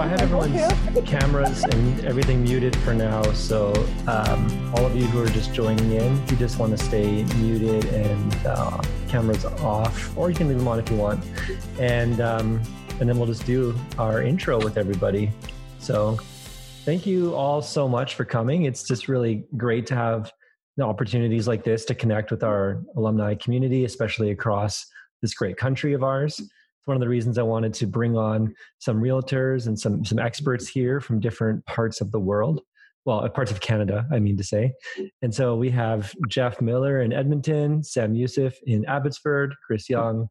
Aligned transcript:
I 0.00 0.06
have 0.06 0.22
everyone's 0.22 0.56
cameras 1.06 1.62
and 1.62 2.04
everything 2.06 2.42
muted 2.42 2.74
for 2.76 2.94
now. 2.94 3.22
So 3.32 3.74
um, 4.06 4.72
all 4.74 4.86
of 4.86 4.96
you 4.96 5.04
who 5.04 5.22
are 5.22 5.28
just 5.28 5.52
joining 5.52 5.92
in, 5.92 6.16
if 6.22 6.30
you 6.30 6.36
just 6.38 6.58
want 6.58 6.76
to 6.76 6.82
stay 6.82 7.22
muted 7.36 7.84
and 7.84 8.46
uh, 8.46 8.80
cameras 9.08 9.44
off, 9.44 10.16
or 10.16 10.30
you 10.30 10.36
can 10.36 10.48
leave 10.48 10.56
them 10.56 10.68
on 10.68 10.78
if 10.78 10.90
you 10.90 10.96
want. 10.96 11.22
And 11.78 12.18
um, 12.22 12.62
and 12.98 13.08
then 13.10 13.18
we'll 13.18 13.26
just 13.26 13.44
do 13.44 13.78
our 13.98 14.22
intro 14.22 14.58
with 14.58 14.78
everybody. 14.78 15.32
So 15.78 16.18
thank 16.86 17.04
you 17.04 17.34
all 17.34 17.60
so 17.60 17.86
much 17.86 18.14
for 18.14 18.24
coming. 18.24 18.64
It's 18.64 18.82
just 18.82 19.06
really 19.06 19.44
great 19.58 19.86
to 19.88 19.94
have 19.96 20.32
the 20.78 20.84
opportunities 20.84 21.46
like 21.46 21.62
this 21.62 21.84
to 21.84 21.94
connect 21.94 22.30
with 22.30 22.42
our 22.42 22.82
alumni 22.96 23.34
community, 23.34 23.84
especially 23.84 24.30
across 24.30 24.86
this 25.20 25.34
great 25.34 25.58
country 25.58 25.92
of 25.92 26.02
ours. 26.02 26.40
It's 26.80 26.86
one 26.86 26.96
of 26.96 27.02
the 27.02 27.08
reasons 27.08 27.36
I 27.36 27.42
wanted 27.42 27.74
to 27.74 27.86
bring 27.86 28.16
on 28.16 28.54
some 28.78 29.02
realtors 29.02 29.66
and 29.66 29.78
some 29.78 30.02
some 30.02 30.18
experts 30.18 30.66
here 30.66 30.98
from 30.98 31.20
different 31.20 31.64
parts 31.66 32.00
of 32.00 32.10
the 32.10 32.18
world. 32.18 32.62
Well, 33.04 33.22
uh, 33.22 33.28
parts 33.28 33.50
of 33.50 33.60
Canada, 33.60 34.06
I 34.10 34.18
mean 34.18 34.38
to 34.38 34.44
say. 34.44 34.72
And 35.20 35.34
so 35.34 35.56
we 35.56 35.68
have 35.70 36.14
Jeff 36.28 36.62
Miller 36.62 37.02
in 37.02 37.12
Edmonton, 37.12 37.82
Sam 37.82 38.14
Youssef 38.14 38.54
in 38.66 38.86
Abbotsford, 38.86 39.54
Chris 39.66 39.90
Young 39.90 40.28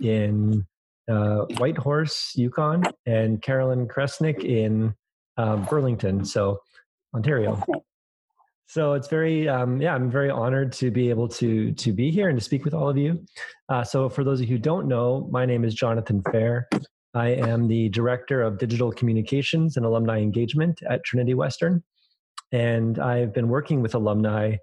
in 0.00 0.66
uh, 1.08 1.46
Whitehorse, 1.56 2.32
Yukon, 2.34 2.82
and 3.06 3.40
Carolyn 3.40 3.88
Cestnick 3.88 4.44
in 4.44 4.94
uh, 5.38 5.56
Burlington, 5.56 6.26
so 6.26 6.60
Ontario. 7.14 7.62
So 8.66 8.94
it's 8.94 9.08
very, 9.08 9.48
um, 9.48 9.80
yeah, 9.80 9.94
I'm 9.94 10.10
very 10.10 10.28
honored 10.28 10.72
to 10.74 10.90
be 10.90 11.08
able 11.08 11.28
to 11.28 11.72
to 11.72 11.92
be 11.92 12.10
here 12.10 12.28
and 12.28 12.38
to 12.38 12.44
speak 12.44 12.64
with 12.64 12.74
all 12.74 12.88
of 12.88 12.96
you. 12.96 13.24
Uh, 13.68 13.84
so 13.84 14.08
for 14.08 14.24
those 14.24 14.40
of 14.40 14.48
you 14.48 14.56
who 14.56 14.62
don't 14.62 14.88
know, 14.88 15.28
my 15.30 15.46
name 15.46 15.64
is 15.64 15.74
Jonathan 15.74 16.22
Fair. 16.32 16.68
I 17.14 17.28
am 17.28 17.68
the 17.68 17.88
director 17.90 18.42
of 18.42 18.58
digital 18.58 18.92
communications 18.92 19.76
and 19.76 19.86
alumni 19.86 20.18
engagement 20.18 20.80
at 20.88 21.04
Trinity 21.04 21.34
Western, 21.34 21.82
and 22.52 22.98
I've 22.98 23.32
been 23.32 23.48
working 23.48 23.82
with 23.82 23.94
alumni 23.94 24.56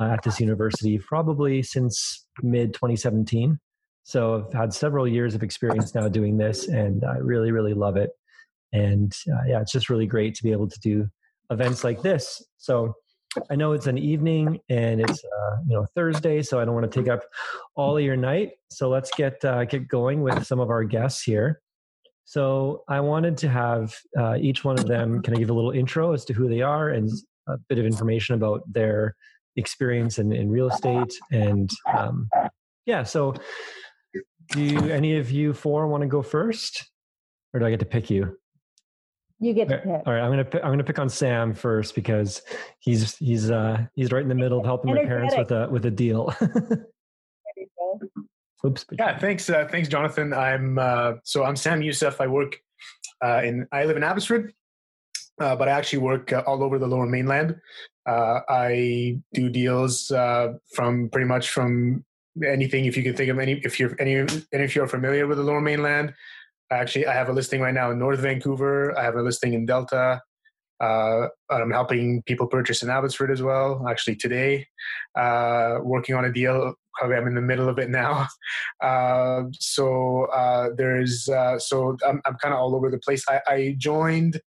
uh, 0.00 0.04
at 0.04 0.22
this 0.22 0.40
university 0.40 0.98
probably 0.98 1.62
since 1.62 2.26
mid 2.42 2.72
2017. 2.74 3.58
So 4.04 4.46
I've 4.46 4.52
had 4.54 4.72
several 4.72 5.06
years 5.06 5.34
of 5.34 5.42
experience 5.42 5.94
now 5.94 6.08
doing 6.08 6.38
this, 6.38 6.68
and 6.68 7.04
I 7.04 7.16
really, 7.18 7.50
really 7.50 7.74
love 7.74 7.96
it. 7.96 8.10
And 8.72 9.12
uh, 9.30 9.42
yeah, 9.48 9.60
it's 9.60 9.72
just 9.72 9.90
really 9.90 10.06
great 10.06 10.36
to 10.36 10.44
be 10.44 10.52
able 10.52 10.68
to 10.68 10.80
do 10.80 11.08
events 11.50 11.82
like 11.82 12.02
this. 12.02 12.42
So 12.56 12.94
I 13.50 13.56
know 13.56 13.72
it's 13.72 13.86
an 13.86 13.98
evening 13.98 14.60
and 14.68 15.00
it's 15.00 15.24
uh, 15.24 15.56
you 15.66 15.74
know 15.74 15.86
Thursday, 15.94 16.42
so 16.42 16.60
I 16.60 16.64
don't 16.64 16.74
want 16.74 16.90
to 16.90 17.00
take 17.00 17.08
up 17.08 17.22
all 17.74 17.96
of 17.96 18.02
your 18.02 18.16
night. 18.16 18.52
So 18.70 18.88
let's 18.88 19.10
get 19.16 19.44
uh, 19.44 19.64
get 19.64 19.88
going 19.88 20.22
with 20.22 20.46
some 20.46 20.60
of 20.60 20.70
our 20.70 20.84
guests 20.84 21.22
here. 21.22 21.60
So 22.24 22.84
I 22.88 23.00
wanted 23.00 23.38
to 23.38 23.48
have 23.48 23.94
uh, 24.18 24.36
each 24.38 24.62
one 24.62 24.78
of 24.78 24.86
them 24.86 25.22
kind 25.22 25.34
of 25.34 25.38
give 25.38 25.50
a 25.50 25.54
little 25.54 25.70
intro 25.70 26.12
as 26.12 26.24
to 26.26 26.34
who 26.34 26.48
they 26.48 26.60
are 26.60 26.90
and 26.90 27.10
a 27.46 27.56
bit 27.68 27.78
of 27.78 27.86
information 27.86 28.34
about 28.34 28.62
their 28.70 29.16
experience 29.56 30.18
in, 30.18 30.32
in 30.32 30.50
real 30.50 30.68
estate. 30.68 31.12
And 31.32 31.70
um, 31.96 32.28
yeah, 32.84 33.02
so 33.02 33.34
do 34.50 34.90
any 34.90 35.16
of 35.16 35.30
you 35.30 35.52
four 35.52 35.86
want 35.88 36.02
to 36.02 36.06
go 36.06 36.22
first, 36.22 36.90
or 37.52 37.60
do 37.60 37.66
I 37.66 37.70
get 37.70 37.80
to 37.80 37.86
pick 37.86 38.10
you? 38.10 38.36
You 39.40 39.54
get 39.54 39.68
to 39.68 39.78
pick. 39.78 39.86
All 39.86 40.02
right, 40.06 40.20
I'm 40.20 40.30
gonna 40.30 40.48
I'm 40.64 40.72
gonna 40.72 40.84
pick 40.84 40.98
on 40.98 41.08
Sam 41.08 41.54
first 41.54 41.94
because 41.94 42.42
he's 42.80 43.16
he's 43.16 43.50
uh 43.50 43.86
he's 43.94 44.10
right 44.10 44.22
in 44.22 44.28
the 44.28 44.34
middle 44.34 44.58
of 44.58 44.64
helping 44.64 44.92
my 44.94 45.04
parents 45.04 45.36
with 45.36 45.52
a 45.52 45.68
with 45.70 45.86
a 45.86 45.90
deal. 45.90 46.34
Oops. 48.66 48.84
Yeah, 48.90 49.16
thanks, 49.18 49.48
uh, 49.48 49.68
thanks, 49.70 49.88
Jonathan. 49.88 50.32
I'm 50.32 50.78
uh, 50.78 51.12
so 51.22 51.44
I'm 51.44 51.54
Sam 51.54 51.80
Youssef. 51.80 52.20
I 52.20 52.26
work 52.26 52.60
uh, 53.24 53.42
in 53.44 53.68
I 53.70 53.84
live 53.84 53.96
in 53.96 54.02
Abbotsford, 54.02 54.52
uh, 55.40 55.54
but 55.54 55.68
I 55.68 55.72
actually 55.72 56.00
work 56.00 56.32
uh, 56.32 56.42
all 56.44 56.64
over 56.64 56.78
the 56.78 56.88
Lower 56.88 57.06
Mainland. 57.06 57.56
Uh, 58.08 58.40
I 58.48 59.20
do 59.32 59.48
deals 59.48 60.10
uh, 60.10 60.54
from 60.74 61.08
pretty 61.10 61.28
much 61.28 61.50
from 61.50 62.04
anything 62.44 62.86
if 62.86 62.96
you 62.96 63.02
can 63.04 63.14
think 63.14 63.30
of 63.30 63.38
any 63.38 63.60
if 63.64 63.78
you're 63.78 63.94
any 64.00 64.16
and 64.16 64.46
if 64.52 64.74
you're 64.74 64.88
familiar 64.88 65.28
with 65.28 65.38
the 65.38 65.44
Lower 65.44 65.60
Mainland, 65.60 66.12
Actually, 66.70 67.06
I 67.06 67.14
have 67.14 67.28
a 67.28 67.32
listing 67.32 67.60
right 67.60 67.74
now 67.74 67.90
in 67.90 67.98
North 67.98 68.20
Vancouver. 68.20 68.96
I 68.98 69.02
have 69.02 69.16
a 69.16 69.22
listing 69.22 69.54
in 69.54 69.64
Delta. 69.64 70.20
Uh, 70.80 71.28
I'm 71.50 71.70
helping 71.70 72.22
people 72.22 72.46
purchase 72.46 72.82
in 72.82 72.90
Abbotsford 72.90 73.30
as 73.30 73.42
well. 73.42 73.86
Actually, 73.88 74.16
today, 74.16 74.66
uh, 75.16 75.78
working 75.82 76.14
on 76.14 76.24
a 76.24 76.32
deal. 76.32 76.74
Probably 76.94 77.16
I'm 77.16 77.26
in 77.26 77.34
the 77.34 77.40
middle 77.40 77.68
of 77.68 77.78
it 77.78 77.90
now. 77.90 78.26
Uh, 78.80 79.42
so 79.52 80.26
uh, 80.26 80.70
there's 80.76 81.28
uh, 81.28 81.58
so 81.58 81.96
I'm, 82.06 82.20
I'm 82.24 82.36
kind 82.36 82.54
of 82.54 82.60
all 82.60 82.76
over 82.76 82.90
the 82.90 82.98
place. 82.98 83.24
I, 83.28 83.40
I 83.48 83.74
joined 83.76 84.40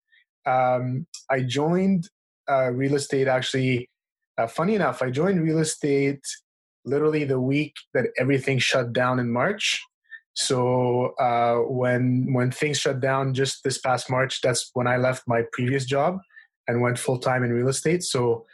um, 0.46 1.06
I 1.30 1.42
joined 1.42 2.08
uh, 2.50 2.72
real 2.72 2.96
estate. 2.96 3.28
Actually, 3.28 3.90
funny 4.50 4.76
enough, 4.76 5.02
I 5.02 5.12
joined 5.12 5.44
real 5.44 5.60
estate 5.60 6.24
literally 6.86 7.26
the 7.26 7.40
week 7.40 7.76
that 7.94 8.06
everything 8.18 8.60
shut 8.60 8.94
down 8.94 9.20
in 9.20 9.30
March. 9.30 9.82
So 10.34 11.14
uh, 11.20 11.58
when 11.68 12.34
when 12.34 12.52
things 12.52 12.80
shut 12.80 13.00
down 13.00 13.34
just 13.34 13.64
this 13.64 13.80
past 13.80 14.10
March, 14.10 14.42
that's 14.42 14.72
when 14.74 14.88
I 14.88 14.98
left 14.98 15.24
my 15.28 15.44
previous 15.52 15.86
job 15.86 16.20
and 16.68 16.82
went 16.82 16.98
full 16.98 17.18
time 17.18 17.44
in 17.44 17.52
real 17.52 17.68
estate. 17.68 18.04
So 18.04 18.46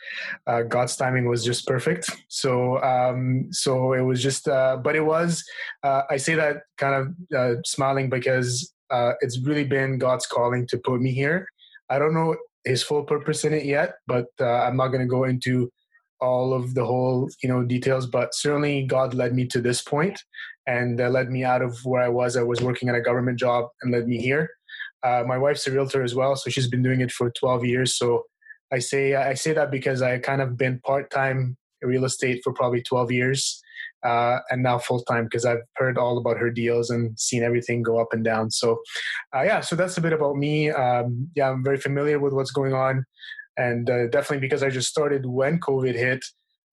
uh, 0.47 0.63
God's 0.63 0.95
timing 0.95 1.27
was 1.27 1.43
just 1.43 1.67
perfect. 1.67 2.09
So 2.29 2.81
um, 2.83 3.47
so 3.51 3.93
it 3.93 4.01
was 4.01 4.23
just, 4.23 4.47
uh, 4.47 4.77
but 4.77 4.95
it 4.95 5.05
was. 5.05 5.43
Uh, 5.83 6.03
I 6.09 6.17
say 6.17 6.35
that 6.35 6.63
kind 6.77 6.95
of 6.95 7.37
uh, 7.37 7.61
smiling 7.65 8.09
because 8.09 8.73
uh, 8.89 9.13
it's 9.21 9.39
really 9.39 9.65
been 9.65 9.97
God's 9.97 10.25
calling 10.25 10.65
to 10.67 10.77
put 10.77 11.01
me 11.01 11.11
here. 11.11 11.47
I 11.89 11.99
don't 11.99 12.13
know 12.13 12.35
His 12.65 12.81
full 12.81 13.03
purpose 13.03 13.43
in 13.43 13.53
it 13.53 13.65
yet, 13.65 13.95
but 14.07 14.27
I'm 14.39 14.77
not 14.77 14.87
going 14.87 15.01
to 15.01 15.07
go 15.07 15.25
into 15.25 15.71
all 16.19 16.53
of 16.53 16.73
the 16.73 16.85
whole 16.85 17.29
you 17.43 17.49
know 17.49 17.63
details 17.63 18.07
but 18.07 18.33
certainly 18.33 18.83
god 18.83 19.13
led 19.13 19.33
me 19.35 19.45
to 19.45 19.61
this 19.61 19.81
point 19.81 20.23
and 20.67 20.99
led 20.99 21.31
me 21.31 21.45
out 21.45 21.61
of 21.61 21.79
where 21.85 22.01
I 22.01 22.09
was. 22.09 22.35
I 22.35 22.43
was 22.43 22.61
working 22.61 22.89
at 22.89 22.95
a 22.95 23.01
government 23.01 23.39
job 23.39 23.69
and 23.81 23.91
led 23.91 24.07
me 24.07 24.17
here. 24.17 24.49
Uh, 25.01 25.23
my 25.25 25.37
wife's 25.37 25.65
a 25.65 25.71
realtor 25.71 26.03
as 26.03 26.13
well, 26.13 26.35
so 26.35 26.49
she's 26.49 26.67
been 26.67 26.83
doing 26.83 26.99
it 26.99 27.11
for 27.11 27.31
12 27.31 27.63
years. 27.65 27.97
So 27.97 28.23
I 28.71 28.79
say 28.79 29.15
I 29.15 29.33
say 29.33 29.53
that 29.53 29.71
because 29.71 30.01
I 30.01 30.19
kind 30.19 30.41
of 30.41 30.57
been 30.57 30.79
part 30.81 31.09
time 31.09 31.55
real 31.81 32.03
estate 32.03 32.41
for 32.43 32.51
probably 32.51 32.81
12 32.81 33.11
years, 33.11 33.61
uh, 34.03 34.39
and 34.49 34.61
now 34.61 34.77
full 34.77 35.03
time 35.03 35.23
because 35.23 35.45
I've 35.45 35.61
heard 35.77 35.97
all 35.97 36.17
about 36.17 36.37
her 36.37 36.49
deals 36.49 36.89
and 36.89 37.17
seen 37.17 37.43
everything 37.43 37.81
go 37.81 38.01
up 38.01 38.09
and 38.11 38.23
down. 38.23 38.51
So 38.51 38.81
uh, 39.33 39.43
yeah, 39.43 39.61
so 39.61 39.77
that's 39.77 39.97
a 39.97 40.01
bit 40.01 40.13
about 40.13 40.35
me. 40.35 40.69
Um, 40.71 41.29
yeah, 41.33 41.49
I'm 41.49 41.63
very 41.63 41.77
familiar 41.77 42.19
with 42.19 42.33
what's 42.33 42.51
going 42.51 42.73
on, 42.73 43.05
and 43.57 43.89
uh, 43.89 44.07
definitely 44.07 44.39
because 44.39 44.63
I 44.63 44.69
just 44.69 44.89
started 44.89 45.25
when 45.25 45.59
COVID 45.59 45.95
hit. 45.95 46.23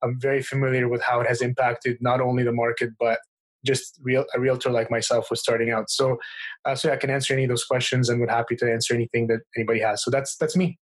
I'm 0.02 0.20
very 0.20 0.42
familiar 0.42 0.88
with 0.88 1.02
how 1.02 1.20
it 1.20 1.26
has 1.26 1.40
impacted 1.40 1.96
not 2.00 2.20
only 2.20 2.42
the 2.42 2.52
market 2.52 2.90
but 3.00 3.18
just 3.64 3.98
real 4.02 4.24
a 4.34 4.40
realtor 4.40 4.70
like 4.70 4.90
myself 4.90 5.30
was 5.30 5.40
starting 5.40 5.70
out. 5.70 5.90
So, 5.90 6.18
uh, 6.64 6.74
so 6.74 6.92
I 6.92 6.96
can 6.96 7.10
answer 7.10 7.32
any 7.32 7.44
of 7.44 7.48
those 7.48 7.64
questions 7.64 8.08
and 8.08 8.20
would 8.20 8.30
happy 8.30 8.56
to 8.56 8.70
answer 8.70 8.94
anything 8.94 9.26
that 9.28 9.40
anybody 9.56 9.80
has. 9.80 10.04
So 10.04 10.10
that's 10.10 10.36
that's 10.36 10.56
me. 10.56 10.78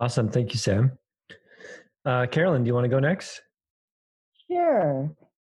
Awesome, 0.00 0.28
thank 0.28 0.52
you, 0.52 0.58
Sam. 0.58 0.92
Uh, 2.04 2.26
Carolyn, 2.26 2.64
do 2.64 2.68
you 2.68 2.74
want 2.74 2.84
to 2.84 2.88
go 2.88 3.00
next? 3.00 3.42
Sure. 4.50 5.10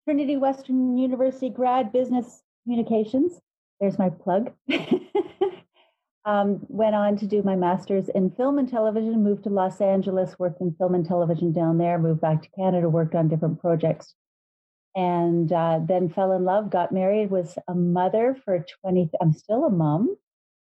Trinity 0.05 0.37
Western 0.37 0.97
University 0.97 1.49
grad 1.49 1.91
business 1.91 2.41
communications. 2.63 3.39
There's 3.79 3.97
my 3.97 4.09
plug. 4.09 4.51
um, 6.25 6.59
went 6.69 6.95
on 6.95 7.17
to 7.17 7.25
do 7.25 7.41
my 7.43 7.55
master's 7.55 8.09
in 8.09 8.29
film 8.31 8.59
and 8.59 8.69
television, 8.69 9.23
moved 9.23 9.43
to 9.45 9.49
Los 9.49 9.81
Angeles, 9.81 10.37
worked 10.37 10.61
in 10.61 10.73
film 10.73 10.95
and 10.95 11.05
television 11.05 11.51
down 11.51 11.77
there, 11.77 11.97
moved 11.97 12.21
back 12.21 12.41
to 12.43 12.49
Canada, 12.49 12.89
worked 12.89 13.15
on 13.15 13.27
different 13.27 13.59
projects 13.59 14.13
and 14.95 15.51
uh, 15.53 15.79
then 15.87 16.09
fell 16.09 16.33
in 16.33 16.43
love, 16.43 16.69
got 16.69 16.91
married, 16.91 17.31
was 17.31 17.57
a 17.67 17.73
mother 17.73 18.37
for 18.43 18.65
20, 18.81 19.09
I'm 19.21 19.33
still 19.33 19.63
a 19.63 19.69
mom, 19.69 20.15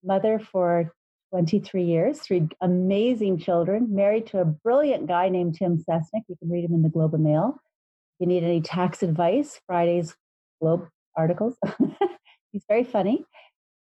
mother 0.05 0.39
for 0.39 0.93
23 1.31 1.85
years, 1.85 2.19
three 2.21 2.49
amazing 2.61 3.39
children, 3.39 3.95
married 3.95 4.27
to 4.27 4.41
a 4.41 4.45
brilliant 4.45 5.07
guy 5.07 5.29
named 5.29 5.55
Tim 5.55 5.79
Cestnick. 5.79 6.25
You 6.29 6.37
can 6.39 6.51
read 6.51 6.65
him 6.65 6.75
in 6.75 6.83
the 6.83 6.89
Globe 6.89 7.15
and 7.15 7.25
Mail. 7.25 7.57
If 7.59 8.21
you 8.21 8.27
need 8.27 8.45
any 8.45 8.61
tax 8.61 9.03
advice, 9.03 9.61
Friday's 9.67 10.15
Globe 10.61 10.89
articles. 11.17 11.57
He's 12.53 12.65
very 12.69 12.85
funny. 12.85 13.25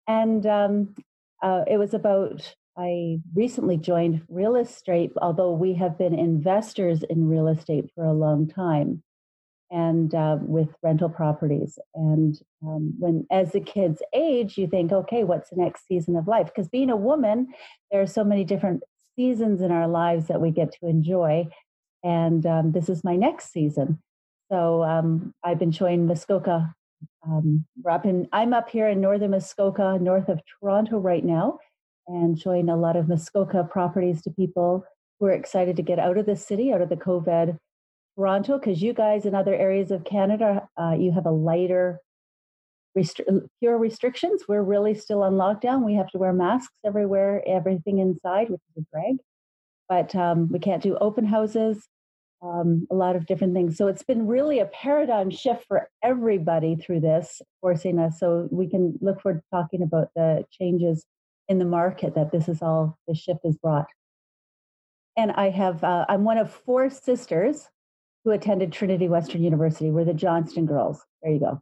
And 0.07 0.45
um, 0.45 0.95
uh, 1.41 1.63
it 1.67 1.77
was 1.77 1.93
about, 1.93 2.55
I 2.77 3.19
recently 3.35 3.77
joined 3.77 4.21
real 4.29 4.55
estate, 4.55 5.11
although 5.21 5.51
we 5.51 5.73
have 5.75 5.97
been 5.97 6.13
investors 6.13 7.03
in 7.03 7.27
real 7.27 7.47
estate 7.47 7.89
for 7.95 8.03
a 8.03 8.13
long 8.13 8.47
time 8.47 9.03
and 9.71 10.15
uh, 10.15 10.37
with 10.41 10.69
rental 10.81 11.09
properties. 11.09 11.77
And 11.93 12.39
um, 12.63 12.93
when, 12.97 13.27
as 13.31 13.51
the 13.51 13.59
kids 13.59 14.01
age, 14.13 14.57
you 14.57 14.67
think, 14.67 14.91
okay, 14.91 15.23
what's 15.23 15.49
the 15.49 15.61
next 15.61 15.87
season 15.87 16.15
of 16.15 16.27
life? 16.27 16.47
Because 16.47 16.67
being 16.67 16.89
a 16.89 16.95
woman, 16.95 17.53
there 17.91 18.01
are 18.01 18.07
so 18.07 18.23
many 18.23 18.43
different 18.43 18.83
seasons 19.15 19.61
in 19.61 19.71
our 19.71 19.87
lives 19.87 20.27
that 20.27 20.41
we 20.41 20.51
get 20.51 20.71
to 20.73 20.87
enjoy. 20.87 21.47
And 22.03 22.45
um, 22.45 22.71
this 22.71 22.89
is 22.89 23.03
my 23.03 23.15
next 23.15 23.51
season. 23.51 23.99
So 24.51 24.83
um, 24.83 25.33
I've 25.43 25.59
been 25.59 25.71
showing 25.71 26.07
Muskoka 26.07 26.73
Um, 27.25 27.65
we're 27.81 27.91
up 27.91 28.05
in, 28.05 28.27
I'm 28.31 28.53
up 28.53 28.69
here 28.69 28.87
in 28.87 29.01
northern 29.01 29.31
Muskoka, 29.31 29.97
north 29.99 30.29
of 30.29 30.39
Toronto 30.45 30.97
right 30.97 31.23
now, 31.23 31.59
and 32.07 32.39
showing 32.39 32.69
a 32.69 32.77
lot 32.77 32.95
of 32.95 33.07
Muskoka 33.07 33.63
properties 33.63 34.21
to 34.23 34.31
people 34.31 34.85
who 35.19 35.27
are 35.27 35.31
excited 35.31 35.75
to 35.75 35.81
get 35.83 35.99
out 35.99 36.17
of 36.17 36.25
the 36.25 36.35
city, 36.35 36.71
out 36.71 36.81
of 36.81 36.89
the 36.89 36.95
COVID 36.95 37.57
Toronto, 38.15 38.57
because 38.57 38.81
you 38.81 38.93
guys 38.93 39.25
in 39.25 39.35
other 39.35 39.53
areas 39.53 39.91
of 39.91 40.03
Canada, 40.03 40.67
uh, 40.77 40.95
you 40.97 41.11
have 41.11 41.25
a 41.25 41.31
lighter, 41.31 41.99
restri- 42.97 43.47
fewer 43.59 43.77
restrictions. 43.77 44.43
We're 44.47 44.63
really 44.63 44.95
still 44.95 45.23
on 45.23 45.33
lockdown. 45.33 45.85
We 45.85 45.95
have 45.95 46.09
to 46.11 46.17
wear 46.17 46.33
masks 46.33 46.73
everywhere, 46.85 47.43
everything 47.47 47.99
inside, 47.99 48.49
which 48.49 48.61
is 48.75 48.83
a 48.83 48.85
drag. 48.93 49.17
But 49.87 50.15
um, 50.15 50.49
we 50.51 50.59
can't 50.59 50.83
do 50.83 50.97
open 50.97 51.25
houses 51.25 51.87
um, 52.41 52.87
a 52.89 52.95
lot 52.95 53.15
of 53.15 53.25
different 53.25 53.53
things. 53.53 53.77
So 53.77 53.87
it's 53.87 54.03
been 54.03 54.27
really 54.27 54.59
a 54.59 54.65
paradigm 54.65 55.29
shift 55.29 55.65
for 55.67 55.89
everybody 56.03 56.75
through 56.75 57.01
this, 57.01 57.41
forcing 57.61 57.99
us. 57.99 58.19
So 58.19 58.47
we 58.51 58.69
can 58.69 58.97
look 59.01 59.21
forward 59.21 59.39
to 59.39 59.43
talking 59.51 59.83
about 59.83 60.09
the 60.15 60.45
changes 60.51 61.05
in 61.47 61.59
the 61.59 61.65
market 61.65 62.15
that 62.15 62.31
this 62.31 62.47
is 62.47 62.61
all 62.61 62.97
the 63.07 63.15
shift 63.15 63.41
has 63.43 63.57
brought. 63.57 63.87
And 65.17 65.31
I 65.31 65.49
have 65.49 65.83
uh, 65.83 66.05
I'm 66.07 66.23
one 66.23 66.37
of 66.37 66.53
four 66.53 66.89
sisters 66.89 67.67
who 68.23 68.31
attended 68.31 68.71
Trinity 68.71 69.09
Western 69.09 69.43
University. 69.43 69.91
We're 69.91 70.05
the 70.05 70.13
Johnston 70.13 70.65
girls. 70.65 71.03
There 71.21 71.31
you 71.31 71.39
go. 71.39 71.61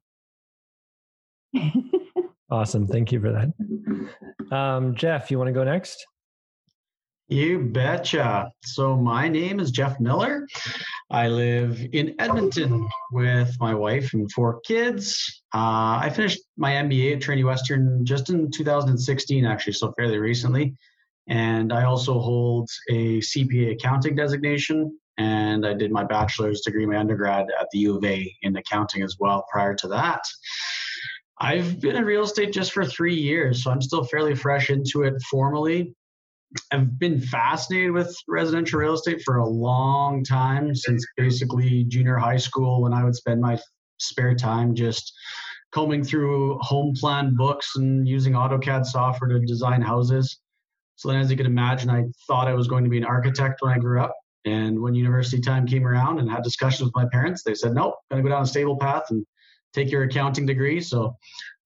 awesome. 2.51 2.87
Thank 2.87 3.11
you 3.11 3.19
for 3.21 3.31
that. 3.31 3.53
Um, 4.49 4.95
Jeff, 4.95 5.29
you 5.29 5.37
want 5.37 5.49
to 5.49 5.51
go 5.51 5.65
next? 5.65 6.07
You 7.29 7.59
betcha. 7.59 8.53
So, 8.63 8.95
my 8.95 9.27
name 9.27 9.59
is 9.59 9.71
Jeff 9.71 9.99
Miller. 9.99 10.47
I 11.11 11.27
live 11.27 11.85
in 11.91 12.15
Edmonton 12.19 12.87
with 13.11 13.53
my 13.59 13.75
wife 13.75 14.13
and 14.13 14.31
four 14.31 14.61
kids. 14.61 15.43
Uh, 15.53 15.99
I 16.01 16.09
finished 16.15 16.39
my 16.55 16.71
MBA 16.71 17.15
at 17.15 17.21
Trinity 17.21 17.43
Western 17.43 18.05
just 18.05 18.29
in 18.29 18.49
2016, 18.49 19.45
actually, 19.45 19.73
so 19.73 19.91
fairly 19.97 20.19
recently. 20.19 20.73
And 21.27 21.73
I 21.73 21.83
also 21.83 22.17
hold 22.17 22.69
a 22.89 23.19
CPA 23.19 23.73
accounting 23.73 24.15
designation. 24.15 24.97
And 25.17 25.65
I 25.65 25.73
did 25.73 25.91
my 25.91 26.05
bachelor's 26.05 26.61
degree, 26.61 26.85
my 26.85 26.97
undergrad 26.97 27.47
at 27.59 27.67
the 27.73 27.79
U 27.79 27.97
of 27.97 28.05
A 28.05 28.33
in 28.43 28.55
accounting 28.55 29.01
as 29.03 29.17
well 29.19 29.45
prior 29.51 29.75
to 29.75 29.89
that. 29.89 30.21
I've 31.39 31.81
been 31.81 31.97
in 31.97 32.05
real 32.05 32.23
estate 32.23 32.53
just 32.53 32.71
for 32.71 32.85
three 32.85 33.15
years, 33.15 33.65
so 33.65 33.71
I'm 33.71 33.81
still 33.81 34.05
fairly 34.05 34.33
fresh 34.33 34.69
into 34.69 35.03
it 35.03 35.21
formally. 35.29 35.93
I've 36.71 36.97
been 36.97 37.19
fascinated 37.19 37.91
with 37.91 38.15
residential 38.27 38.79
real 38.79 38.93
estate 38.93 39.21
for 39.23 39.37
a 39.37 39.47
long 39.47 40.23
time 40.23 40.73
since 40.75 41.05
basically 41.17 41.83
junior 41.85 42.17
high 42.17 42.37
school 42.37 42.81
when 42.81 42.93
I 42.93 43.03
would 43.03 43.15
spend 43.15 43.41
my 43.41 43.59
spare 43.99 44.35
time 44.35 44.73
just 44.73 45.13
combing 45.71 46.03
through 46.03 46.57
home 46.59 46.93
plan 46.95 47.35
books 47.35 47.75
and 47.75 48.07
using 48.07 48.33
AutoCAD 48.33 48.85
software 48.85 49.29
to 49.29 49.39
design 49.45 49.81
houses. 49.81 50.39
So 50.95 51.09
then, 51.09 51.19
as 51.19 51.29
you 51.29 51.37
can 51.37 51.45
imagine, 51.45 51.89
I 51.89 52.05
thought 52.27 52.47
I 52.47 52.53
was 52.53 52.67
going 52.67 52.83
to 52.83 52.89
be 52.89 52.97
an 52.97 53.05
architect 53.05 53.61
when 53.61 53.73
I 53.73 53.77
grew 53.77 54.01
up. 54.01 54.15
And 54.45 54.79
when 54.81 54.95
university 54.95 55.41
time 55.41 55.67
came 55.67 55.85
around 55.85 56.19
and 56.19 56.29
had 56.29 56.43
discussions 56.43 56.85
with 56.85 56.95
my 56.95 57.07
parents, 57.11 57.43
they 57.43 57.53
said, 57.53 57.73
nope, 57.73 57.95
going 58.09 58.23
to 58.23 58.27
go 58.27 58.33
down 58.33 58.43
a 58.43 58.47
stable 58.47 58.77
path 58.77 59.03
and 59.09 59.25
take 59.73 59.91
your 59.91 60.03
accounting 60.03 60.45
degree. 60.45 60.79
So 60.79 61.17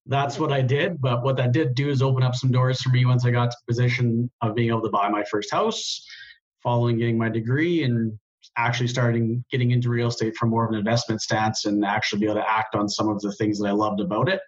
that's 0.05 0.39
what 0.39 0.51
I 0.51 0.61
did. 0.61 0.99
But 0.99 1.23
what 1.23 1.37
that 1.37 1.51
did 1.51 1.75
do 1.75 1.89
is 1.89 2.01
open 2.01 2.23
up 2.23 2.35
some 2.35 2.51
doors 2.51 2.81
for 2.81 2.89
me 2.89 3.05
once 3.05 3.25
I 3.25 3.31
got 3.31 3.51
to 3.51 3.57
the 3.65 3.71
position 3.71 4.29
of 4.41 4.55
being 4.55 4.69
able 4.69 4.81
to 4.81 4.89
buy 4.89 5.09
my 5.09 5.23
first 5.23 5.51
house, 5.51 6.05
following 6.63 6.97
getting 6.97 7.17
my 7.17 7.29
degree 7.29 7.83
and 7.83 8.17
actually 8.57 8.87
starting 8.87 9.43
getting 9.51 9.71
into 9.71 9.89
real 9.89 10.07
estate 10.07 10.35
from 10.35 10.49
more 10.49 10.65
of 10.65 10.71
an 10.71 10.77
investment 10.77 11.21
stance 11.21 11.65
and 11.65 11.85
actually 11.85 12.19
be 12.19 12.25
able 12.25 12.35
to 12.35 12.49
act 12.49 12.75
on 12.75 12.89
some 12.89 13.07
of 13.07 13.21
the 13.21 13.31
things 13.33 13.59
that 13.59 13.67
I 13.67 13.71
loved 13.71 13.99
about 13.99 14.29
it. 14.29 14.41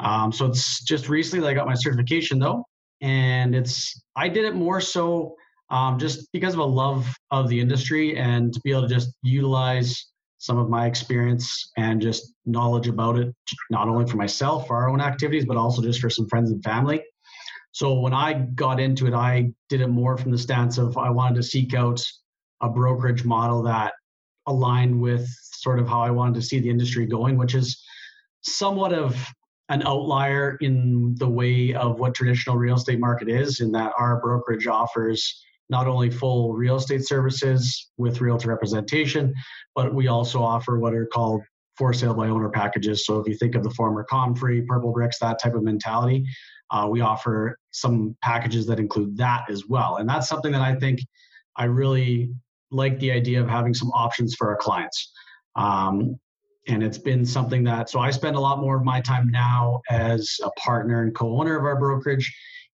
Um, 0.00 0.32
so 0.32 0.46
it's 0.46 0.82
just 0.84 1.08
recently 1.08 1.44
that 1.44 1.50
I 1.50 1.54
got 1.54 1.66
my 1.66 1.74
certification 1.74 2.38
though, 2.38 2.64
and 3.00 3.54
it's 3.54 4.00
I 4.16 4.28
did 4.28 4.44
it 4.44 4.54
more 4.54 4.80
so 4.80 5.36
um, 5.70 5.98
just 5.98 6.30
because 6.32 6.54
of 6.54 6.60
a 6.60 6.64
love 6.64 7.12
of 7.30 7.48
the 7.48 7.58
industry 7.58 8.16
and 8.16 8.52
to 8.52 8.60
be 8.60 8.70
able 8.70 8.82
to 8.82 8.94
just 8.94 9.14
utilize 9.22 10.11
some 10.42 10.58
of 10.58 10.68
my 10.68 10.86
experience 10.86 11.70
and 11.76 12.02
just 12.02 12.34
knowledge 12.46 12.88
about 12.88 13.16
it, 13.16 13.32
not 13.70 13.86
only 13.88 14.04
for 14.04 14.16
myself, 14.16 14.66
for 14.66 14.74
our 14.74 14.90
own 14.90 15.00
activities, 15.00 15.44
but 15.44 15.56
also 15.56 15.80
just 15.80 16.00
for 16.00 16.10
some 16.10 16.28
friends 16.28 16.50
and 16.50 16.60
family. 16.64 17.00
So 17.70 18.00
when 18.00 18.12
I 18.12 18.32
got 18.56 18.80
into 18.80 19.06
it, 19.06 19.14
I 19.14 19.52
did 19.68 19.82
it 19.82 19.86
more 19.86 20.16
from 20.16 20.32
the 20.32 20.38
stance 20.38 20.78
of 20.78 20.98
I 20.98 21.10
wanted 21.10 21.36
to 21.36 21.44
seek 21.44 21.74
out 21.74 22.04
a 22.60 22.68
brokerage 22.68 23.24
model 23.24 23.62
that 23.62 23.92
aligned 24.48 25.00
with 25.00 25.28
sort 25.52 25.78
of 25.78 25.88
how 25.88 26.00
I 26.00 26.10
wanted 26.10 26.34
to 26.34 26.42
see 26.42 26.58
the 26.58 26.70
industry 26.70 27.06
going, 27.06 27.38
which 27.38 27.54
is 27.54 27.80
somewhat 28.40 28.92
of 28.92 29.16
an 29.68 29.84
outlier 29.86 30.58
in 30.60 31.14
the 31.20 31.28
way 31.28 31.72
of 31.72 32.00
what 32.00 32.16
traditional 32.16 32.56
real 32.56 32.74
estate 32.74 32.98
market 32.98 33.28
is, 33.28 33.60
in 33.60 33.70
that 33.72 33.92
our 33.96 34.20
brokerage 34.20 34.66
offers 34.66 35.40
not 35.72 35.88
only 35.88 36.10
full 36.10 36.52
real 36.52 36.76
estate 36.76 37.04
services 37.04 37.90
with 37.96 38.20
realtor 38.20 38.50
representation, 38.50 39.34
but 39.74 39.92
we 39.92 40.06
also 40.06 40.40
offer 40.40 40.78
what 40.78 40.92
are 40.94 41.06
called 41.06 41.40
for 41.78 41.94
sale 41.94 42.12
by 42.12 42.28
owner 42.28 42.50
packages. 42.50 43.06
So 43.06 43.18
if 43.18 43.26
you 43.26 43.34
think 43.34 43.54
of 43.54 43.64
the 43.64 43.70
former 43.70 44.06
ComFree, 44.12 44.66
Purple 44.66 44.92
Bricks, 44.92 45.18
that 45.20 45.40
type 45.42 45.54
of 45.54 45.62
mentality, 45.62 46.26
uh, 46.70 46.86
we 46.90 47.00
offer 47.00 47.58
some 47.70 48.14
packages 48.22 48.66
that 48.66 48.78
include 48.78 49.16
that 49.16 49.46
as 49.48 49.66
well. 49.66 49.96
And 49.96 50.06
that's 50.06 50.28
something 50.28 50.52
that 50.52 50.60
I 50.60 50.74
think 50.74 51.00
I 51.56 51.64
really 51.64 52.30
like 52.70 52.98
the 52.98 53.10
idea 53.10 53.40
of 53.40 53.48
having 53.48 53.72
some 53.72 53.90
options 53.92 54.34
for 54.34 54.50
our 54.50 54.56
clients. 54.56 55.10
Um, 55.56 56.18
and 56.68 56.82
it's 56.82 56.98
been 56.98 57.24
something 57.24 57.64
that, 57.64 57.88
so 57.88 57.98
I 57.98 58.10
spend 58.10 58.36
a 58.36 58.40
lot 58.40 58.60
more 58.60 58.76
of 58.76 58.84
my 58.84 59.00
time 59.00 59.30
now 59.30 59.80
as 59.90 60.38
a 60.44 60.50
partner 60.60 61.02
and 61.02 61.14
co 61.14 61.40
owner 61.40 61.58
of 61.58 61.64
our 61.64 61.76
brokerage 61.76 62.30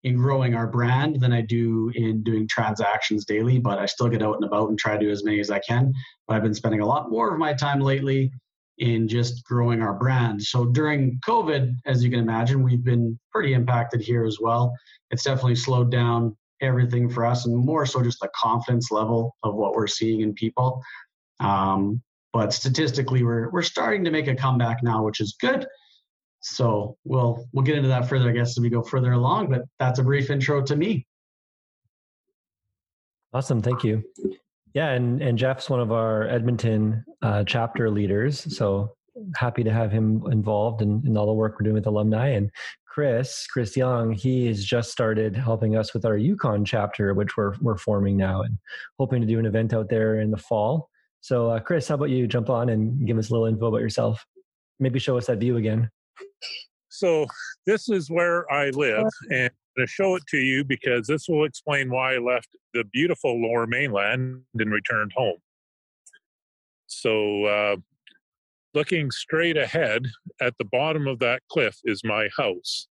in 0.05 0.15
growing 0.15 0.53
our 0.53 0.67
brand 0.67 1.19
than 1.19 1.33
I 1.33 1.41
do 1.41 1.91
in 1.95 2.21
doing 2.21 2.47
transactions 2.47 3.25
daily, 3.25 3.57
but 3.57 3.79
I 3.79 3.87
still 3.87 4.07
get 4.07 4.21
out 4.21 4.35
and 4.35 4.43
about 4.43 4.69
and 4.69 4.77
try 4.77 4.93
to 4.93 5.03
do 5.03 5.09
as 5.09 5.23
many 5.23 5.39
as 5.39 5.49
I 5.49 5.59
can. 5.59 5.91
But 6.27 6.35
I've 6.35 6.43
been 6.43 6.53
spending 6.53 6.81
a 6.81 6.85
lot 6.85 7.09
more 7.09 7.33
of 7.33 7.39
my 7.39 7.53
time 7.53 7.79
lately 7.79 8.31
in 8.77 9.07
just 9.07 9.43
growing 9.45 9.81
our 9.81 9.95
brand. 9.95 10.43
So 10.43 10.65
during 10.65 11.19
COVID, 11.27 11.75
as 11.87 12.03
you 12.03 12.11
can 12.11 12.19
imagine, 12.19 12.61
we've 12.61 12.83
been 12.83 13.19
pretty 13.31 13.53
impacted 13.53 13.99
here 13.99 14.25
as 14.25 14.37
well. 14.39 14.75
It's 15.09 15.23
definitely 15.23 15.55
slowed 15.55 15.89
down 15.89 16.37
everything 16.61 17.09
for 17.09 17.25
us 17.25 17.47
and 17.47 17.55
more 17.55 17.87
so 17.87 18.03
just 18.03 18.19
the 18.19 18.29
confidence 18.35 18.91
level 18.91 19.35
of 19.41 19.55
what 19.55 19.73
we're 19.73 19.87
seeing 19.87 20.21
in 20.21 20.35
people. 20.35 20.83
Um, 21.39 22.03
but 22.31 22.53
statistically, 22.53 23.23
we're, 23.23 23.49
we're 23.49 23.63
starting 23.63 24.03
to 24.03 24.11
make 24.11 24.27
a 24.27 24.35
comeback 24.35 24.83
now, 24.83 25.03
which 25.03 25.19
is 25.19 25.35
good 25.41 25.65
so 26.45 26.95
we'll 27.05 27.47
we'll 27.53 27.65
get 27.65 27.75
into 27.75 27.89
that 27.89 28.07
further, 28.07 28.29
I 28.29 28.33
guess, 28.33 28.51
as 28.51 28.59
we 28.59 28.69
go 28.69 28.83
further 28.83 29.13
along. 29.13 29.49
But 29.49 29.63
that's 29.79 29.97
a 29.99 30.03
brief 30.03 30.29
intro 30.29 30.61
to 30.61 30.75
me. 30.75 31.07
Awesome, 33.33 33.61
thank 33.61 33.83
you. 33.83 34.03
Yeah, 34.75 34.91
and 34.91 35.21
and 35.21 35.37
Jeff's 35.37 35.69
one 35.69 35.79
of 35.79 35.91
our 35.91 36.27
Edmonton 36.27 37.03
uh, 37.21 37.43
chapter 37.45 37.89
leaders, 37.89 38.55
so 38.55 38.95
happy 39.35 39.63
to 39.63 39.71
have 39.71 39.91
him 39.91 40.21
involved 40.31 40.81
in, 40.81 41.01
in 41.05 41.17
all 41.17 41.25
the 41.25 41.33
work 41.33 41.53
we're 41.57 41.63
doing 41.63 41.75
with 41.75 41.87
alumni. 41.87 42.27
And 42.27 42.51
Chris, 42.85 43.47
Chris 43.47 43.75
Young, 43.75 44.11
he 44.11 44.45
has 44.47 44.63
just 44.63 44.91
started 44.91 45.35
helping 45.35 45.75
us 45.75 45.93
with 45.93 46.05
our 46.05 46.17
Yukon 46.17 46.63
chapter, 46.63 47.13
which 47.15 47.35
we're 47.35 47.55
we're 47.59 47.77
forming 47.77 48.17
now, 48.17 48.43
and 48.43 48.57
hoping 48.99 49.19
to 49.21 49.27
do 49.27 49.39
an 49.39 49.47
event 49.47 49.73
out 49.73 49.89
there 49.89 50.19
in 50.19 50.29
the 50.29 50.37
fall. 50.37 50.89
So, 51.21 51.49
uh, 51.49 51.59
Chris, 51.59 51.87
how 51.87 51.95
about 51.95 52.11
you 52.11 52.27
jump 52.27 52.51
on 52.51 52.69
and 52.69 53.07
give 53.07 53.17
us 53.17 53.29
a 53.29 53.33
little 53.33 53.47
info 53.47 53.65
about 53.65 53.81
yourself? 53.81 54.23
Maybe 54.79 54.99
show 54.99 55.17
us 55.17 55.25
that 55.25 55.39
view 55.39 55.57
again. 55.57 55.89
So 56.89 57.27
this 57.65 57.89
is 57.89 58.09
where 58.09 58.51
I 58.51 58.69
live, 58.69 59.07
and 59.29 59.51
to 59.77 59.85
show 59.85 60.15
it 60.15 60.23
to 60.29 60.37
you 60.37 60.63
because 60.63 61.07
this 61.07 61.27
will 61.27 61.43
explain 61.43 61.89
why 61.89 62.15
I 62.15 62.17
left 62.19 62.49
the 62.73 62.83
beautiful 62.85 63.41
Lower 63.41 63.67
Mainland 63.67 64.43
and 64.57 64.71
returned 64.71 65.11
home. 65.15 65.37
So, 66.87 67.45
uh, 67.45 67.75
looking 68.73 69.11
straight 69.11 69.57
ahead, 69.57 70.05
at 70.41 70.53
the 70.57 70.65
bottom 70.65 71.07
of 71.07 71.19
that 71.19 71.41
cliff 71.49 71.77
is 71.83 72.01
my 72.03 72.29
house. 72.37 72.87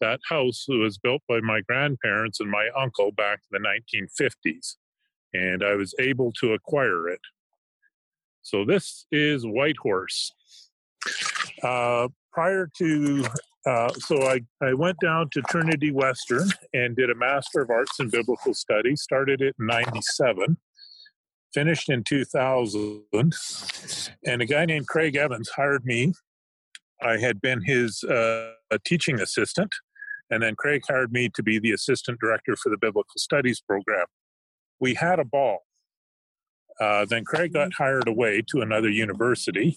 That 0.00 0.20
house 0.28 0.66
was 0.68 0.98
built 0.98 1.22
by 1.28 1.40
my 1.40 1.60
grandparents 1.62 2.40
and 2.40 2.50
my 2.50 2.68
uncle 2.76 3.10
back 3.12 3.40
in 3.50 3.60
the 3.60 3.68
1950s, 3.68 4.76
and 5.32 5.64
I 5.64 5.74
was 5.74 5.94
able 5.98 6.32
to 6.40 6.52
acquire 6.52 7.08
it. 7.08 7.20
So, 8.42 8.64
this 8.64 9.06
is 9.10 9.44
Whitehorse. 9.44 10.32
Uh, 11.62 12.08
prior 12.38 12.70
to 12.78 13.24
uh, 13.66 13.92
so 13.94 14.22
I, 14.22 14.38
I 14.62 14.72
went 14.72 14.96
down 15.00 15.28
to 15.32 15.42
Trinity 15.42 15.90
Western 15.90 16.48
and 16.72 16.94
did 16.94 17.10
a 17.10 17.14
Master 17.16 17.62
of 17.62 17.70
Arts 17.70 17.98
in 17.98 18.10
Biblical 18.10 18.54
Studies. 18.54 19.02
Started 19.02 19.42
it 19.42 19.56
in 19.58 19.66
97, 19.66 20.56
finished 21.52 21.88
in 21.88 22.04
2000. 22.04 23.02
And 24.24 24.40
a 24.40 24.46
guy 24.46 24.66
named 24.66 24.86
Craig 24.86 25.16
Evans 25.16 25.50
hired 25.56 25.84
me. 25.84 26.12
I 27.02 27.16
had 27.16 27.40
been 27.40 27.60
his 27.64 28.04
uh, 28.04 28.52
teaching 28.86 29.20
assistant. 29.20 29.74
And 30.30 30.40
then 30.40 30.54
Craig 30.54 30.82
hired 30.88 31.12
me 31.12 31.30
to 31.34 31.42
be 31.42 31.58
the 31.58 31.72
assistant 31.72 32.20
director 32.20 32.54
for 32.54 32.70
the 32.70 32.78
Biblical 32.78 33.18
Studies 33.18 33.60
program. 33.60 34.06
We 34.78 34.94
had 34.94 35.18
a 35.18 35.24
ball. 35.24 35.64
Uh, 36.80 37.04
then 37.04 37.24
Craig 37.24 37.52
got 37.52 37.72
hired 37.74 38.06
away 38.06 38.42
to 38.52 38.60
another 38.60 38.88
university. 38.88 39.76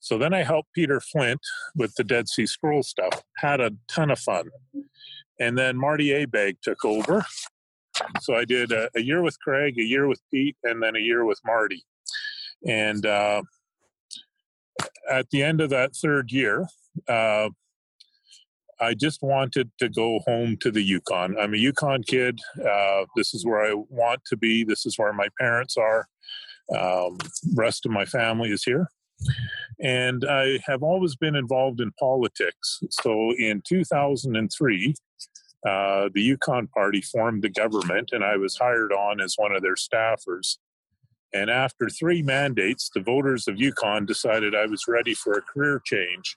So 0.00 0.18
then 0.18 0.34
I 0.34 0.42
helped 0.42 0.72
Peter 0.74 1.00
Flint 1.00 1.40
with 1.76 1.94
the 1.94 2.04
Dead 2.04 2.28
Sea 2.28 2.46
Scroll 2.46 2.82
stuff. 2.82 3.22
Had 3.36 3.60
a 3.60 3.72
ton 3.88 4.10
of 4.10 4.18
fun. 4.18 4.50
And 5.38 5.56
then 5.56 5.76
Marty 5.76 6.08
Abegg 6.08 6.56
took 6.62 6.84
over. 6.84 7.24
So 8.20 8.34
I 8.34 8.44
did 8.44 8.72
a, 8.72 8.88
a, 8.94 9.00
year 9.00 9.22
with 9.22 9.38
Craig, 9.40 9.78
a 9.78 9.82
year 9.82 10.06
with 10.06 10.20
Pete, 10.32 10.56
and 10.64 10.82
then 10.82 10.96
a 10.96 11.00
year 11.00 11.24
with 11.24 11.38
Marty. 11.44 11.84
And 12.66 13.04
uh, 13.04 13.42
at 15.10 15.28
the 15.30 15.42
end 15.42 15.60
of 15.60 15.70
that 15.70 15.94
third 15.94 16.32
year, 16.32 16.66
uh, 17.08 17.50
I 18.80 18.94
just 18.94 19.22
wanted 19.22 19.70
to 19.78 19.90
go 19.90 20.20
home 20.26 20.56
to 20.60 20.70
the 20.70 20.82
Yukon. 20.82 21.36
I'm 21.38 21.52
a 21.52 21.58
Yukon 21.58 22.02
kid. 22.02 22.40
Uh, 22.58 23.04
this 23.14 23.34
is 23.34 23.44
where 23.44 23.60
I 23.60 23.74
want 23.74 24.24
to 24.26 24.36
be. 24.36 24.64
This 24.64 24.86
is 24.86 24.98
where 24.98 25.12
my 25.12 25.28
parents 25.38 25.76
are. 25.76 26.08
Um, 26.74 27.18
rest 27.54 27.84
of 27.84 27.92
my 27.92 28.06
family 28.06 28.50
is 28.50 28.64
here. 28.64 28.88
And 29.80 30.24
I 30.28 30.58
have 30.66 30.82
always 30.82 31.16
been 31.16 31.34
involved 31.34 31.80
in 31.80 31.92
politics. 31.92 32.80
So 32.90 33.34
in 33.38 33.62
2003, 33.66 34.94
uh, 35.66 36.08
the 36.14 36.22
Yukon 36.22 36.66
Party 36.68 37.00
formed 37.00 37.42
the 37.42 37.48
government, 37.50 38.10
and 38.12 38.24
I 38.24 38.36
was 38.36 38.56
hired 38.56 38.92
on 38.92 39.20
as 39.20 39.34
one 39.36 39.52
of 39.52 39.62
their 39.62 39.74
staffers. 39.74 40.56
And 41.32 41.50
after 41.50 41.88
three 41.88 42.22
mandates, 42.22 42.90
the 42.92 43.00
voters 43.00 43.46
of 43.46 43.60
Yukon 43.60 44.06
decided 44.06 44.54
I 44.54 44.66
was 44.66 44.84
ready 44.88 45.14
for 45.14 45.34
a 45.34 45.42
career 45.42 45.80
change. 45.84 46.36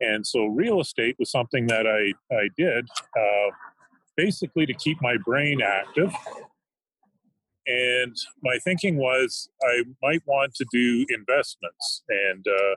And 0.00 0.26
so 0.26 0.46
real 0.46 0.80
estate 0.80 1.16
was 1.18 1.30
something 1.30 1.66
that 1.66 1.86
I, 1.86 2.12
I 2.34 2.48
did 2.56 2.86
uh, 3.16 3.50
basically 4.16 4.66
to 4.66 4.74
keep 4.74 5.00
my 5.02 5.16
brain 5.24 5.60
active. 5.62 6.12
And 7.68 8.16
my 8.42 8.58
thinking 8.64 8.96
was 8.96 9.50
I 9.62 9.84
might 10.02 10.22
want 10.26 10.54
to 10.54 10.66
do 10.72 11.04
investments 11.10 12.02
and 12.08 12.46
uh, 12.48 12.74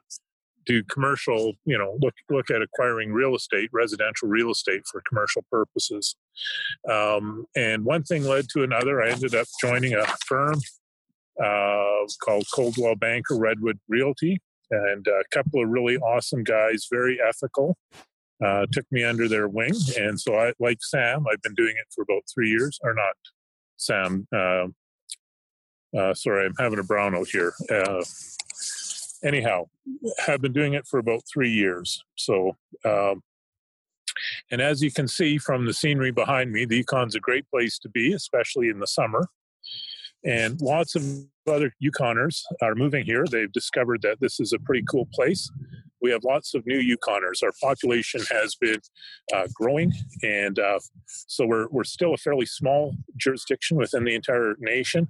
do 0.66 0.84
commercial, 0.84 1.54
you 1.66 1.78
know, 1.78 1.98
look 2.02 2.14
look 2.30 2.52
at 2.52 2.62
acquiring 2.62 3.14
real 3.14 3.36
estate, 3.36 3.70
residential 3.72 4.28
real 4.28 4.52
estate 4.52 4.82
for 4.92 5.02
commercial 5.08 5.44
purposes. 5.50 6.16
Um, 6.90 7.46
and 7.56 7.86
one 7.86 8.04
thing 8.04 8.26
led 8.26 8.48
to 8.50 8.64
another. 8.64 9.02
I 9.02 9.12
ended 9.12 9.34
up 9.34 9.48
joining 9.62 9.94
a 9.94 10.06
firm 10.28 10.60
uh, 11.42 12.06
called 12.24 12.46
Coldwell 12.54 12.96
Banker 12.96 13.38
Redwood 13.38 13.80
Realty, 13.88 14.42
and 14.70 15.08
a 15.08 15.24
couple 15.32 15.64
of 15.64 15.70
really 15.70 15.98
awesome 15.98 16.44
guys, 16.44 16.88
very 16.92 17.18
ethical. 17.26 17.78
Uh, 18.44 18.66
took 18.72 18.86
me 18.92 19.04
under 19.04 19.28
their 19.28 19.48
wing, 19.48 19.76
and 19.98 20.20
so 20.20 20.36
I, 20.36 20.52
like 20.60 20.80
Sam, 20.82 21.26
I've 21.32 21.42
been 21.44 21.54
doing 21.54 21.76
it 21.78 21.86
for 21.94 22.02
about 22.02 22.24
three 22.34 22.50
years, 22.50 22.80
or 22.82 22.94
not 22.94 23.14
Sam. 23.78 24.28
Uh, 24.36 24.68
uh, 25.98 26.14
sorry, 26.14 26.46
I'm 26.46 26.56
having 26.60 26.80
a 26.80 26.84
brownout 26.84 27.28
here. 27.28 27.54
Uh, 27.70 28.04
anyhow, 29.24 29.68
have 30.26 30.42
been 30.42 30.54
doing 30.54 30.74
it 30.74 30.88
for 30.88 31.00
about 31.00 31.24
three 31.32 31.52
years. 31.52 32.04
So, 32.16 32.56
um, 32.86 33.22
and 34.52 34.62
as 34.62 34.82
you 34.82 34.92
can 34.92 35.08
see 35.08 35.38
from 35.38 35.66
the 35.66 35.74
scenery 35.74 36.12
behind 36.12 36.52
me, 36.52 36.66
the 36.66 36.84
Yukon's 36.84 37.16
a 37.16 37.20
great 37.20 37.50
place 37.50 37.80
to 37.80 37.90
be, 37.90 38.14
especially 38.14 38.70
in 38.70 38.80
the 38.80 38.88
summer. 38.88 39.28
And 40.24 40.62
lots 40.62 40.96
of 40.96 41.04
other 41.48 41.74
Yukoners 41.84 42.42
are 42.62 42.76
moving 42.76 43.06
here. 43.06 43.26
They've 43.26 43.52
discovered 43.52 44.02
that 44.04 44.20
this 44.20 44.40
is 44.40 44.54
a 44.54 44.60
pretty 44.60 44.84
cool 44.90 45.08
place. 45.14 45.50
We 46.02 46.12
have 46.12 46.24
lots 46.24 46.54
of 46.54 46.66
new 46.66 46.80
Yukoners. 46.80 47.44
Our 47.44 47.54
population 47.62 48.22
has 48.32 48.56
been 48.56 48.80
uh, 49.34 49.48
growing, 49.54 49.92
and 50.24 50.58
uh, 50.58 50.80
so 51.06 51.46
we're, 51.46 51.68
we're 51.70 51.84
still 51.84 52.14
a 52.14 52.18
fairly 52.18 52.46
small 52.46 52.96
jurisdiction 53.18 53.78
within 53.78 54.04
the 54.04 54.16
entire 54.16 54.56
nation. 54.60 55.10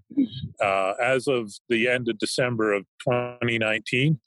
Uh, 0.59 0.93
as 1.01 1.27
of 1.27 1.51
the 1.69 1.87
end 1.87 2.09
of 2.09 2.17
December 2.17 2.73
of 2.73 2.83
2019, 3.03 4.19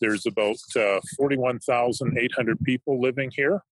there's 0.00 0.26
about 0.26 0.56
uh, 0.76 1.00
41,800 1.16 2.60
people 2.60 3.00
living 3.00 3.30
here 3.34 3.62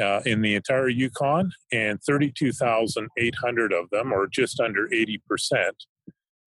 uh, 0.00 0.20
in 0.26 0.42
the 0.42 0.54
entire 0.54 0.88
Yukon, 0.88 1.50
and 1.72 2.00
32,800 2.02 3.72
of 3.72 3.88
them, 3.90 4.12
or 4.12 4.26
just 4.26 4.60
under 4.60 4.88
80%, 4.88 5.18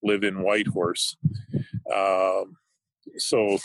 live 0.03 0.23
in 0.23 0.41
Whitehorse. 0.41 1.15
Um, 1.93 2.57
so, 3.17 3.57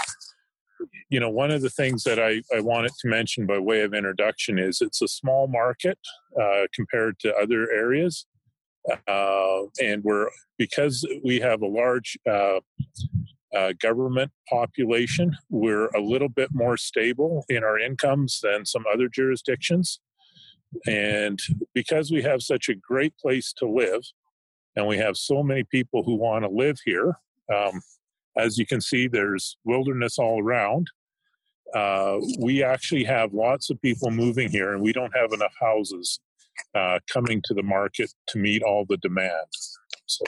you 1.09 1.21
know, 1.21 1.31
one 1.31 1.51
of 1.51 1.63
the 1.63 1.71
things 1.71 2.05
that 2.05 2.19
I, 2.19 2.43
I 2.55 2.61
wanted 2.61 2.93
to 3.01 3.09
mention 3.09 3.47
by 3.47 3.59
way 3.59 3.83
of 3.83 3.95
introduction 3.95 4.59
is 4.59 4.81
it's 4.81 5.03
a 5.03 5.09
small 5.09 5.47
market 5.49 5.99
uh, 6.41 6.67
compared 6.73 7.19
to 7.21 7.35
other 7.35 7.71
areas. 7.71 8.27
Uh, 9.09 9.63
and 9.83 10.05
we're 10.05 10.29
because 10.59 11.07
we 11.25 11.41
have 11.41 11.63
a 11.63 11.67
large 11.67 12.19
uh, 12.31 12.61
uh, 13.57 13.73
government 13.81 14.31
population. 14.49 15.35
We're 15.49 15.87
a 15.89 16.01
little 16.01 16.29
bit 16.29 16.51
more 16.53 16.77
stable 16.77 17.45
in 17.49 17.65
our 17.65 17.79
incomes 17.79 18.41
than 18.43 18.67
some 18.67 18.85
other 18.93 19.09
jurisdictions. 19.09 20.01
And 20.87 21.39
because 21.73 22.11
we 22.11 22.23
have 22.23 22.43
such 22.43 22.69
a 22.69 22.75
great 22.75 23.17
place 23.17 23.53
to 23.59 23.69
live, 23.69 24.03
and 24.77 24.87
we 24.87 24.99
have 24.99 25.17
so 25.17 25.43
many 25.43 25.63
people 25.65 26.03
who 26.03 26.17
want 26.17 26.45
to 26.45 26.51
live 26.51 26.79
here, 26.85 27.17
um, 27.55 27.81
as 28.37 28.59
you 28.59 28.67
can 28.67 28.81
see, 28.81 29.09
there's 29.09 29.57
wilderness 29.65 30.19
all 30.19 30.43
around. 30.43 30.89
Uh, 31.75 32.19
we 32.41 32.63
actually 32.63 33.05
have 33.05 33.33
lots 33.33 33.71
of 33.71 33.81
people 33.83 34.11
moving 34.11 34.49
here, 34.51 34.73
and 34.73 34.83
we 34.83 34.93
don't 34.93 35.17
have 35.17 35.33
enough 35.33 35.55
houses 35.61 36.21
uh, 36.75 36.99
coming 37.13 37.43
to 37.45 37.55
the 37.55 37.63
market 37.63 38.13
to 38.29 38.39
meet 38.39 38.63
all 38.63 38.85
the 38.89 38.97
demand. 38.99 39.47
So 40.07 40.25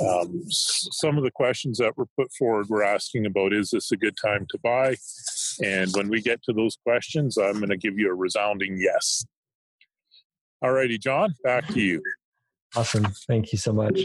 um, 0.00 0.42
some 0.48 1.18
of 1.18 1.24
the 1.24 1.30
questions 1.30 1.78
that 1.78 1.96
were 1.96 2.06
put 2.16 2.32
forward 2.32 2.68
were 2.68 2.82
asking 2.82 3.26
about 3.26 3.52
is 3.52 3.70
this 3.70 3.92
a 3.92 3.96
good 3.96 4.16
time 4.22 4.46
to 4.50 4.58
buy? 4.62 4.96
And 5.62 5.90
when 5.94 6.08
we 6.08 6.20
get 6.20 6.42
to 6.44 6.52
those 6.52 6.76
questions, 6.76 7.36
I'm 7.36 7.58
going 7.58 7.70
to 7.70 7.76
give 7.76 7.98
you 7.98 8.10
a 8.10 8.14
resounding 8.14 8.76
yes. 8.78 9.24
All 10.62 10.72
righty, 10.72 10.98
John, 10.98 11.34
back 11.44 11.66
to 11.68 11.80
you. 11.80 12.02
Awesome. 12.74 13.06
Thank 13.26 13.52
you 13.52 13.58
so 13.58 13.72
much. 13.72 14.00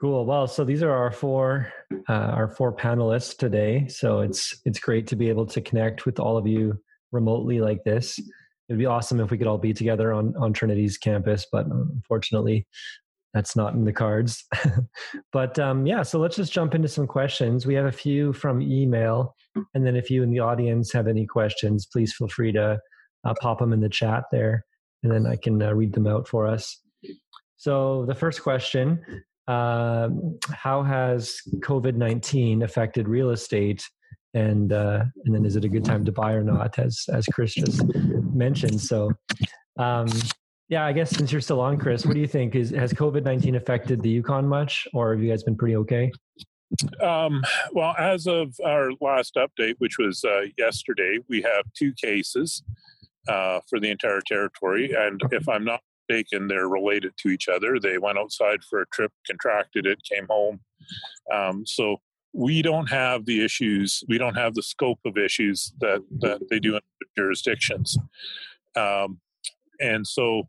Cool. 0.00 0.24
Well, 0.24 0.46
so 0.46 0.64
these 0.64 0.82
are 0.82 0.92
our 0.92 1.10
four 1.10 1.70
uh, 2.08 2.12
our 2.12 2.48
four 2.48 2.74
panelists 2.74 3.36
today. 3.36 3.86
So 3.88 4.20
it's 4.20 4.58
it's 4.64 4.78
great 4.78 5.06
to 5.08 5.16
be 5.16 5.28
able 5.28 5.44
to 5.46 5.60
connect 5.60 6.06
with 6.06 6.18
all 6.18 6.38
of 6.38 6.46
you 6.46 6.80
remotely 7.12 7.60
like 7.60 7.84
this. 7.84 8.18
It'd 8.68 8.78
be 8.78 8.86
awesome 8.86 9.20
if 9.20 9.30
we 9.30 9.36
could 9.36 9.46
all 9.46 9.58
be 9.58 9.74
together 9.74 10.14
on 10.14 10.34
on 10.38 10.54
Trinity's 10.54 10.96
campus, 10.96 11.46
but 11.52 11.66
unfortunately, 11.66 12.66
that's 13.34 13.56
not 13.56 13.74
in 13.74 13.84
the 13.84 13.92
cards. 13.92 14.42
but 15.32 15.58
um, 15.58 15.84
yeah, 15.84 16.02
so 16.02 16.18
let's 16.18 16.36
just 16.36 16.52
jump 16.52 16.74
into 16.74 16.88
some 16.88 17.06
questions. 17.06 17.66
We 17.66 17.74
have 17.74 17.86
a 17.86 17.92
few 17.92 18.32
from 18.32 18.62
email, 18.62 19.36
and 19.74 19.86
then 19.86 19.96
if 19.96 20.08
you 20.10 20.22
in 20.22 20.30
the 20.30 20.40
audience 20.40 20.94
have 20.94 21.08
any 21.08 21.26
questions, 21.26 21.84
please 21.84 22.14
feel 22.14 22.28
free 22.28 22.52
to 22.52 22.80
uh, 23.24 23.34
pop 23.42 23.58
them 23.58 23.74
in 23.74 23.80
the 23.80 23.88
chat 23.90 24.24
there, 24.32 24.64
and 25.02 25.12
then 25.12 25.26
I 25.26 25.36
can 25.36 25.60
uh, 25.60 25.74
read 25.74 25.92
them 25.92 26.06
out 26.06 26.26
for 26.26 26.46
us. 26.46 26.80
So 27.58 28.06
the 28.06 28.14
first 28.14 28.42
question: 28.42 29.04
uh, 29.50 30.08
How 30.66 30.78
has 30.82 31.40
COVID 31.70 31.96
nineteen 32.06 32.62
affected 32.62 33.08
real 33.08 33.30
estate? 33.30 33.82
And 34.34 34.72
uh, 34.72 35.00
and 35.24 35.34
then 35.34 35.44
is 35.44 35.56
it 35.56 35.64
a 35.64 35.68
good 35.68 35.84
time 35.84 36.04
to 36.04 36.12
buy 36.12 36.32
or 36.38 36.44
not? 36.44 36.78
As 36.78 36.94
as 37.18 37.26
Chris 37.34 37.54
just 37.54 37.82
mentioned. 38.44 38.80
So 38.80 39.10
um, 39.86 40.08
yeah, 40.68 40.86
I 40.86 40.92
guess 40.92 41.10
since 41.10 41.32
you're 41.32 41.40
still 41.40 41.60
on, 41.60 41.78
Chris, 41.78 42.06
what 42.06 42.14
do 42.14 42.20
you 42.20 42.28
think? 42.36 42.54
Is 42.54 42.70
has 42.70 42.92
COVID 42.92 43.24
nineteen 43.24 43.56
affected 43.56 44.02
the 44.02 44.10
Yukon 44.10 44.46
much, 44.46 44.86
or 44.94 45.12
have 45.12 45.22
you 45.22 45.30
guys 45.30 45.42
been 45.42 45.56
pretty 45.56 45.76
okay? 45.82 46.12
Um, 47.02 47.42
well, 47.72 47.94
as 47.98 48.28
of 48.28 48.54
our 48.64 48.90
last 49.00 49.34
update, 49.34 49.74
which 49.78 49.96
was 49.98 50.22
uh, 50.22 50.42
yesterday, 50.56 51.18
we 51.28 51.42
have 51.42 51.64
two 51.74 51.92
cases 51.94 52.62
uh, 53.26 53.58
for 53.68 53.80
the 53.80 53.90
entire 53.90 54.22
territory, 54.24 54.94
and 54.96 55.20
if 55.32 55.48
I'm 55.48 55.64
not 55.64 55.80
they're 56.48 56.68
related 56.68 57.12
to 57.18 57.28
each 57.28 57.48
other. 57.48 57.78
They 57.78 57.98
went 57.98 58.18
outside 58.18 58.62
for 58.68 58.82
a 58.82 58.86
trip, 58.92 59.12
contracted 59.26 59.86
it, 59.86 59.98
came 60.10 60.26
home. 60.28 60.60
Um, 61.32 61.64
so 61.66 61.96
we 62.32 62.62
don't 62.62 62.88
have 62.88 63.24
the 63.26 63.44
issues. 63.44 64.04
We 64.08 64.18
don't 64.18 64.36
have 64.36 64.54
the 64.54 64.62
scope 64.62 65.00
of 65.04 65.16
issues 65.16 65.72
that 65.80 66.02
that 66.20 66.40
they 66.48 66.60
do 66.60 66.74
in 66.76 66.80
jurisdictions. 67.16 67.96
Um, 68.76 69.20
and 69.80 70.06
so 70.06 70.48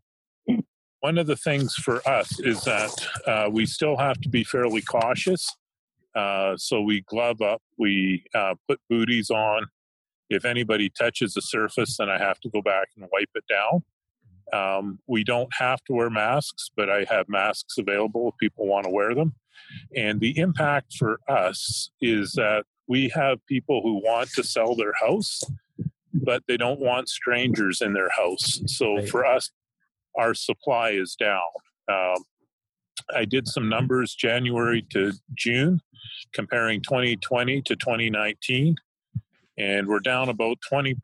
one 1.00 1.18
of 1.18 1.26
the 1.26 1.36
things 1.36 1.74
for 1.74 2.06
us 2.08 2.38
is 2.40 2.62
that 2.64 3.08
uh, 3.26 3.50
we 3.50 3.66
still 3.66 3.96
have 3.96 4.20
to 4.20 4.28
be 4.28 4.44
fairly 4.44 4.82
cautious. 4.82 5.48
Uh, 6.14 6.56
so 6.56 6.80
we 6.80 7.00
glove 7.02 7.40
up, 7.40 7.60
we 7.78 8.24
uh, 8.34 8.54
put 8.68 8.78
booties 8.88 9.30
on. 9.30 9.66
If 10.30 10.44
anybody 10.44 10.90
touches 10.90 11.34
the 11.34 11.42
surface, 11.42 11.96
then 11.96 12.08
I 12.08 12.18
have 12.18 12.38
to 12.40 12.50
go 12.50 12.62
back 12.62 12.88
and 12.96 13.08
wipe 13.12 13.30
it 13.34 13.44
down. 13.48 13.82
Um, 14.52 14.98
we 15.06 15.24
don't 15.24 15.52
have 15.54 15.82
to 15.84 15.94
wear 15.94 16.10
masks, 16.10 16.70
but 16.76 16.90
I 16.90 17.06
have 17.08 17.28
masks 17.28 17.78
available 17.78 18.28
if 18.28 18.38
people 18.38 18.66
want 18.66 18.84
to 18.84 18.90
wear 18.90 19.14
them. 19.14 19.34
And 19.96 20.20
the 20.20 20.38
impact 20.38 20.94
for 20.98 21.20
us 21.28 21.90
is 22.00 22.32
that 22.32 22.64
we 22.86 23.08
have 23.10 23.44
people 23.46 23.80
who 23.82 24.02
want 24.04 24.30
to 24.32 24.42
sell 24.42 24.74
their 24.74 24.92
house, 25.00 25.42
but 26.12 26.42
they 26.46 26.56
don't 26.56 26.80
want 26.80 27.08
strangers 27.08 27.80
in 27.80 27.94
their 27.94 28.10
house. 28.10 28.60
So 28.66 29.00
for 29.06 29.24
us, 29.24 29.50
our 30.16 30.34
supply 30.34 30.90
is 30.90 31.16
down. 31.18 31.40
Um, 31.88 32.22
I 33.14 33.24
did 33.24 33.48
some 33.48 33.68
numbers 33.68 34.14
January 34.14 34.84
to 34.90 35.12
June, 35.34 35.80
comparing 36.34 36.82
2020 36.82 37.62
to 37.62 37.76
2019, 37.76 38.76
and 39.58 39.86
we're 39.86 40.00
down 40.00 40.28
about 40.28 40.58
20 40.68 40.94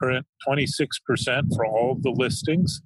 26% 0.46 1.54
for 1.54 1.66
all 1.66 1.92
of 1.92 2.02
the 2.02 2.10
listings, 2.10 2.80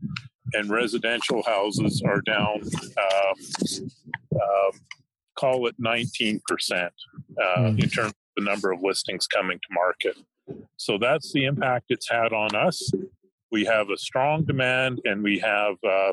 and 0.55 0.71
residential 0.71 1.43
houses 1.43 2.03
are 2.07 2.21
down, 2.21 2.61
um, 2.99 3.35
um, 4.35 4.81
call 5.39 5.67
it 5.67 5.81
19% 5.81 6.41
uh, 6.41 6.91
mm. 7.41 7.83
in 7.83 7.89
terms 7.89 8.09
of 8.09 8.15
the 8.37 8.45
number 8.45 8.73
of 8.73 8.83
listings 8.83 9.27
coming 9.27 9.59
to 9.59 9.69
market. 9.71 10.17
So 10.77 10.99
that's 10.99 11.33
the 11.33 11.45
impact 11.45 11.87
it's 11.89 12.11
had 12.11 12.33
on 12.33 12.55
us. 12.55 12.91
We 13.51 13.65
have 13.65 13.91
a 13.91 13.97
strong 13.97 14.45
demand 14.45 15.01
and 15.05 15.23
we 15.23 15.39
have 15.39 15.77
uh, 15.85 16.13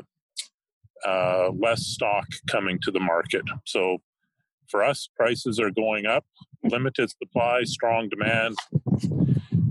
uh, 1.06 1.50
less 1.52 1.86
stock 1.86 2.26
coming 2.48 2.78
to 2.82 2.90
the 2.90 3.00
market. 3.00 3.42
So 3.64 3.98
for 4.68 4.84
us, 4.84 5.08
prices 5.16 5.58
are 5.58 5.70
going 5.70 6.06
up, 6.06 6.24
limited 6.62 7.10
supply, 7.10 7.62
strong 7.64 8.08
demand. 8.08 8.56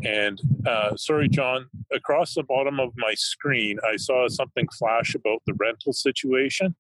And 0.06 0.40
uh, 0.68 0.96
sorry, 0.96 1.30
John, 1.30 1.68
across 1.94 2.34
the 2.34 2.44
bottom 2.44 2.80
of 2.80 2.92
my 2.98 3.14
screen, 3.16 3.78
I 3.88 3.98
saw 3.98 4.28
something 4.28 4.68
flash 4.78 5.16
about 5.16 5.42
the 5.46 5.54
rental 5.54 5.94
situation. 5.94 6.76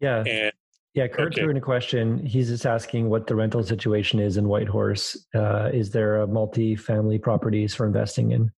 Yeah. 0.00 0.24
And 0.26 0.52
yeah, 0.94 1.08
Kurt 1.08 1.32
okay. 1.32 1.42
threw 1.42 1.50
in 1.50 1.56
a 1.56 1.60
question. 1.60 2.24
He's 2.24 2.48
just 2.48 2.66
asking 2.66 3.10
what 3.10 3.26
the 3.26 3.34
rental 3.34 3.62
situation 3.64 4.20
is 4.20 4.36
in 4.36 4.46
Whitehorse. 4.46 5.26
Uh, 5.34 5.70
is 5.72 5.90
there 5.90 6.20
a 6.20 6.26
multi-family 6.26 7.18
properties 7.18 7.74
for 7.74 7.84
investing 7.84 8.30
in? 8.30 8.52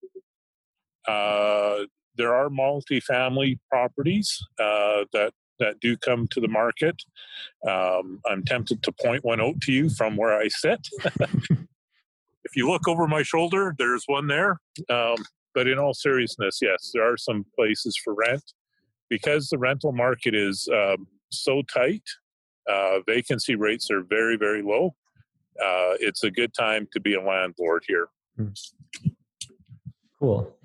Uh, 1.06 1.84
there 2.16 2.34
are 2.34 2.50
multi-family 2.50 3.60
properties 3.70 4.44
uh, 4.58 5.04
that 5.12 5.32
that 5.60 5.78
do 5.78 5.96
come 5.96 6.26
to 6.32 6.40
the 6.40 6.48
market. 6.48 7.00
Um, 7.68 8.20
I'm 8.26 8.44
tempted 8.44 8.82
to 8.82 8.92
point 8.92 9.24
one 9.24 9.40
out 9.40 9.60
to 9.62 9.72
you 9.72 9.88
from 9.88 10.16
where 10.16 10.36
I 10.36 10.48
sit. 10.48 10.88
if 12.44 12.56
you 12.56 12.68
look 12.68 12.86
over 12.88 13.06
my 13.06 13.22
shoulder, 13.22 13.74
there's 13.78 14.04
one 14.06 14.26
there. 14.26 14.60
Um, 14.88 15.16
but 15.54 15.68
in 15.68 15.78
all 15.78 15.94
seriousness, 15.94 16.58
yes, 16.60 16.90
there 16.92 17.10
are 17.10 17.16
some 17.16 17.44
places 17.54 17.96
for 18.02 18.14
rent 18.14 18.42
because 19.08 19.48
the 19.48 19.58
rental 19.58 19.92
market 19.92 20.34
is 20.34 20.68
um, 20.72 21.06
so 21.30 21.62
tight 21.62 22.02
uh, 22.68 23.00
vacancy 23.06 23.54
rates 23.54 23.90
are 23.90 24.02
very, 24.02 24.36
very 24.36 24.62
low. 24.62 24.94
Uh, 25.60 25.94
it's 26.00 26.24
a 26.24 26.30
good 26.30 26.52
time 26.54 26.88
to 26.92 27.00
be 27.00 27.14
a 27.14 27.22
landlord 27.22 27.84
here. 27.86 28.08
Hmm. 28.36 28.48
Cool. 30.18 30.56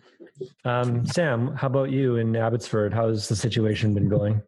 Um, 0.66 1.06
Sam, 1.06 1.54
how 1.56 1.68
about 1.68 1.92
you 1.92 2.16
in 2.16 2.36
Abbotsford? 2.36 2.94
How's 2.94 3.28
the 3.28 3.36
situation 3.36 3.94
been 3.94 4.10
going? 4.10 4.42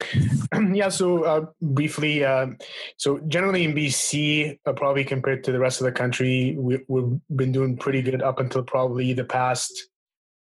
yeah, 0.72 0.88
so 0.88 1.24
uh, 1.24 1.46
briefly, 1.60 2.24
uh, 2.24 2.48
so 2.96 3.18
generally 3.28 3.64
in 3.64 3.74
BC, 3.74 4.58
uh, 4.64 4.72
probably 4.72 5.04
compared 5.04 5.44
to 5.44 5.52
the 5.52 5.58
rest 5.58 5.80
of 5.80 5.84
the 5.84 5.92
country, 5.92 6.56
we, 6.58 6.74
have 6.74 7.20
been 7.36 7.52
doing 7.52 7.76
pretty 7.76 8.02
good 8.02 8.22
up 8.22 8.38
until 8.38 8.62
probably 8.62 9.12
the 9.12 9.24
past 9.24 9.88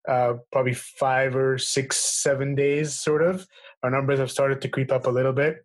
uh, 0.08 0.34
probably 0.52 0.74
five 0.74 1.34
or 1.34 1.56
six, 1.58 1.96
seven 1.96 2.54
days, 2.54 2.94
sort 2.94 3.22
of. 3.22 3.46
Our 3.82 3.90
numbers 3.90 4.18
have 4.18 4.30
started 4.30 4.60
to 4.62 4.68
creep 4.68 4.92
up 4.92 5.06
a 5.06 5.10
little 5.10 5.32
bit 5.32 5.64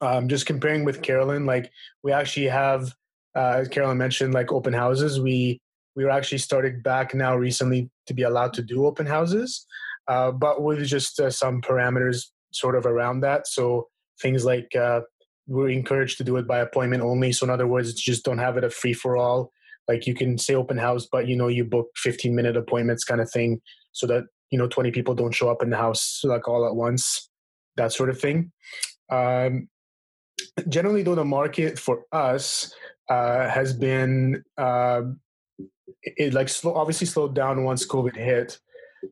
um, 0.00 0.28
just 0.28 0.46
comparing 0.46 0.84
with 0.84 1.02
Carolyn, 1.02 1.46
like 1.46 1.70
we 2.02 2.12
actually 2.12 2.48
have, 2.48 2.94
uh, 3.36 3.60
as 3.60 3.68
Carolyn 3.68 3.98
mentioned, 3.98 4.34
like 4.34 4.52
open 4.52 4.72
houses. 4.72 5.20
We 5.20 5.60
we 5.94 6.04
were 6.04 6.10
actually 6.10 6.38
started 6.38 6.82
back 6.82 7.14
now 7.14 7.36
recently 7.36 7.90
to 8.06 8.14
be 8.14 8.22
allowed 8.22 8.54
to 8.54 8.62
do 8.62 8.86
open 8.86 9.06
houses, 9.06 9.66
uh, 10.08 10.30
but 10.32 10.62
with 10.62 10.84
just 10.84 11.20
uh, 11.20 11.30
some 11.30 11.60
parameters 11.60 12.30
sort 12.52 12.76
of 12.76 12.86
around 12.86 13.20
that. 13.20 13.46
So 13.46 13.88
things 14.20 14.44
like 14.44 14.74
uh, 14.76 15.00
we're 15.46 15.70
encouraged 15.70 16.18
to 16.18 16.24
do 16.24 16.36
it 16.36 16.46
by 16.46 16.58
appointment 16.60 17.02
only. 17.02 17.32
So 17.32 17.44
in 17.44 17.50
other 17.50 17.66
words, 17.66 17.92
just 17.94 18.24
don't 18.24 18.38
have 18.38 18.56
it 18.56 18.64
a 18.64 18.70
free 18.70 18.92
for 18.92 19.16
all. 19.16 19.50
Like 19.88 20.06
you 20.06 20.14
can 20.14 20.38
say 20.38 20.54
open 20.54 20.78
house, 20.78 21.08
but 21.10 21.26
you 21.26 21.36
know 21.36 21.48
you 21.48 21.64
book 21.64 21.88
15 21.96 22.34
minute 22.34 22.56
appointments 22.56 23.04
kind 23.04 23.20
of 23.20 23.30
thing, 23.30 23.60
so 23.90 24.06
that 24.06 24.24
you 24.50 24.58
know 24.58 24.68
20 24.68 24.92
people 24.92 25.14
don't 25.14 25.34
show 25.34 25.50
up 25.50 25.62
in 25.62 25.70
the 25.70 25.76
house 25.76 26.20
like 26.24 26.46
all 26.46 26.66
at 26.66 26.76
once, 26.76 27.28
that 27.76 27.92
sort 27.92 28.08
of 28.08 28.20
thing. 28.20 28.52
Um, 29.10 29.68
generally, 30.68 31.02
though, 31.02 31.16
the 31.16 31.24
market 31.24 31.78
for 31.78 32.04
us 32.12 32.72
uh, 33.08 33.48
has 33.48 33.72
been 33.72 34.44
uh, 34.56 35.02
it, 36.02 36.32
like 36.32 36.48
slow, 36.48 36.74
obviously 36.74 37.06
slowed 37.06 37.34
down 37.34 37.64
once 37.64 37.86
COVID 37.86 38.16
hit. 38.16 38.58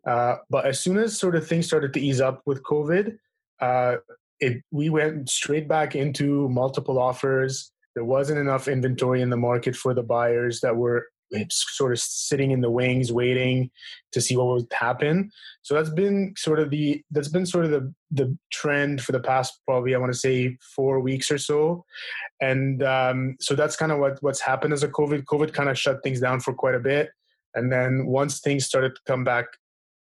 Uh, 0.06 0.36
but 0.48 0.66
as 0.66 0.80
soon 0.80 0.98
as 0.98 1.18
sort 1.18 1.34
of 1.34 1.46
things 1.46 1.66
started 1.66 1.92
to 1.94 2.00
ease 2.00 2.20
up 2.20 2.42
with 2.46 2.62
COVID, 2.62 3.18
uh, 3.60 3.96
it 4.40 4.62
we 4.70 4.88
went 4.88 5.28
straight 5.28 5.68
back 5.68 5.94
into 5.94 6.48
multiple 6.48 6.98
offers. 6.98 7.72
There 7.94 8.04
wasn't 8.04 8.38
enough 8.38 8.68
inventory 8.68 9.20
in 9.20 9.30
the 9.30 9.36
market 9.36 9.76
for 9.76 9.94
the 9.94 10.02
buyers 10.02 10.60
that 10.60 10.76
were 10.76 11.06
sort 11.50 11.92
of 11.92 12.00
sitting 12.00 12.50
in 12.50 12.60
the 12.60 12.70
wings 12.70 13.12
waiting 13.12 13.70
to 14.12 14.20
see 14.20 14.36
what 14.36 14.46
would 14.46 14.66
happen. 14.72 15.30
So 15.62 15.74
that's 15.74 15.90
been 15.90 16.34
sort 16.36 16.58
of 16.58 16.70
the 16.70 17.02
that's 17.10 17.28
been 17.28 17.46
sort 17.46 17.64
of 17.64 17.70
the 17.70 17.94
the 18.10 18.36
trend 18.52 19.00
for 19.02 19.12
the 19.12 19.20
past 19.20 19.60
probably 19.64 19.94
i 19.94 19.98
want 19.98 20.12
to 20.12 20.18
say 20.18 20.56
four 20.74 21.00
weeks 21.00 21.30
or 21.30 21.38
so. 21.38 21.84
And 22.40 22.82
um, 22.82 23.36
so 23.40 23.54
that's 23.54 23.76
kind 23.76 23.92
of 23.92 23.98
what 23.98 24.22
what's 24.22 24.40
happened 24.40 24.72
as 24.72 24.82
a 24.82 24.88
covid 24.88 25.24
covid 25.24 25.52
kind 25.52 25.68
of 25.68 25.78
shut 25.78 26.02
things 26.02 26.20
down 26.20 26.40
for 26.40 26.52
quite 26.52 26.74
a 26.74 26.80
bit. 26.80 27.10
And 27.54 27.70
then 27.70 28.06
once 28.06 28.40
things 28.40 28.66
started 28.66 28.94
to 28.94 29.00
come 29.06 29.24
back 29.24 29.46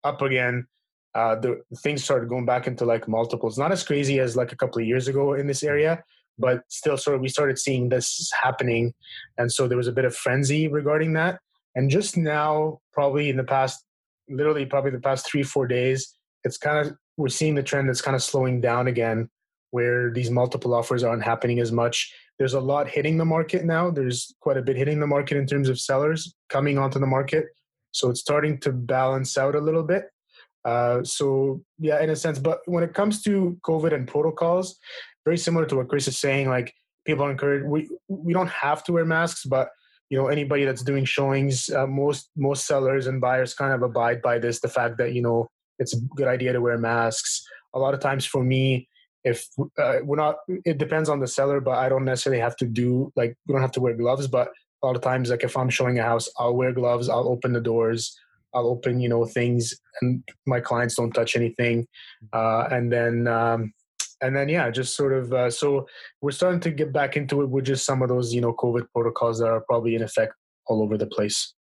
up 0.03 0.21
again 0.21 0.67
uh, 1.15 1.35
the 1.35 1.61
things 1.77 2.03
started 2.03 2.29
going 2.29 2.45
back 2.45 2.67
into 2.67 2.85
like 2.85 3.07
multiples. 3.07 3.57
Not 3.57 3.71
as 3.71 3.83
crazy 3.83 4.19
as 4.19 4.35
like 4.35 4.51
a 4.51 4.55
couple 4.55 4.81
of 4.81 4.87
years 4.87 5.07
ago 5.07 5.33
in 5.33 5.47
this 5.47 5.63
area 5.63 6.03
but 6.37 6.61
still 6.69 6.97
sort 6.97 7.15
of 7.15 7.21
we 7.21 7.29
started 7.29 7.57
seeing 7.57 7.89
this 7.89 8.31
happening. 8.41 8.93
And 9.37 9.51
so 9.51 9.67
there 9.67 9.77
was 9.77 9.87
a 9.87 9.91
bit 9.91 10.05
of 10.05 10.15
frenzy 10.15 10.67
regarding 10.67 11.13
that. 11.13 11.39
And 11.75 11.89
just 11.89 12.17
now 12.17 12.79
probably 12.93 13.29
in 13.29 13.37
the 13.37 13.43
past 13.43 13.83
literally 14.29 14.65
probably 14.65 14.91
the 14.91 14.99
past 14.99 15.29
three 15.29 15.43
four 15.43 15.67
days 15.67 16.17
it's 16.43 16.57
kind 16.57 16.79
of 16.79 16.95
we're 17.15 17.27
seeing 17.27 17.53
the 17.53 17.61
trend 17.61 17.87
that's 17.87 18.01
kind 18.01 18.15
of 18.15 18.23
slowing 18.23 18.59
down 18.59 18.87
again 18.87 19.29
where 19.69 20.11
these 20.11 20.31
multiple 20.31 20.73
offers 20.73 21.03
aren't 21.03 21.23
happening 21.23 21.59
as 21.59 21.71
much. 21.71 22.13
There's 22.39 22.53
a 22.53 22.59
lot 22.59 22.87
hitting 22.87 23.17
the 23.17 23.25
market 23.25 23.65
now. 23.65 23.89
There's 23.91 24.33
quite 24.39 24.57
a 24.57 24.61
bit 24.61 24.77
hitting 24.77 24.99
the 24.99 25.07
market 25.07 25.37
in 25.37 25.45
terms 25.45 25.69
of 25.69 25.79
sellers 25.79 26.33
coming 26.49 26.77
onto 26.77 26.99
the 26.99 27.07
market. 27.07 27.45
So 27.91 28.09
it's 28.09 28.19
starting 28.19 28.59
to 28.61 28.71
balance 28.71 29.37
out 29.37 29.55
a 29.55 29.59
little 29.59 29.83
bit 29.83 30.05
uh, 30.65 31.03
so 31.03 31.61
yeah 31.79 32.01
in 32.01 32.09
a 32.09 32.15
sense 32.15 32.39
but 32.39 32.59
when 32.65 32.83
it 32.83 32.93
comes 32.93 33.21
to 33.21 33.57
covid 33.63 33.93
and 33.93 34.07
protocols 34.07 34.79
very 35.25 35.37
similar 35.37 35.65
to 35.65 35.75
what 35.77 35.89
Chris 35.89 36.07
is 36.07 36.17
saying. 36.17 36.47
Like 36.47 36.73
people 37.05 37.25
are 37.25 37.31
encouraged. 37.31 37.65
We 37.65 37.89
we 38.07 38.31
don't 38.31 38.49
have 38.49 38.83
to 38.85 38.93
wear 38.93 39.05
masks, 39.05 39.43
but 39.43 39.69
you 40.09 40.17
know 40.17 40.27
anybody 40.27 40.63
that's 40.63 40.83
doing 40.83 41.03
showings, 41.03 41.69
uh, 41.69 41.87
most 41.87 42.29
most 42.37 42.65
sellers 42.65 43.07
and 43.07 43.19
buyers 43.19 43.53
kind 43.53 43.73
of 43.73 43.81
abide 43.81 44.21
by 44.21 44.39
this. 44.39 44.59
The 44.59 44.69
fact 44.69 44.97
that 44.99 45.13
you 45.13 45.21
know 45.21 45.47
it's 45.79 45.93
a 45.93 45.99
good 46.15 46.27
idea 46.27 46.53
to 46.53 46.61
wear 46.61 46.77
masks. 46.77 47.43
A 47.73 47.79
lot 47.79 47.93
of 47.93 47.99
times 47.99 48.25
for 48.25 48.43
me, 48.43 48.87
if 49.25 49.45
uh, 49.77 49.97
we're 50.03 50.15
not, 50.15 50.37
it 50.47 50.77
depends 50.77 51.09
on 51.09 51.19
the 51.19 51.27
seller, 51.27 51.59
but 51.59 51.77
I 51.77 51.89
don't 51.89 52.05
necessarily 52.05 52.41
have 52.41 52.55
to 52.57 52.65
do 52.65 53.11
like 53.15 53.35
we 53.47 53.53
don't 53.53 53.61
have 53.61 53.73
to 53.73 53.81
wear 53.81 53.95
gloves. 53.95 54.27
But 54.27 54.49
a 54.81 54.85
lot 54.85 54.95
of 54.95 55.01
times, 55.01 55.31
like 55.31 55.43
if 55.43 55.57
I'm 55.57 55.69
showing 55.69 55.99
a 55.99 56.03
house, 56.03 56.29
I'll 56.37 56.55
wear 56.55 56.71
gloves. 56.71 57.09
I'll 57.09 57.27
open 57.27 57.51
the 57.51 57.59
doors. 57.59 58.17
I'll 58.55 58.67
open, 58.67 58.99
you 58.99 59.09
know, 59.09 59.25
things, 59.25 59.73
and 60.01 60.23
my 60.45 60.59
clients 60.59 60.95
don't 60.95 61.11
touch 61.11 61.35
anything. 61.35 61.87
Uh, 62.33 62.67
and 62.71 62.91
then 62.91 63.27
um, 63.27 63.73
and 64.21 64.35
then 64.35 64.49
yeah 64.49 64.69
just 64.69 64.95
sort 64.95 65.13
of 65.13 65.33
uh, 65.33 65.49
so 65.49 65.87
we're 66.21 66.31
starting 66.31 66.59
to 66.59 66.71
get 66.71 66.91
back 66.93 67.17
into 67.17 67.41
it 67.41 67.49
with 67.49 67.65
just 67.65 67.85
some 67.85 68.01
of 68.01 68.09
those 68.09 68.33
you 68.33 68.41
know 68.41 68.53
covid 68.53 68.85
protocols 68.93 69.39
that 69.39 69.47
are 69.47 69.61
probably 69.61 69.95
in 69.95 70.01
effect 70.01 70.33
all 70.67 70.81
over 70.81 70.97
the 70.97 71.07
place. 71.07 71.53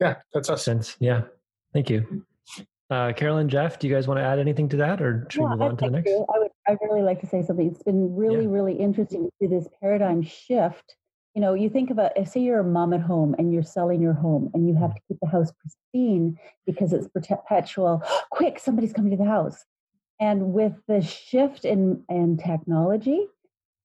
Yeah 0.00 0.16
that's 0.32 0.50
us. 0.50 0.64
Sense. 0.64 0.96
Yeah. 1.00 1.22
Thank 1.72 1.90
you. 1.90 2.24
Uh, 2.88 3.12
carolyn 3.12 3.48
jeff 3.48 3.80
do 3.80 3.88
you 3.88 3.94
guys 3.94 4.06
want 4.06 4.18
to 4.18 4.24
add 4.24 4.38
anything 4.38 4.68
to 4.68 4.76
that 4.76 5.02
or 5.02 5.26
should 5.28 5.40
yeah, 5.40 5.48
we 5.48 5.50
move 5.50 5.62
on 5.62 5.76
to 5.76 5.84
the 5.86 5.90
next? 5.90 6.08
i 6.08 6.38
would 6.38 6.50
i 6.68 6.76
really 6.82 7.02
like 7.02 7.20
to 7.20 7.26
say 7.26 7.42
something. 7.42 7.68
It's 7.68 7.82
been 7.82 8.14
really 8.14 8.44
yeah. 8.44 8.50
really 8.50 8.74
interesting 8.74 9.24
to 9.24 9.30
see 9.40 9.46
this 9.48 9.66
paradigm 9.80 10.22
shift 10.22 10.94
you 11.36 11.40
know 11.40 11.54
you 11.54 11.68
think 11.68 11.90
about 11.90 12.10
say 12.26 12.40
you're 12.40 12.58
a 12.60 12.64
mom 12.64 12.92
at 12.92 13.00
home 13.00 13.36
and 13.38 13.52
you're 13.52 13.62
selling 13.62 14.02
your 14.02 14.14
home 14.14 14.50
and 14.54 14.66
you 14.66 14.74
have 14.74 14.92
to 14.92 15.00
keep 15.06 15.18
the 15.22 15.28
house 15.28 15.52
pristine 15.60 16.36
because 16.66 16.92
it's 16.92 17.06
perpetual 17.08 18.02
quick 18.30 18.58
somebody's 18.58 18.92
coming 18.92 19.12
to 19.12 19.16
the 19.16 19.24
house 19.24 19.64
and 20.18 20.52
with 20.52 20.72
the 20.88 21.02
shift 21.02 21.64
in, 21.64 22.02
in 22.08 22.38
technology, 22.38 23.26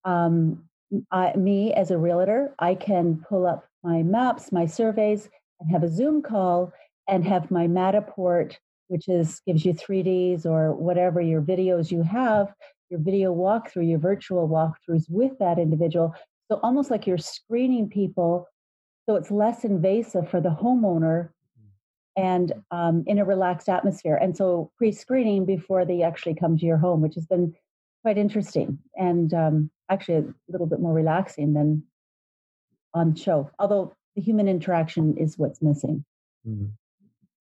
um, 0.05 0.63
I, 1.11 1.35
me 1.35 1.73
as 1.73 1.91
a 1.91 1.97
realtor, 1.97 2.55
I 2.59 2.75
can 2.75 3.23
pull 3.27 3.45
up 3.45 3.65
my 3.83 4.03
maps, 4.03 4.51
my 4.51 4.65
surveys, 4.65 5.29
and 5.59 5.69
have 5.71 5.83
a 5.83 5.89
Zoom 5.89 6.21
call 6.21 6.71
and 7.07 7.25
have 7.25 7.51
my 7.51 7.67
Matterport, 7.67 8.55
which 8.87 9.07
is 9.07 9.41
gives 9.45 9.65
you 9.65 9.73
3Ds 9.73 10.45
or 10.45 10.73
whatever 10.73 11.21
your 11.21 11.41
videos 11.41 11.91
you 11.91 12.03
have, 12.03 12.53
your 12.89 12.99
video 12.99 13.33
walkthrough, 13.33 13.89
your 13.89 13.99
virtual 13.99 14.47
walkthroughs 14.47 15.05
with 15.09 15.37
that 15.39 15.59
individual. 15.59 16.13
So 16.51 16.59
almost 16.63 16.91
like 16.91 17.07
you're 17.07 17.17
screening 17.17 17.87
people, 17.87 18.45
so 19.05 19.15
it's 19.15 19.31
less 19.31 19.63
invasive 19.63 20.29
for 20.29 20.41
the 20.41 20.49
homeowner 20.49 21.29
and 22.17 22.51
um, 22.71 23.05
in 23.07 23.19
a 23.19 23.23
relaxed 23.23 23.69
atmosphere. 23.69 24.17
And 24.17 24.35
so 24.35 24.69
pre 24.77 24.91
screening 24.91 25.45
before 25.45 25.85
they 25.85 26.01
actually 26.01 26.35
come 26.35 26.57
to 26.57 26.65
your 26.65 26.75
home, 26.75 26.99
which 26.99 27.15
has 27.15 27.25
been 27.25 27.53
quite 28.01 28.17
interesting 28.17 28.79
and 28.97 29.33
um, 29.33 29.71
actually 29.89 30.15
a 30.15 30.33
little 30.49 30.67
bit 30.67 30.81
more 30.81 30.91
relaxing 30.91 31.53
than 31.53 31.83
on 32.93 33.15
show. 33.15 33.49
Although 33.57 33.93
the 34.17 34.21
human 34.21 34.49
interaction 34.49 35.15
is 35.17 35.37
what's 35.37 35.61
missing. 35.61 36.03
Mm-hmm. 36.45 36.65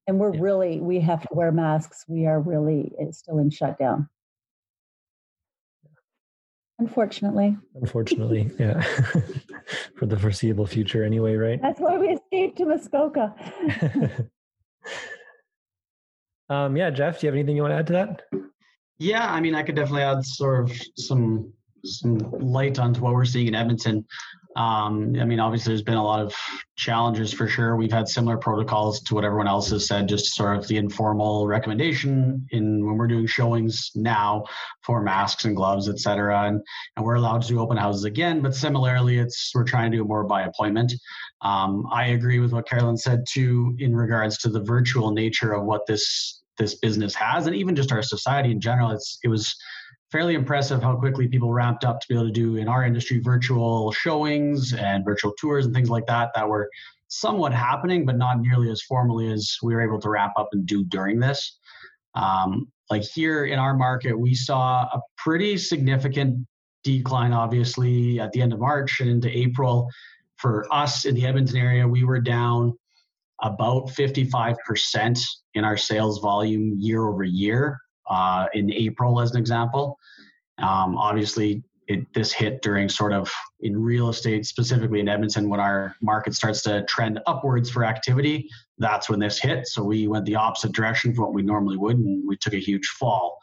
And 0.07 0.21
we're 0.21 0.35
yeah. 0.35 0.41
really, 0.41 0.79
we 0.79 1.01
have 1.01 1.23
to 1.23 1.29
wear 1.33 1.51
masks. 1.51 2.05
We 2.07 2.27
are 2.27 2.41
really 2.41 2.93
still 3.11 3.39
in 3.39 3.51
shutdown. 3.51 4.09
Unfortunately. 6.81 7.57
Unfortunately, 7.75 8.51
yeah. 8.59 8.81
For 9.97 10.07
the 10.07 10.19
foreseeable 10.19 10.67
future, 10.67 11.05
anyway, 11.05 11.37
right? 11.37 11.61
That's 11.61 11.79
why 11.79 11.99
we 11.99 12.09
escaped 12.09 12.57
to 12.57 12.65
Muskoka. 12.65 13.35
um, 16.49 16.75
yeah, 16.79 16.89
Jeff, 16.89 17.21
do 17.21 17.27
you 17.27 17.29
have 17.29 17.35
anything 17.37 17.55
you 17.55 17.63
want 17.63 17.73
to 17.73 17.77
add 17.77 17.87
to 17.89 17.93
that? 17.93 18.23
Yeah, 18.99 19.31
I 19.31 19.41
mean, 19.41 19.55
I 19.55 19.63
could 19.63 19.77
definitely 19.77 20.03
add 20.03 20.25
sort 20.25 20.71
of 20.71 20.73
some 20.97 21.53
some 21.85 22.19
light 22.33 22.79
onto 22.79 23.01
what 23.03 23.13
we're 23.13 23.25
seeing 23.27 23.47
in 23.47 23.55
Edmonton. 23.55 24.07
Um, 24.57 25.15
I 25.21 25.25
mean, 25.25 25.39
obviously, 25.39 25.71
there's 25.71 25.83
been 25.83 25.95
a 25.95 26.05
lot 26.05 26.21
of 26.21 26.35
challenges 26.77 27.33
for 27.33 27.47
sure. 27.47 27.77
We've 27.77 27.93
had 27.93 28.09
similar 28.09 28.37
protocols 28.37 29.01
to 29.03 29.15
what 29.15 29.25
everyone 29.25 29.47
else 29.47 29.71
has 29.71 29.87
said, 29.87 30.09
just 30.09 30.35
sort 30.35 30.57
of 30.57 30.67
the 30.67 30.77
informal 30.77 31.47
recommendation 31.47 32.47
in 32.51 32.85
when 32.85 32.97
we're 32.97 33.07
doing 33.07 33.27
showings 33.27 33.93
now 33.95 34.45
for 34.83 35.03
masks 35.03 35.45
and 35.45 35.55
gloves, 35.55 35.89
et 35.89 36.01
cetera. 36.01 36.49
And, 36.49 36.61
and 36.97 37.07
we're 37.07 37.15
allowed 37.15 37.43
to 37.43 37.49
do 37.49 37.61
open 37.61 37.77
houses 37.77 38.05
again, 38.05 38.41
but 38.41 38.55
similarly, 38.55 39.19
it's 39.19 39.53
we're 39.55 39.65
trying 39.65 39.93
to 39.93 39.99
do 39.99 40.03
it 40.03 40.09
more 40.09 40.25
by 40.25 40.43
appointment. 40.43 40.93
Um, 41.43 41.87
I 41.93 42.07
agree 42.07 42.41
with 42.41 42.53
what 42.53 42.69
Carolyn 42.69 42.97
said 42.97 43.25
too 43.29 43.77
in 43.79 43.95
regards 43.95 44.37
to 44.39 44.49
the 44.49 44.61
virtual 44.61 45.13
nature 45.13 45.53
of 45.53 45.65
what 45.65 45.87
this 45.87 46.43
this 46.59 46.75
business 46.75 47.15
has, 47.15 47.47
and 47.47 47.55
even 47.55 47.77
just 47.77 47.93
our 47.93 48.03
society 48.03 48.51
in 48.51 48.61
general. 48.61 48.91
It's 48.91 49.19
it 49.23 49.29
was 49.29 49.55
fairly 50.11 50.35
impressive 50.35 50.83
how 50.83 50.97
quickly 50.97 51.29
people 51.29 51.53
ramped 51.53 51.85
up 51.85 52.01
to 52.01 52.09
be 52.09 52.15
able 52.15 52.27
to 52.27 52.33
do 52.33 52.57
in 52.57 52.69
our 52.69 52.85
industry 52.85 53.21
virtual 53.21 53.93
showings 53.93 54.73
and 54.75 55.05
virtual 55.05 55.33
tours 55.39 55.67
and 55.67 55.75
things 55.75 55.91
like 55.91 56.07
that 56.07 56.31
that 56.35 56.49
were 56.49 56.69
somewhat 57.09 57.53
happening, 57.53 58.05
but 58.05 58.17
not 58.17 58.41
nearly 58.41 58.71
as 58.71 58.83
formally 58.83 59.33
as 59.33 59.57
we 59.63 59.75
were 59.75 59.83
able 59.83 60.01
to 60.01 60.09
wrap 60.09 60.33
up 60.37 60.49
and 60.53 60.67
do 60.67 60.85
during 60.85 61.19
this. 61.19 61.59
Um, 62.15 62.69
like 62.89 63.03
here 63.03 63.45
in 63.45 63.59
our 63.59 63.75
market, 63.75 64.19
we 64.19 64.35
saw 64.35 64.83
a 64.83 65.01
pretty 65.17 65.57
significant 65.59 66.47
decline, 66.83 67.33
obviously, 67.33 68.19
at 68.19 68.33
the 68.33 68.43
end 68.43 68.53
of 68.53 68.59
March 68.59 69.01
and 69.01 69.09
into 69.09 69.29
April. 69.37 69.89
For 70.37 70.67
us 70.73 71.05
in 71.05 71.15
the 71.15 71.27
Edmonton 71.27 71.57
area, 71.57 71.87
we 71.87 72.03
were 72.03 72.21
down 72.21 72.77
about 73.43 73.89
55% 73.89 75.21
in 75.55 75.65
our 75.65 75.77
sales 75.77 76.19
volume 76.21 76.75
year 76.79 77.07
over 77.07 77.23
year 77.23 77.79
uh, 78.11 78.47
in 78.53 78.73
April, 78.73 79.21
as 79.21 79.31
an 79.31 79.39
example. 79.39 79.99
Um, 80.59 80.99
obviously, 80.99 81.63
it, 81.89 82.07
this 82.15 82.33
hit 82.33 82.63
during 82.63 82.89
sort 82.89 83.13
of 83.13 83.33
in 83.61 83.81
real 83.81 84.11
estate, 84.11 84.47
specifically 84.47 85.01
in 85.01 85.09
Edmonton, 85.09 85.49
when 85.49 85.59
our 85.59 85.97
market 86.01 86.35
starts 86.35 86.63
to 86.63 86.85
trend 86.85 87.19
upwards 87.27 87.71
for 87.71 87.85
activity. 87.85 88.49
That's 88.79 89.09
when 89.09 89.19
this 89.19 89.41
hit. 89.41 89.67
So 89.67 89.83
we 89.83 90.07
went 90.07 90.25
the 90.25 90.37
opposite 90.37 90.73
direction 90.73 91.15
from 91.15 91.25
what 91.25 91.35
we 91.35 91.43
normally 91.43 91.77
would, 91.77 91.97
and 91.97 92.23
we 92.29 92.37
took 92.37 92.53
a 92.53 92.61
huge 92.61 92.87
fall. 92.99 93.39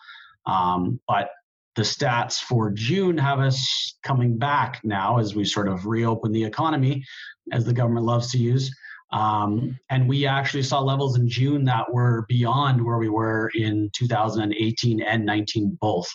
Um, 0.46 1.00
but 1.08 1.30
the 1.76 1.82
stats 1.84 2.40
for 2.40 2.72
June 2.72 3.18
have 3.18 3.40
us 3.40 3.98
coming 4.02 4.38
back 4.38 4.80
now 4.84 5.20
as 5.20 5.36
we 5.36 5.44
sort 5.44 5.68
of 5.68 5.86
reopen 5.86 6.32
the 6.32 6.44
economy, 6.44 7.04
as 7.52 7.66
the 7.66 7.74
government 7.74 8.06
loves 8.06 8.32
to 8.32 8.38
use. 8.38 8.74
Um, 9.12 9.80
and 9.90 10.08
we 10.08 10.26
actually 10.26 10.64
saw 10.64 10.80
levels 10.80 11.18
in 11.18 11.30
June 11.30 11.64
that 11.66 11.92
were 11.92 12.26
beyond 12.28 12.84
where 12.84 12.98
we 12.98 13.10
were 13.10 13.50
in 13.56 13.90
2018 13.94 15.02
and 15.02 15.26
19 15.26 15.78
both. 15.80 16.10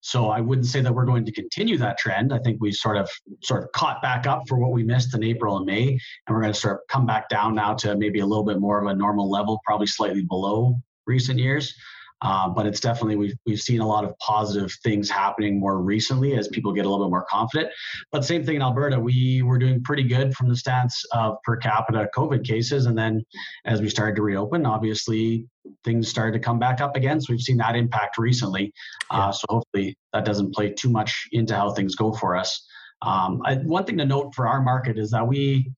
So 0.00 0.28
I 0.28 0.40
wouldn't 0.40 0.66
say 0.66 0.82
that 0.82 0.94
we're 0.94 1.06
going 1.06 1.24
to 1.24 1.32
continue 1.32 1.78
that 1.78 1.96
trend. 1.96 2.34
I 2.34 2.38
think 2.38 2.60
we 2.60 2.72
sort 2.72 2.98
of 2.98 3.08
sort 3.42 3.62
of 3.62 3.72
caught 3.72 4.02
back 4.02 4.26
up 4.26 4.42
for 4.46 4.58
what 4.58 4.72
we 4.72 4.82
missed 4.82 5.14
in 5.14 5.24
April 5.24 5.56
and 5.56 5.64
May, 5.64 5.88
and 5.88 6.36
we're 6.36 6.42
going 6.42 6.52
to 6.52 6.60
sort 6.60 6.74
of 6.74 6.80
come 6.90 7.06
back 7.06 7.30
down 7.30 7.54
now 7.54 7.72
to 7.76 7.96
maybe 7.96 8.20
a 8.20 8.26
little 8.26 8.44
bit 8.44 8.60
more 8.60 8.78
of 8.78 8.86
a 8.86 8.94
normal 8.94 9.30
level, 9.30 9.60
probably 9.64 9.86
slightly 9.86 10.22
below 10.22 10.74
recent 11.06 11.38
years. 11.38 11.74
Uh, 12.24 12.48
but 12.48 12.66
it's 12.66 12.80
definitely 12.80 13.16
we've 13.16 13.36
we've 13.44 13.60
seen 13.60 13.80
a 13.80 13.86
lot 13.86 14.02
of 14.02 14.16
positive 14.18 14.72
things 14.82 15.10
happening 15.10 15.60
more 15.60 15.82
recently 15.82 16.34
as 16.34 16.48
people 16.48 16.72
get 16.72 16.86
a 16.86 16.88
little 16.88 17.06
bit 17.06 17.10
more 17.10 17.26
confident. 17.28 17.70
But 18.10 18.24
same 18.24 18.44
thing 18.44 18.56
in 18.56 18.62
Alberta, 18.62 18.98
we 18.98 19.42
were 19.42 19.58
doing 19.58 19.82
pretty 19.82 20.04
good 20.04 20.34
from 20.34 20.48
the 20.48 20.54
stats 20.54 20.94
of 21.12 21.36
per 21.44 21.56
capita 21.56 22.08
COVID 22.16 22.42
cases, 22.42 22.86
and 22.86 22.96
then 22.96 23.22
as 23.66 23.82
we 23.82 23.90
started 23.90 24.16
to 24.16 24.22
reopen, 24.22 24.64
obviously 24.64 25.46
things 25.84 26.08
started 26.08 26.32
to 26.32 26.38
come 26.38 26.58
back 26.58 26.80
up 26.80 26.96
again. 26.96 27.20
So 27.20 27.32
we've 27.32 27.40
seen 27.40 27.58
that 27.58 27.76
impact 27.76 28.16
recently. 28.16 28.72
Uh, 29.10 29.30
so 29.30 29.44
hopefully 29.50 29.96
that 30.14 30.24
doesn't 30.24 30.54
play 30.54 30.70
too 30.70 30.88
much 30.88 31.28
into 31.32 31.54
how 31.54 31.72
things 31.72 31.94
go 31.94 32.12
for 32.12 32.36
us. 32.36 32.66
Um, 33.02 33.42
I, 33.44 33.56
one 33.56 33.84
thing 33.84 33.98
to 33.98 34.06
note 34.06 34.34
for 34.34 34.48
our 34.48 34.62
market 34.62 34.98
is 34.98 35.10
that 35.10 35.26
we 35.26 35.70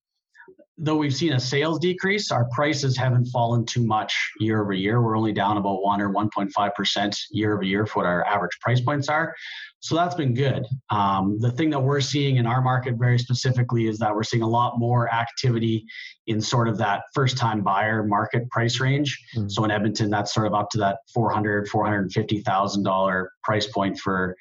though 0.79 0.97
we've 0.97 1.15
seen 1.15 1.33
a 1.33 1.41
sales 1.41 1.79
decrease, 1.79 2.31
our 2.31 2.47
prices 2.53 2.97
haven't 2.97 3.27
fallen 3.27 3.65
too 3.65 3.85
much 3.85 4.15
year 4.41 4.63
over 4.63 4.73
year. 4.73 5.01
We're 5.01 5.17
only 5.17 5.33
down 5.33 5.57
about 5.57 5.83
one 5.83 6.01
or 6.01 6.13
1.5% 6.13 7.19
year 7.31 7.55
over 7.55 7.63
year 7.63 7.87
for 7.87 8.01
what 8.01 8.07
our 8.07 8.25
average 8.27 8.59
price 8.61 8.81
points 8.81 9.09
are. 9.09 9.35
So 9.81 9.95
that's 9.95 10.15
been 10.15 10.35
good. 10.35 10.67
Um, 10.91 11.39
the 11.39 11.51
thing 11.51 11.71
that 11.71 11.79
we're 11.79 12.01
seeing 12.01 12.37
in 12.37 12.47
our 12.47 12.61
market 12.61 12.97
very 12.99 13.19
specifically 13.19 13.87
is 13.87 13.99
that 13.99 14.15
we're 14.15 14.25
seeing 14.25 14.43
a 14.43 14.49
lot 14.49 14.79
more 14.79 15.13
activity 15.13 15.85
in 16.27 16.41
sort 16.41 16.69
of 16.69 16.77
that 16.79 17.03
first 17.15 17.37
time 17.37 17.63
buyer 17.63 18.03
market 18.03 18.51
price 18.51 18.81
range. 18.81 19.17
Mm-hmm. 19.37 19.49
So 19.49 19.65
in 19.65 19.71
Edmonton, 19.71 20.11
that's 20.11 20.35
sort 20.35 20.47
of 20.47 20.55
up 20.55 20.71
to 20.71 20.79
that 20.79 20.99
400, 21.15 21.69
$450,000 21.69 23.27
price 23.45 23.67
point 23.69 23.99
for 23.99 24.37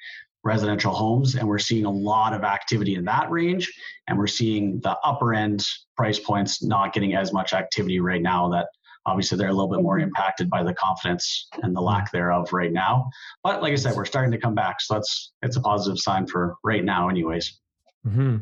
residential 0.46 0.94
homes 0.94 1.34
and 1.34 1.46
we're 1.46 1.58
seeing 1.58 1.84
a 1.84 1.90
lot 1.90 2.32
of 2.32 2.44
activity 2.44 2.94
in 2.94 3.04
that 3.04 3.28
range 3.30 3.70
and 4.06 4.16
we're 4.16 4.28
seeing 4.28 4.80
the 4.80 4.96
upper 5.02 5.34
end 5.34 5.66
price 5.96 6.20
points 6.20 6.62
not 6.62 6.92
getting 6.92 7.14
as 7.14 7.32
much 7.32 7.52
activity 7.52 7.98
right 7.98 8.22
now 8.22 8.48
that 8.48 8.68
obviously 9.06 9.36
they're 9.36 9.48
a 9.48 9.52
little 9.52 9.68
bit 9.68 9.82
more 9.82 9.96
mm-hmm. 9.96 10.04
impacted 10.04 10.48
by 10.48 10.62
the 10.62 10.72
confidence 10.74 11.48
and 11.62 11.74
the 11.74 11.80
lack 11.80 12.12
thereof 12.12 12.52
right 12.52 12.72
now 12.72 13.10
but 13.42 13.60
like 13.60 13.72
i 13.72 13.76
said 13.76 13.94
we're 13.96 14.04
starting 14.04 14.30
to 14.30 14.38
come 14.38 14.54
back 14.54 14.80
so 14.80 14.94
that's 14.94 15.32
it's 15.42 15.56
a 15.56 15.60
positive 15.60 15.98
sign 15.98 16.26
for 16.26 16.54
right 16.62 16.84
now 16.84 17.08
anyways 17.08 17.60
mm-hmm. 18.06 18.36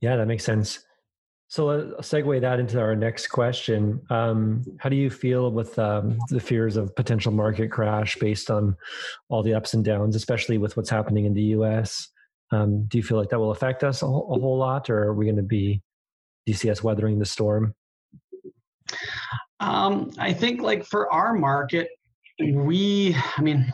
yeah 0.00 0.16
that 0.16 0.26
makes 0.26 0.44
sense 0.44 0.80
so 1.54 1.66
let's 1.66 2.10
segue 2.10 2.40
that 2.40 2.58
into 2.58 2.80
our 2.80 2.96
next 2.96 3.28
question. 3.28 4.04
Um, 4.10 4.64
how 4.80 4.88
do 4.88 4.96
you 4.96 5.08
feel 5.08 5.52
with 5.52 5.78
um, 5.78 6.18
the 6.28 6.40
fears 6.40 6.76
of 6.76 6.92
potential 6.96 7.30
market 7.30 7.70
crash 7.70 8.16
based 8.16 8.50
on 8.50 8.76
all 9.28 9.40
the 9.40 9.54
ups 9.54 9.72
and 9.72 9.84
downs, 9.84 10.16
especially 10.16 10.58
with 10.58 10.76
what's 10.76 10.90
happening 10.90 11.26
in 11.26 11.32
the 11.32 11.42
U.S.? 11.58 12.08
Um, 12.50 12.86
do 12.86 12.98
you 12.98 13.04
feel 13.04 13.18
like 13.18 13.28
that 13.28 13.38
will 13.38 13.52
affect 13.52 13.84
us 13.84 14.02
a, 14.02 14.06
whole, 14.08 14.34
a 14.34 14.40
whole 14.40 14.58
lot, 14.58 14.90
or 14.90 14.98
are 15.04 15.14
we 15.14 15.26
going 15.26 15.36
to 15.36 15.44
be 15.44 15.80
DCS 16.48 16.82
weathering 16.82 17.20
the 17.20 17.24
storm? 17.24 17.72
Um, 19.60 20.10
I 20.18 20.32
think, 20.32 20.60
like 20.60 20.84
for 20.84 21.12
our 21.12 21.34
market, 21.34 21.86
we, 22.40 23.14
I 23.36 23.40
mean, 23.40 23.72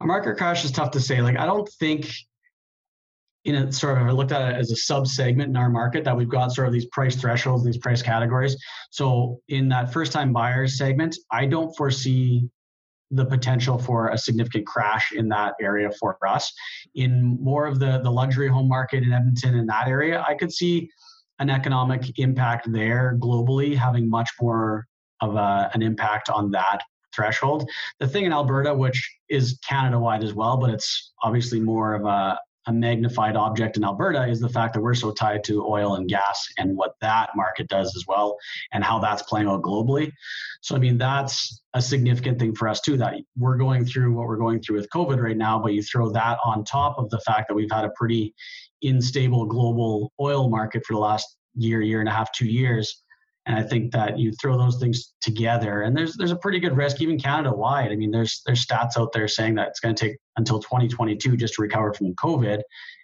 a 0.00 0.06
market 0.06 0.38
crash 0.38 0.64
is 0.64 0.72
tough 0.72 0.92
to 0.92 1.00
say. 1.00 1.20
Like, 1.20 1.38
I 1.38 1.44
don't 1.44 1.68
think 1.78 2.10
in 3.44 3.54
a 3.56 3.72
sort 3.72 4.00
of 4.00 4.14
looked 4.14 4.32
at 4.32 4.54
it 4.54 4.56
as 4.56 4.70
a 4.70 4.76
sub 4.76 5.06
segment 5.06 5.50
in 5.50 5.56
our 5.56 5.70
market 5.70 6.04
that 6.04 6.16
we've 6.16 6.28
got 6.28 6.52
sort 6.52 6.68
of 6.68 6.72
these 6.72 6.86
price 6.86 7.16
thresholds, 7.16 7.64
these 7.64 7.78
price 7.78 8.02
categories. 8.02 8.56
So 8.90 9.40
in 9.48 9.68
that 9.70 9.92
first 9.92 10.12
time 10.12 10.32
buyers 10.32 10.78
segment, 10.78 11.16
I 11.30 11.46
don't 11.46 11.74
foresee 11.76 12.48
the 13.10 13.24
potential 13.26 13.78
for 13.78 14.08
a 14.08 14.18
significant 14.18 14.66
crash 14.66 15.12
in 15.12 15.28
that 15.28 15.54
area 15.60 15.90
for 16.00 16.16
us. 16.26 16.52
In 16.94 17.38
more 17.42 17.66
of 17.66 17.78
the 17.78 18.00
the 18.02 18.10
luxury 18.10 18.48
home 18.48 18.68
market 18.68 19.02
in 19.02 19.12
Edmonton 19.12 19.54
in 19.54 19.66
that 19.66 19.88
area, 19.88 20.24
I 20.26 20.34
could 20.34 20.52
see 20.52 20.88
an 21.38 21.50
economic 21.50 22.18
impact 22.18 22.70
there 22.72 23.16
globally 23.20 23.76
having 23.76 24.08
much 24.08 24.30
more 24.40 24.86
of 25.20 25.34
a, 25.34 25.70
an 25.74 25.82
impact 25.82 26.30
on 26.30 26.50
that 26.52 26.80
threshold. 27.14 27.68
The 28.00 28.08
thing 28.08 28.24
in 28.24 28.32
Alberta, 28.32 28.72
which 28.74 29.18
is 29.28 29.58
Canada 29.68 29.98
wide 29.98 30.24
as 30.24 30.34
well, 30.34 30.56
but 30.56 30.70
it's 30.70 31.12
obviously 31.22 31.60
more 31.60 31.94
of 31.94 32.04
a, 32.04 32.38
a 32.66 32.72
magnified 32.72 33.36
object 33.36 33.76
in 33.76 33.84
Alberta 33.84 34.26
is 34.28 34.40
the 34.40 34.48
fact 34.48 34.74
that 34.74 34.80
we're 34.80 34.94
so 34.94 35.10
tied 35.10 35.42
to 35.44 35.66
oil 35.66 35.96
and 35.96 36.08
gas 36.08 36.46
and 36.58 36.76
what 36.76 36.94
that 37.00 37.30
market 37.34 37.68
does 37.68 37.94
as 37.96 38.04
well 38.06 38.36
and 38.72 38.84
how 38.84 38.98
that's 38.98 39.22
playing 39.22 39.48
out 39.48 39.62
globally. 39.62 40.12
So, 40.60 40.76
I 40.76 40.78
mean, 40.78 40.96
that's 40.96 41.62
a 41.74 41.82
significant 41.82 42.38
thing 42.38 42.54
for 42.54 42.68
us 42.68 42.80
too 42.80 42.96
that 42.98 43.14
we're 43.36 43.56
going 43.56 43.84
through 43.84 44.12
what 44.12 44.28
we're 44.28 44.36
going 44.36 44.60
through 44.60 44.76
with 44.76 44.88
COVID 44.90 45.20
right 45.20 45.36
now, 45.36 45.58
but 45.58 45.72
you 45.72 45.82
throw 45.82 46.10
that 46.10 46.38
on 46.44 46.64
top 46.64 46.98
of 46.98 47.10
the 47.10 47.20
fact 47.20 47.48
that 47.48 47.54
we've 47.54 47.70
had 47.70 47.84
a 47.84 47.90
pretty 47.96 48.34
unstable 48.82 49.46
global 49.46 50.12
oil 50.20 50.48
market 50.48 50.84
for 50.86 50.94
the 50.94 51.00
last 51.00 51.36
year, 51.54 51.82
year 51.82 52.00
and 52.00 52.08
a 52.08 52.12
half, 52.12 52.30
two 52.32 52.46
years. 52.46 53.01
And 53.46 53.56
I 53.56 53.62
think 53.62 53.92
that 53.92 54.18
you 54.18 54.32
throw 54.40 54.56
those 54.56 54.78
things 54.78 55.14
together, 55.20 55.82
and 55.82 55.96
there's 55.96 56.16
there's 56.16 56.30
a 56.30 56.36
pretty 56.36 56.60
good 56.60 56.76
risk, 56.76 57.00
even 57.02 57.18
Canada 57.18 57.52
wide. 57.52 57.90
I 57.90 57.96
mean, 57.96 58.12
there's 58.12 58.40
there's 58.46 58.64
stats 58.64 58.96
out 58.96 59.12
there 59.12 59.26
saying 59.26 59.56
that 59.56 59.68
it's 59.68 59.80
going 59.80 59.94
to 59.96 60.08
take 60.08 60.16
until 60.36 60.60
2022 60.60 61.36
just 61.36 61.54
to 61.54 61.62
recover 61.62 61.92
from 61.92 62.14
COVID, 62.14 62.60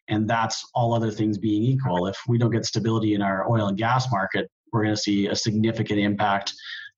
and 0.07 0.31
that's 0.31 0.65
all 0.75 0.95
other 0.95 1.11
things 1.11 1.39
being 1.39 1.65
equal. 1.65 2.07
If 2.07 2.17
we 2.29 2.39
don't 2.39 2.53
get 2.53 2.65
stability 2.65 3.15
in 3.15 3.23
our 3.23 3.51
oil 3.51 3.67
and 3.67 3.77
gas 3.77 4.13
market, 4.13 4.49
we're 4.73 4.85
going 4.85 4.95
to 4.95 5.01
see 5.01 5.27
a 5.27 5.35
significant 5.35 5.99
impact 5.99 6.53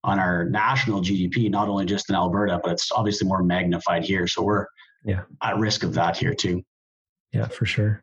on 0.05 0.19
our 0.19 0.45
national 0.45 1.01
GDP, 1.01 1.51
not 1.51 1.69
only 1.69 1.85
just 1.87 2.09
in 2.09 2.17
Alberta, 2.17 2.61
but 2.63 2.73
it's 2.73 2.91
obviously 2.93 3.27
more 3.27 3.43
magnified 3.43 4.05
here. 4.05 4.27
So 4.27 4.43
we're 4.43 4.67
yeah. 5.05 5.23
at 5.43 5.59
risk 5.59 5.83
of 5.83 5.95
that 5.95 6.17
here 6.17 6.35
too. 6.35 6.63
Yeah, 7.33 7.49
for 7.49 7.67
sure. 7.67 8.03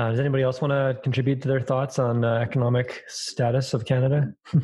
Uh, 0.00 0.12
does 0.12 0.20
anybody 0.20 0.42
else 0.42 0.62
want 0.62 0.70
to 0.70 0.98
contribute 1.02 1.42
to 1.42 1.48
their 1.48 1.60
thoughts 1.60 1.98
on 1.98 2.24
uh, 2.24 2.36
economic 2.36 3.04
status 3.06 3.74
of 3.74 3.84
Canada? 3.84 4.32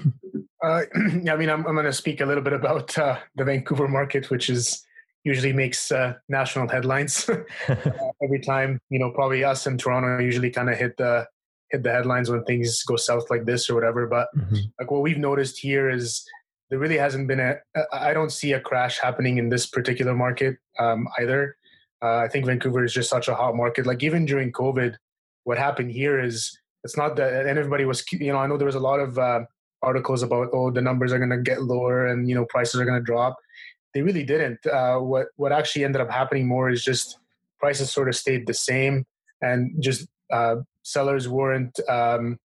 uh, 0.64 0.82
I 0.94 1.36
mean, 1.36 1.50
I'm, 1.50 1.66
I'm 1.66 1.74
going 1.74 1.84
to 1.84 1.92
speak 1.92 2.22
a 2.22 2.24
little 2.24 2.42
bit 2.42 2.54
about 2.54 2.96
uh, 2.96 3.18
the 3.34 3.44
Vancouver 3.44 3.86
market, 3.86 4.30
which 4.30 4.48
is 4.48 4.82
usually 5.24 5.52
makes 5.52 5.92
uh, 5.92 6.14
national 6.30 6.68
headlines 6.68 7.28
every 7.68 8.40
time. 8.46 8.80
You 8.88 8.98
know, 8.98 9.10
probably 9.10 9.44
us 9.44 9.66
in 9.66 9.76
Toronto 9.76 10.24
usually 10.24 10.50
kind 10.50 10.70
of 10.70 10.78
hit 10.78 10.96
the 10.96 11.26
hit 11.70 11.82
the 11.82 11.92
headlines 11.92 12.30
when 12.30 12.42
things 12.44 12.82
go 12.84 12.96
south 12.96 13.28
like 13.28 13.44
this 13.44 13.68
or 13.68 13.74
whatever. 13.74 14.06
But 14.06 14.28
mm-hmm. 14.34 14.56
like 14.80 14.90
what 14.90 15.02
we've 15.02 15.18
noticed 15.18 15.58
here 15.58 15.90
is 15.90 16.24
there 16.70 16.78
really 16.78 16.96
hasn't 16.96 17.28
been 17.28 17.40
a. 17.40 17.56
I 17.92 18.14
don't 18.14 18.32
see 18.32 18.52
a 18.52 18.60
crash 18.60 18.98
happening 18.98 19.36
in 19.36 19.50
this 19.50 19.66
particular 19.66 20.14
market 20.14 20.56
um, 20.78 21.06
either. 21.18 21.58
Uh, 22.02 22.20
I 22.24 22.28
think 22.28 22.46
Vancouver 22.46 22.84
is 22.84 22.94
just 22.94 23.10
such 23.10 23.28
a 23.28 23.34
hot 23.34 23.54
market. 23.54 23.84
Like 23.84 24.02
even 24.02 24.24
during 24.24 24.50
COVID, 24.50 24.96
what 25.46 25.58
happened 25.58 25.92
here 25.92 26.20
is 26.20 26.58
it's 26.82 26.96
not 26.96 27.14
that 27.16 27.46
and 27.46 27.56
everybody 27.58 27.84
was 27.84 28.04
you 28.12 28.32
know 28.32 28.38
I 28.38 28.46
know 28.48 28.56
there 28.56 28.66
was 28.66 28.74
a 28.82 28.88
lot 28.90 28.98
of 28.98 29.16
uh, 29.16 29.40
articles 29.80 30.22
about 30.24 30.48
oh 30.52 30.70
the 30.72 30.80
numbers 30.80 31.12
are 31.12 31.18
going 31.18 31.30
to 31.30 31.38
get 31.38 31.62
lower 31.62 32.06
and 32.06 32.28
you 32.28 32.34
know 32.34 32.44
prices 32.46 32.80
are 32.80 32.84
going 32.84 32.98
to 32.98 33.04
drop. 33.04 33.36
They 33.94 34.02
really 34.02 34.24
didn't. 34.24 34.66
Uh, 34.66 34.98
what 34.98 35.28
what 35.36 35.52
actually 35.52 35.84
ended 35.84 36.00
up 36.02 36.10
happening 36.10 36.48
more 36.48 36.68
is 36.68 36.84
just 36.84 37.18
prices 37.60 37.92
sort 37.92 38.08
of 38.08 38.16
stayed 38.16 38.46
the 38.46 38.54
same 38.54 39.06
and 39.40 39.80
just 39.80 40.08
uh, 40.32 40.56
sellers 40.82 41.28
weren't 41.28 41.78
um, 41.88 42.38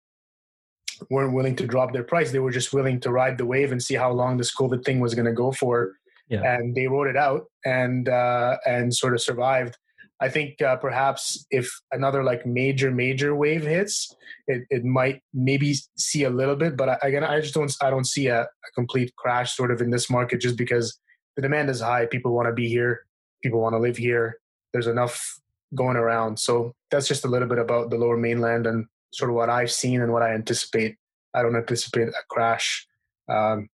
weren't 1.08 1.34
willing 1.34 1.54
to 1.56 1.66
drop 1.66 1.92
their 1.92 2.02
price. 2.02 2.32
They 2.32 2.40
were 2.40 2.50
just 2.50 2.72
willing 2.72 2.98
to 3.00 3.12
ride 3.12 3.38
the 3.38 3.46
wave 3.46 3.70
and 3.70 3.80
see 3.80 3.94
how 3.94 4.10
long 4.10 4.38
this 4.38 4.54
COVID 4.54 4.84
thing 4.84 4.98
was 4.98 5.14
going 5.14 5.26
to 5.26 5.32
go 5.32 5.52
for. 5.52 5.92
Yeah. 6.28 6.42
And 6.42 6.74
they 6.74 6.88
wrote 6.88 7.06
it 7.06 7.16
out 7.16 7.44
and 7.64 8.08
uh, 8.08 8.58
and 8.66 8.92
sort 8.92 9.14
of 9.14 9.20
survived. 9.20 9.78
I 10.20 10.28
think 10.28 10.60
uh, 10.60 10.76
perhaps 10.76 11.46
if 11.50 11.70
another 11.92 12.24
like 12.24 12.44
major 12.44 12.90
major 12.90 13.34
wave 13.34 13.64
hits, 13.64 14.14
it, 14.46 14.64
it 14.70 14.84
might 14.84 15.22
maybe 15.32 15.76
see 15.96 16.24
a 16.24 16.30
little 16.30 16.56
bit. 16.56 16.76
But 16.76 16.88
I, 16.88 16.98
again, 17.02 17.24
I 17.24 17.40
just 17.40 17.54
don't 17.54 17.72
I 17.80 17.90
don't 17.90 18.06
see 18.06 18.26
a, 18.26 18.42
a 18.42 18.70
complete 18.74 19.14
crash 19.16 19.56
sort 19.56 19.70
of 19.70 19.80
in 19.80 19.90
this 19.90 20.10
market 20.10 20.40
just 20.40 20.56
because 20.56 20.98
the 21.36 21.42
demand 21.42 21.70
is 21.70 21.80
high. 21.80 22.06
People 22.06 22.34
want 22.34 22.48
to 22.48 22.52
be 22.52 22.68
here. 22.68 23.04
People 23.42 23.60
want 23.60 23.74
to 23.74 23.78
live 23.78 23.96
here. 23.96 24.38
There's 24.72 24.88
enough 24.88 25.40
going 25.74 25.96
around. 25.96 26.38
So 26.38 26.74
that's 26.90 27.06
just 27.06 27.24
a 27.24 27.28
little 27.28 27.48
bit 27.48 27.58
about 27.58 27.90
the 27.90 27.96
Lower 27.96 28.16
Mainland 28.16 28.66
and 28.66 28.86
sort 29.12 29.30
of 29.30 29.36
what 29.36 29.50
I've 29.50 29.70
seen 29.70 30.00
and 30.00 30.12
what 30.12 30.22
I 30.22 30.34
anticipate. 30.34 30.96
I 31.34 31.42
don't 31.42 31.56
anticipate 31.56 32.08
a 32.08 32.12
crash. 32.28 32.86
Um, 33.28 33.68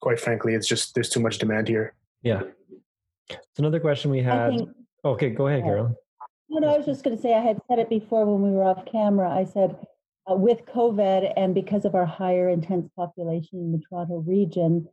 quite 0.00 0.20
frankly, 0.20 0.54
it's 0.54 0.68
just 0.68 0.94
there's 0.94 1.08
too 1.08 1.20
much 1.20 1.38
demand 1.38 1.66
here. 1.66 1.94
Yeah. 2.22 2.42
It's 3.28 3.58
another 3.58 3.80
question 3.80 4.10
we 4.10 4.22
had. 4.22 4.52
Okay, 5.04 5.30
go 5.30 5.46
ahead, 5.46 5.62
Carol. 5.62 5.96
No, 6.48 6.58
no, 6.60 6.74
I 6.74 6.76
was 6.76 6.86
just 6.86 7.04
going 7.04 7.16
to 7.16 7.22
say 7.22 7.34
I 7.34 7.40
had 7.40 7.60
said 7.68 7.78
it 7.78 7.88
before 7.88 8.24
when 8.24 8.42
we 8.42 8.56
were 8.56 8.64
off 8.64 8.84
camera. 8.86 9.30
I 9.30 9.44
said 9.44 9.76
uh, 10.30 10.34
with 10.34 10.64
COVID 10.66 11.32
and 11.36 11.54
because 11.54 11.84
of 11.84 11.94
our 11.94 12.06
higher 12.06 12.48
intense 12.48 12.88
population 12.96 13.58
in 13.58 13.72
the 13.72 13.82
Toronto 13.88 14.24
region, 14.26 14.88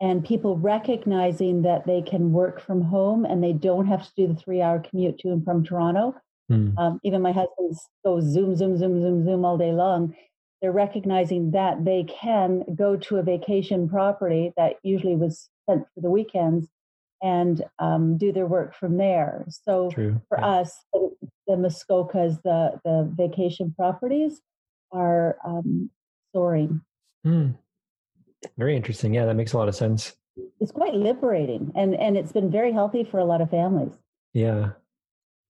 and 0.00 0.24
people 0.24 0.56
recognizing 0.56 1.62
that 1.62 1.86
they 1.86 2.02
can 2.02 2.32
work 2.32 2.60
from 2.60 2.82
home 2.82 3.24
and 3.24 3.42
they 3.42 3.52
don't 3.52 3.86
have 3.86 4.04
to 4.04 4.12
do 4.16 4.28
the 4.28 4.34
three 4.34 4.62
hour 4.62 4.78
commute 4.78 5.18
to 5.18 5.28
and 5.28 5.44
from 5.44 5.64
Toronto. 5.64 6.14
Mm. 6.50 6.78
Um, 6.78 7.00
even 7.02 7.20
my 7.20 7.32
husband 7.32 7.76
goes 8.04 8.24
zoom, 8.24 8.54
zoom, 8.54 8.76
zoom, 8.76 9.00
zoom, 9.00 9.24
zoom 9.24 9.44
all 9.44 9.58
day 9.58 9.72
long. 9.72 10.14
They're 10.62 10.72
recognizing 10.72 11.50
that 11.52 11.84
they 11.84 12.04
can 12.04 12.64
go 12.74 12.96
to 12.96 13.16
a 13.16 13.22
vacation 13.22 13.88
property 13.88 14.52
that 14.56 14.74
usually 14.82 15.16
was 15.16 15.48
sent 15.68 15.84
for 15.94 16.00
the 16.00 16.10
weekends 16.10 16.68
and 17.22 17.62
um, 17.78 18.16
do 18.16 18.32
their 18.32 18.46
work 18.46 18.74
from 18.74 18.96
there. 18.96 19.44
So 19.48 19.90
True. 19.90 20.20
for 20.28 20.38
yeah. 20.38 20.46
us, 20.46 20.72
the, 20.92 21.10
the 21.46 21.54
Muskokas, 21.54 22.42
the 22.42 22.80
the 22.84 23.10
vacation 23.16 23.74
properties, 23.76 24.40
are 24.92 25.36
um, 25.44 25.90
soaring. 26.32 26.80
Mm. 27.26 27.56
Very 28.56 28.76
interesting. 28.76 29.14
Yeah, 29.14 29.24
that 29.26 29.34
makes 29.34 29.52
a 29.52 29.58
lot 29.58 29.68
of 29.68 29.74
sense. 29.74 30.14
It's 30.60 30.72
quite 30.72 30.94
liberating, 30.94 31.72
and 31.74 31.94
and 31.94 32.16
it's 32.16 32.32
been 32.32 32.50
very 32.50 32.72
healthy 32.72 33.04
for 33.04 33.18
a 33.18 33.24
lot 33.24 33.40
of 33.40 33.50
families. 33.50 33.92
Yeah. 34.32 34.70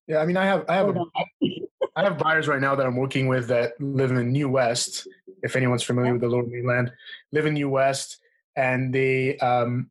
Yeah, 0.06 0.18
I 0.18 0.26
mean, 0.26 0.38
I 0.38 0.46
have 0.46 0.64
I 0.68 0.76
have 0.76 0.96
a, 0.96 1.04
I 1.96 2.02
have 2.02 2.16
buyers 2.16 2.48
right 2.48 2.60
now 2.60 2.74
that 2.74 2.86
I'm 2.86 2.96
working 2.96 3.26
with 3.26 3.48
that 3.48 3.72
live 3.80 4.10
in 4.12 4.32
New 4.32 4.48
West. 4.48 5.06
If 5.42 5.54
anyone's 5.56 5.82
familiar 5.82 6.12
with 6.12 6.22
the 6.22 6.28
Lower 6.28 6.46
Mainland, 6.46 6.92
live 7.32 7.44
in 7.44 7.54
New 7.54 7.68
West, 7.68 8.18
and 8.56 8.94
they 8.94 9.36
um, 9.38 9.90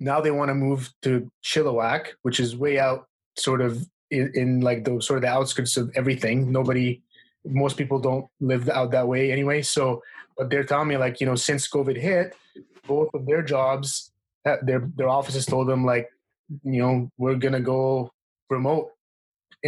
now 0.00 0.20
they 0.20 0.30
want 0.30 0.48
to 0.48 0.54
move 0.54 0.92
to 1.02 1.30
Chilliwack, 1.44 2.08
which 2.22 2.40
is 2.40 2.56
way 2.56 2.78
out, 2.78 3.06
sort 3.36 3.60
of 3.60 3.86
in, 4.10 4.32
in 4.34 4.60
like 4.60 4.84
the 4.84 5.00
sort 5.00 5.18
of 5.18 5.22
the 5.22 5.28
outskirts 5.28 5.76
of 5.76 5.90
everything. 5.94 6.50
Nobody, 6.50 7.02
most 7.44 7.76
people 7.76 7.98
don't 7.98 8.26
live 8.40 8.68
out 8.68 8.90
that 8.90 9.06
way 9.06 9.30
anyway. 9.30 9.62
So 9.62 10.02
but 10.40 10.48
they're 10.48 10.64
telling 10.64 10.88
me 10.88 10.96
like 10.96 11.20
you 11.20 11.26
know 11.26 11.34
since 11.34 11.68
COVID 11.68 12.00
hit, 12.00 12.34
both 12.86 13.12
of 13.12 13.26
their 13.26 13.42
jobs, 13.42 14.10
uh, 14.46 14.56
their 14.62 14.90
their 14.96 15.08
offices 15.08 15.44
told 15.44 15.68
them 15.68 15.84
like 15.84 16.08
you 16.64 16.80
know 16.80 17.10
we're 17.18 17.34
gonna 17.34 17.60
go 17.60 18.10
remote 18.48 18.90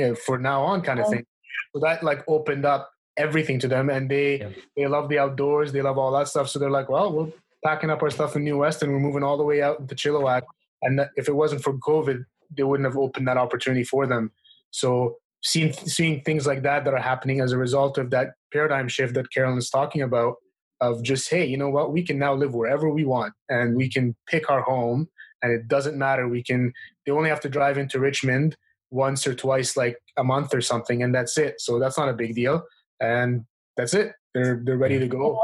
uh, 0.00 0.14
for 0.14 0.38
now 0.38 0.62
on 0.62 0.80
kind 0.80 0.98
of 0.98 1.10
thing. 1.10 1.26
So 1.74 1.80
that 1.82 2.02
like 2.02 2.24
opened 2.26 2.64
up 2.64 2.90
everything 3.18 3.58
to 3.60 3.68
them, 3.68 3.90
and 3.90 4.10
they 4.10 4.40
yeah. 4.40 4.48
they 4.74 4.86
love 4.86 5.10
the 5.10 5.18
outdoors, 5.18 5.72
they 5.72 5.82
love 5.82 5.98
all 5.98 6.12
that 6.12 6.28
stuff. 6.28 6.48
So 6.48 6.58
they're 6.58 6.70
like, 6.70 6.88
well, 6.88 7.12
we're 7.12 7.32
packing 7.64 7.90
up 7.90 8.02
our 8.02 8.10
stuff 8.10 8.36
in 8.36 8.44
New 8.44 8.58
West 8.58 8.82
and 8.82 8.92
we're 8.92 8.98
moving 8.98 9.22
all 9.22 9.36
the 9.36 9.44
way 9.44 9.62
out 9.62 9.80
into 9.80 9.94
Chilliwack. 9.94 10.42
And 10.82 11.00
if 11.16 11.28
it 11.28 11.34
wasn't 11.34 11.62
for 11.62 11.74
COVID, 11.74 12.24
they 12.56 12.62
wouldn't 12.62 12.86
have 12.86 12.98
opened 12.98 13.28
that 13.28 13.36
opportunity 13.36 13.84
for 13.84 14.06
them. 14.06 14.32
So 14.70 15.16
seeing 15.42 15.72
seeing 15.72 16.20
things 16.22 16.46
like 16.46 16.62
that 16.62 16.84
that 16.84 16.94
are 16.94 17.00
happening 17.00 17.40
as 17.40 17.52
a 17.52 17.58
result 17.58 17.98
of 17.98 18.10
that 18.10 18.34
paradigm 18.52 18.88
shift 18.88 19.14
that 19.14 19.30
Carolyn 19.32 19.58
is 19.58 19.70
talking 19.70 20.02
about 20.02 20.36
of 20.80 21.02
just 21.02 21.30
hey 21.30 21.44
you 21.44 21.56
know 21.56 21.70
what? 21.70 21.92
We 21.92 22.02
can 22.02 22.18
now 22.18 22.34
live 22.34 22.54
wherever 22.54 22.88
we 22.88 23.04
want 23.04 23.34
and 23.48 23.76
we 23.76 23.88
can 23.88 24.16
pick 24.26 24.50
our 24.50 24.62
home 24.62 25.08
and 25.42 25.52
it 25.52 25.68
doesn't 25.68 25.96
matter. 25.96 26.28
We 26.28 26.42
can 26.42 26.72
they 27.06 27.12
only 27.12 27.28
have 27.28 27.40
to 27.40 27.48
drive 27.48 27.78
into 27.78 27.98
richmond 27.98 28.56
once 28.90 29.26
or 29.26 29.34
twice 29.34 29.76
like 29.76 29.96
a 30.16 30.24
month 30.24 30.54
or 30.54 30.60
something 30.60 31.02
and 31.02 31.14
that's 31.14 31.38
it. 31.38 31.60
So 31.60 31.78
that's 31.78 31.98
not 31.98 32.08
a 32.08 32.12
big 32.12 32.34
deal. 32.34 32.62
And 33.00 33.44
that's 33.76 33.94
it. 33.94 34.12
They're 34.34 34.60
they're 34.64 34.76
ready 34.76 34.98
to 34.98 35.06
go. 35.06 35.38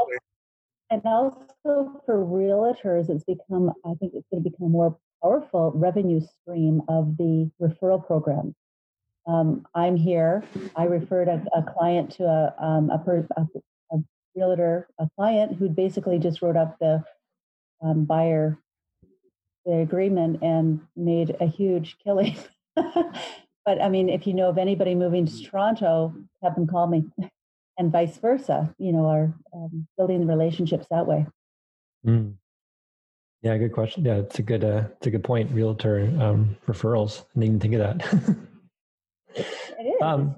And 0.90 1.02
also 1.04 1.47
for 2.06 2.24
realtors 2.24 3.10
it's 3.10 3.24
become 3.24 3.72
i 3.84 3.94
think 4.00 4.12
it's 4.14 4.26
going 4.30 4.42
to 4.42 4.50
become 4.50 4.66
a 4.66 4.70
more 4.70 4.96
powerful 5.22 5.72
revenue 5.74 6.20
stream 6.20 6.80
of 6.88 7.16
the 7.16 7.50
referral 7.60 8.04
program 8.04 8.54
um, 9.26 9.66
i'm 9.74 9.96
here 9.96 10.42
i 10.76 10.84
referred 10.84 11.28
a, 11.28 11.42
a 11.54 11.62
client 11.62 12.10
to 12.10 12.24
a, 12.24 12.54
um, 12.58 12.90
a, 12.90 12.98
per, 12.98 13.26
a, 13.36 13.44
realtor, 14.38 14.88
a 14.98 15.08
client 15.16 15.56
who 15.56 15.68
basically 15.68 16.18
just 16.18 16.42
wrote 16.42 16.56
up 16.56 16.76
the 16.80 17.02
um, 17.82 18.04
buyer 18.04 18.58
the 19.66 19.80
agreement 19.80 20.42
and 20.42 20.80
made 20.96 21.36
a 21.40 21.46
huge 21.46 21.96
killing. 22.02 22.36
but 22.74 23.82
I 23.82 23.88
mean, 23.88 24.08
if 24.08 24.26
you 24.26 24.32
know 24.32 24.48
of 24.48 24.58
anybody 24.58 24.94
moving 24.94 25.26
to 25.26 25.42
Toronto, 25.42 26.14
have 26.42 26.54
them 26.54 26.66
call 26.66 26.86
me, 26.86 27.04
and 27.76 27.92
vice 27.92 28.16
versa. 28.16 28.74
You 28.78 28.92
know, 28.92 29.06
are 29.06 29.34
um, 29.54 29.86
building 29.96 30.20
the 30.20 30.26
relationships 30.26 30.86
that 30.90 31.06
way. 31.06 31.26
Mm. 32.06 32.34
Yeah, 33.42 33.56
good 33.56 33.72
question. 33.72 34.04
Yeah, 34.04 34.16
it's 34.16 34.38
a 34.38 34.42
good, 34.42 34.64
uh, 34.64 34.84
it's 34.96 35.06
a 35.06 35.10
good 35.10 35.24
point. 35.24 35.50
Realtor 35.52 36.12
um, 36.20 36.56
referrals. 36.66 37.20
I 37.20 37.40
didn't 37.40 37.44
even 37.44 37.60
think 37.60 37.74
of 37.74 37.80
that. 37.80 38.38
it 39.78 39.82
is. 39.82 40.02
Um. 40.02 40.34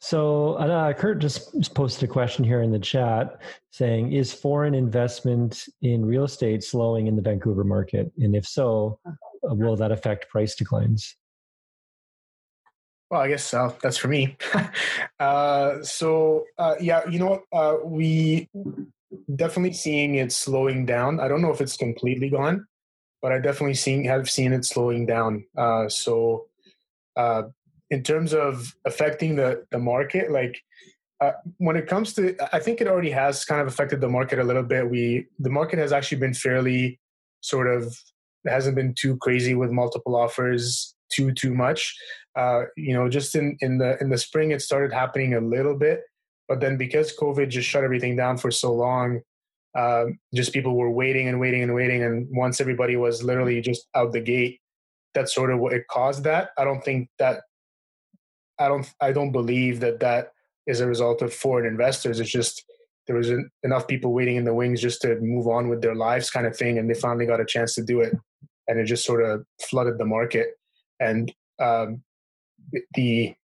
So 0.00 0.56
uh, 0.56 0.92
Kurt 0.92 1.18
just 1.18 1.74
posted 1.74 2.10
a 2.10 2.12
question 2.12 2.44
here 2.44 2.60
in 2.60 2.70
the 2.70 2.78
chat 2.78 3.40
saying, 3.70 4.12
"Is 4.12 4.34
foreign 4.34 4.74
investment 4.74 5.64
in 5.80 6.04
real 6.04 6.24
estate 6.24 6.62
slowing 6.62 7.06
in 7.06 7.16
the 7.16 7.22
Vancouver 7.22 7.64
market? 7.64 8.12
And 8.18 8.36
if 8.36 8.46
so, 8.46 8.98
uh, 9.06 9.12
will 9.42 9.76
that 9.76 9.90
affect 9.90 10.28
price 10.28 10.54
declines?" 10.54 11.16
Well, 13.10 13.22
I 13.22 13.28
guess 13.28 13.54
uh, 13.54 13.72
that's 13.82 13.96
for 13.96 14.08
me. 14.08 14.36
uh, 15.20 15.82
so 15.82 16.44
uh, 16.58 16.74
yeah, 16.80 17.08
you 17.08 17.18
know 17.18 17.26
what? 17.26 17.42
Uh, 17.50 17.76
we 17.82 18.50
definitely 19.36 19.72
seeing 19.72 20.16
it 20.16 20.32
slowing 20.32 20.86
down. 20.86 21.20
I 21.20 21.28
don't 21.28 21.42
know 21.42 21.52
if 21.52 21.60
it's 21.60 21.76
completely 21.76 22.30
gone, 22.30 22.66
but 23.22 23.32
I 23.32 23.38
definitely 23.38 23.74
seeing 23.74 24.04
have 24.04 24.30
seen 24.30 24.52
it 24.52 24.64
slowing 24.64 25.06
down. 25.06 25.44
Uh, 25.56 25.88
so 25.88 26.46
in 27.90 28.02
terms 28.02 28.34
of 28.34 28.74
affecting 28.84 29.36
the 29.36 29.64
the 29.70 29.78
market 29.78 30.30
like 30.30 30.60
uh, 31.20 31.32
when 31.58 31.76
it 31.76 31.86
comes 31.86 32.12
to 32.14 32.36
i 32.52 32.58
think 32.58 32.80
it 32.80 32.88
already 32.88 33.10
has 33.10 33.44
kind 33.44 33.60
of 33.60 33.66
affected 33.66 34.00
the 34.00 34.08
market 34.08 34.38
a 34.38 34.44
little 34.44 34.62
bit 34.62 34.88
we 34.90 35.26
the 35.38 35.50
market 35.50 35.78
has 35.78 35.92
actually 35.92 36.18
been 36.18 36.34
fairly 36.34 36.98
sort 37.40 37.68
of 37.68 37.96
hasn't 38.46 38.76
been 38.76 38.94
too 38.94 39.16
crazy 39.18 39.54
with 39.54 39.70
multiple 39.70 40.16
offers 40.16 40.94
too 41.12 41.32
too 41.32 41.54
much 41.54 41.94
uh, 42.36 42.62
you 42.76 42.94
know 42.94 43.08
just 43.08 43.34
in 43.34 43.56
in 43.60 43.78
the 43.78 43.96
in 44.00 44.08
the 44.10 44.18
spring 44.18 44.50
it 44.50 44.62
started 44.62 44.92
happening 44.92 45.34
a 45.34 45.40
little 45.40 45.76
bit 45.76 46.00
but 46.48 46.60
then 46.60 46.76
because 46.76 47.16
covid 47.16 47.48
just 47.48 47.68
shut 47.68 47.84
everything 47.84 48.16
down 48.16 48.36
for 48.36 48.50
so 48.50 48.72
long 48.72 49.20
uh, 49.76 50.04
just 50.32 50.52
people 50.52 50.76
were 50.76 50.90
waiting 50.90 51.26
and 51.26 51.40
waiting 51.40 51.62
and 51.62 51.74
waiting 51.74 52.04
and 52.04 52.28
once 52.30 52.60
everybody 52.60 52.94
was 52.94 53.24
literally 53.24 53.60
just 53.60 53.88
out 53.96 54.12
the 54.12 54.20
gate 54.20 54.60
that's 55.14 55.34
sort 55.34 55.50
of 55.50 55.60
what 55.60 55.72
it 55.72 55.86
caused 55.88 56.24
that. 56.24 56.50
I 56.58 56.64
don't 56.64 56.84
think 56.84 57.08
that 57.18 57.42
I 58.58 58.68
don't 58.68 58.92
I 59.00 59.12
don't 59.12 59.32
believe 59.32 59.80
that 59.80 60.00
that 60.00 60.32
is 60.66 60.80
a 60.80 60.86
result 60.86 61.22
of 61.22 61.32
foreign 61.32 61.66
investors. 61.66 62.20
It's 62.20 62.30
just 62.30 62.64
there 63.06 63.16
was 63.16 63.30
enough 63.62 63.86
people 63.86 64.12
waiting 64.12 64.36
in 64.36 64.44
the 64.44 64.54
wings 64.54 64.80
just 64.80 65.02
to 65.02 65.18
move 65.20 65.46
on 65.46 65.68
with 65.68 65.82
their 65.82 65.94
lives, 65.94 66.30
kind 66.30 66.46
of 66.46 66.56
thing, 66.56 66.78
and 66.78 66.88
they 66.88 66.94
finally 66.94 67.26
got 67.26 67.40
a 67.40 67.44
chance 67.44 67.74
to 67.74 67.82
do 67.82 68.00
it, 68.00 68.14
and 68.68 68.78
it 68.78 68.84
just 68.84 69.04
sort 69.04 69.22
of 69.22 69.44
flooded 69.62 69.98
the 69.98 70.04
market. 70.04 70.48
And 71.00 71.32
um, 71.60 72.02
the 72.94 73.34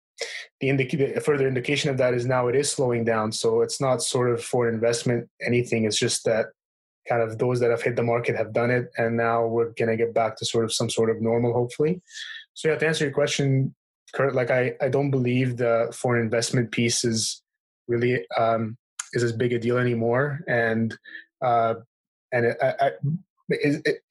the, 0.60 0.68
indica- 0.68 1.14
the 1.14 1.20
further 1.20 1.48
indication 1.48 1.90
of 1.90 1.98
that 1.98 2.14
is 2.14 2.26
now 2.26 2.48
it 2.48 2.56
is 2.56 2.70
slowing 2.70 3.04
down. 3.04 3.32
So 3.32 3.62
it's 3.62 3.80
not 3.80 4.02
sort 4.02 4.30
of 4.30 4.42
for 4.42 4.68
investment 4.68 5.28
anything. 5.44 5.84
It's 5.84 5.98
just 5.98 6.24
that 6.24 6.46
kind 7.08 7.22
of 7.22 7.38
those 7.38 7.60
that 7.60 7.70
have 7.70 7.82
hit 7.82 7.96
the 7.96 8.02
market 8.02 8.36
have 8.36 8.52
done 8.52 8.70
it, 8.70 8.90
and 8.96 9.16
now 9.16 9.46
we're 9.46 9.70
gonna 9.78 9.96
get 9.96 10.14
back 10.14 10.36
to 10.36 10.44
sort 10.44 10.64
of 10.64 10.72
some 10.72 10.90
sort 10.90 11.10
of 11.10 11.20
normal, 11.20 11.52
hopefully. 11.52 12.00
So 12.54 12.68
yeah, 12.68 12.76
to 12.76 12.86
answer 12.86 13.04
your 13.04 13.14
question, 13.14 13.74
Kurt, 14.12 14.34
like 14.34 14.50
I, 14.50 14.74
I 14.80 14.88
don't 14.88 15.10
believe 15.10 15.56
the 15.56 15.92
foreign 15.94 16.22
investment 16.22 16.72
piece 16.72 17.04
is 17.04 17.42
really 17.88 18.24
um, 18.36 18.76
is 19.12 19.22
as 19.22 19.32
big 19.32 19.52
a 19.52 19.58
deal 19.58 19.78
anymore, 19.78 20.40
and 20.46 20.96
uh, 21.42 21.74
and 22.32 22.46
it, 22.46 22.56
I, 22.62 22.74
I, 22.80 22.90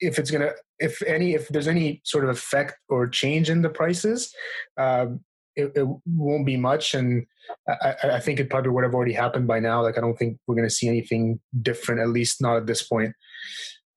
if 0.00 0.18
it's 0.18 0.30
gonna 0.30 0.52
if 0.78 1.02
any 1.02 1.34
if 1.34 1.48
there's 1.48 1.68
any 1.68 2.00
sort 2.04 2.24
of 2.24 2.30
effect 2.30 2.76
or 2.88 3.06
change 3.06 3.50
in 3.50 3.62
the 3.62 3.70
prices, 3.70 4.34
um, 4.76 5.20
it, 5.56 5.72
it, 5.74 5.86
won't 6.06 6.46
be 6.46 6.56
much, 6.56 6.94
and 6.94 7.26
I, 7.68 7.94
I 8.04 8.20
think 8.20 8.40
it 8.40 8.50
probably 8.50 8.70
would 8.70 8.84
have 8.84 8.94
already 8.94 9.12
happened 9.12 9.46
by 9.46 9.60
now. 9.60 9.82
Like 9.82 9.98
I 9.98 10.00
don't 10.00 10.16
think 10.16 10.38
we're 10.46 10.56
gonna 10.56 10.70
see 10.70 10.88
anything 10.88 11.40
different, 11.62 12.00
at 12.00 12.08
least 12.08 12.40
not 12.40 12.56
at 12.56 12.66
this 12.66 12.82
point 12.82 13.14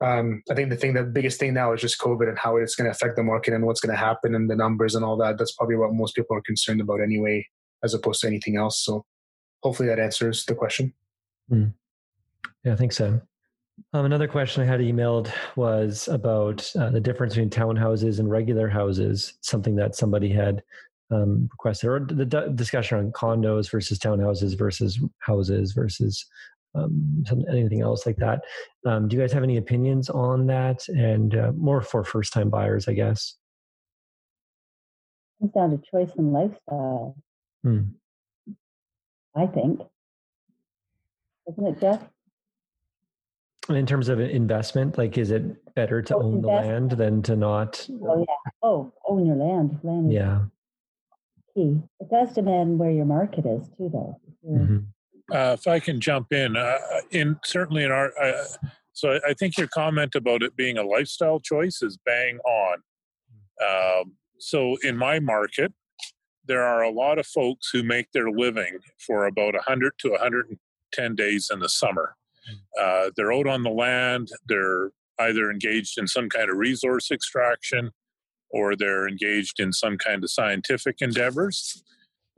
um, 0.03 0.43
I 0.51 0.53
think 0.53 0.69
the 0.69 0.75
thing, 0.75 0.93
the 0.93 1.03
biggest 1.03 1.39
thing 1.39 1.53
now 1.53 1.71
is 1.71 1.79
just 1.79 1.99
COVID 1.99 2.27
and 2.27 2.37
how 2.37 2.57
it's 2.57 2.75
going 2.75 2.85
to 2.85 2.91
affect 2.91 3.15
the 3.15 3.23
market 3.23 3.53
and 3.53 3.65
what's 3.65 3.79
going 3.79 3.95
to 3.95 3.99
happen 3.99 4.35
and 4.35 4.49
the 4.49 4.55
numbers 4.55 4.95
and 4.95 5.05
all 5.05 5.15
that. 5.17 5.37
That's 5.37 5.53
probably 5.53 5.77
what 5.77 5.93
most 5.93 6.15
people 6.15 6.35
are 6.35 6.41
concerned 6.41 6.81
about 6.81 6.99
anyway, 7.01 7.47
as 7.83 7.93
opposed 7.93 8.19
to 8.21 8.27
anything 8.27 8.57
else. 8.57 8.83
So 8.83 9.05
hopefully 9.61 9.87
that 9.87 9.99
answers 9.99 10.43
the 10.43 10.55
question. 10.55 10.93
Mm. 11.49 11.73
Yeah, 12.65 12.73
I 12.73 12.75
think 12.75 12.91
so. 12.91 13.21
Um, 13.93 14.05
another 14.05 14.27
question 14.27 14.61
I 14.61 14.65
had 14.65 14.81
emailed 14.81 15.31
was 15.55 16.09
about 16.09 16.69
uh, 16.77 16.89
the 16.89 16.99
difference 16.99 17.33
between 17.33 17.49
townhouses 17.49 18.19
and 18.19 18.29
regular 18.29 18.67
houses, 18.67 19.33
something 19.41 19.75
that 19.77 19.95
somebody 19.95 20.29
had 20.29 20.63
um, 21.11 21.47
requested, 21.51 21.89
or 21.89 21.99
the 21.99 22.25
d- 22.25 22.53
discussion 22.55 22.97
on 22.97 23.11
condos 23.11 23.69
versus 23.69 23.99
townhouses 23.99 24.57
versus 24.57 24.99
houses 25.19 25.73
versus 25.73 26.25
um, 26.75 27.23
anything 27.49 27.81
else 27.81 28.05
like 28.05 28.17
that. 28.17 28.41
Um, 28.85 29.07
do 29.07 29.15
you 29.15 29.21
guys 29.21 29.31
have 29.31 29.43
any 29.43 29.57
opinions 29.57 30.09
on 30.09 30.47
that? 30.47 30.87
And 30.87 31.35
uh, 31.35 31.51
more 31.55 31.81
for 31.81 32.03
first 32.03 32.33
time 32.33 32.49
buyers, 32.49 32.87
I 32.87 32.93
guess. 32.93 33.35
Comes 35.39 35.53
down 35.53 35.71
to 35.71 35.81
choice 35.91 36.11
and 36.17 36.33
lifestyle. 36.33 37.15
Hmm. 37.63 37.81
I 39.35 39.47
think, 39.47 39.81
isn't 41.49 41.67
it, 41.67 41.79
Jeff? 41.79 42.03
In 43.69 43.85
terms 43.85 44.09
of 44.09 44.19
investment, 44.19 44.97
like, 44.97 45.17
is 45.17 45.31
it 45.31 45.73
better 45.73 46.01
to 46.01 46.15
oh, 46.15 46.21
own 46.21 46.33
investment. 46.35 46.43
the 46.43 46.67
land 46.67 46.91
than 46.91 47.21
to 47.23 47.35
not? 47.35 47.87
Oh 47.89 48.19
yeah. 48.19 48.51
Oh, 48.61 48.93
own 49.07 49.25
your 49.25 49.37
land. 49.37 49.79
Land. 49.83 50.11
yeah. 50.11 50.41
Key. 51.55 51.81
It 51.99 52.09
does 52.09 52.33
depend 52.33 52.79
where 52.79 52.91
your 52.91 53.05
market 53.05 53.45
is 53.45 53.67
too, 53.77 53.89
though. 53.91 54.19
Mm-hmm. 54.47 54.77
Uh, 55.31 55.53
if 55.53 55.67
I 55.67 55.79
can 55.79 55.99
jump 55.99 56.33
in, 56.33 56.57
uh, 56.57 56.77
in 57.11 57.39
certainly 57.45 57.83
in 57.83 57.91
our, 57.91 58.11
uh, 58.21 58.43
so 58.91 59.19
I 59.27 59.33
think 59.33 59.57
your 59.57 59.67
comment 59.67 60.15
about 60.15 60.43
it 60.43 60.55
being 60.55 60.77
a 60.77 60.83
lifestyle 60.83 61.39
choice 61.39 61.81
is 61.81 61.97
bang 62.05 62.39
on. 62.39 62.77
Um, 63.63 64.13
so 64.39 64.77
in 64.83 64.97
my 64.97 65.19
market, 65.19 65.73
there 66.45 66.63
are 66.63 66.83
a 66.83 66.91
lot 66.91 67.19
of 67.19 67.25
folks 67.25 67.69
who 67.71 67.83
make 67.83 68.11
their 68.11 68.29
living 68.29 68.79
for 69.05 69.25
about 69.25 69.53
100 69.53 69.93
to 69.99 70.09
110 70.11 71.15
days 71.15 71.49
in 71.51 71.59
the 71.59 71.69
summer. 71.69 72.15
Uh, 72.79 73.09
they're 73.15 73.31
out 73.31 73.47
on 73.47 73.63
the 73.63 73.69
land, 73.69 74.29
they're 74.47 74.91
either 75.19 75.49
engaged 75.49 75.97
in 75.97 76.07
some 76.07 76.27
kind 76.27 76.49
of 76.49 76.57
resource 76.57 77.11
extraction 77.11 77.91
or 78.53 78.75
they're 78.75 79.07
engaged 79.07 79.59
in 79.59 79.73
some 79.73 79.97
kind 79.97 80.23
of 80.23 80.31
scientific 80.31 80.97
endeavors. 81.01 81.83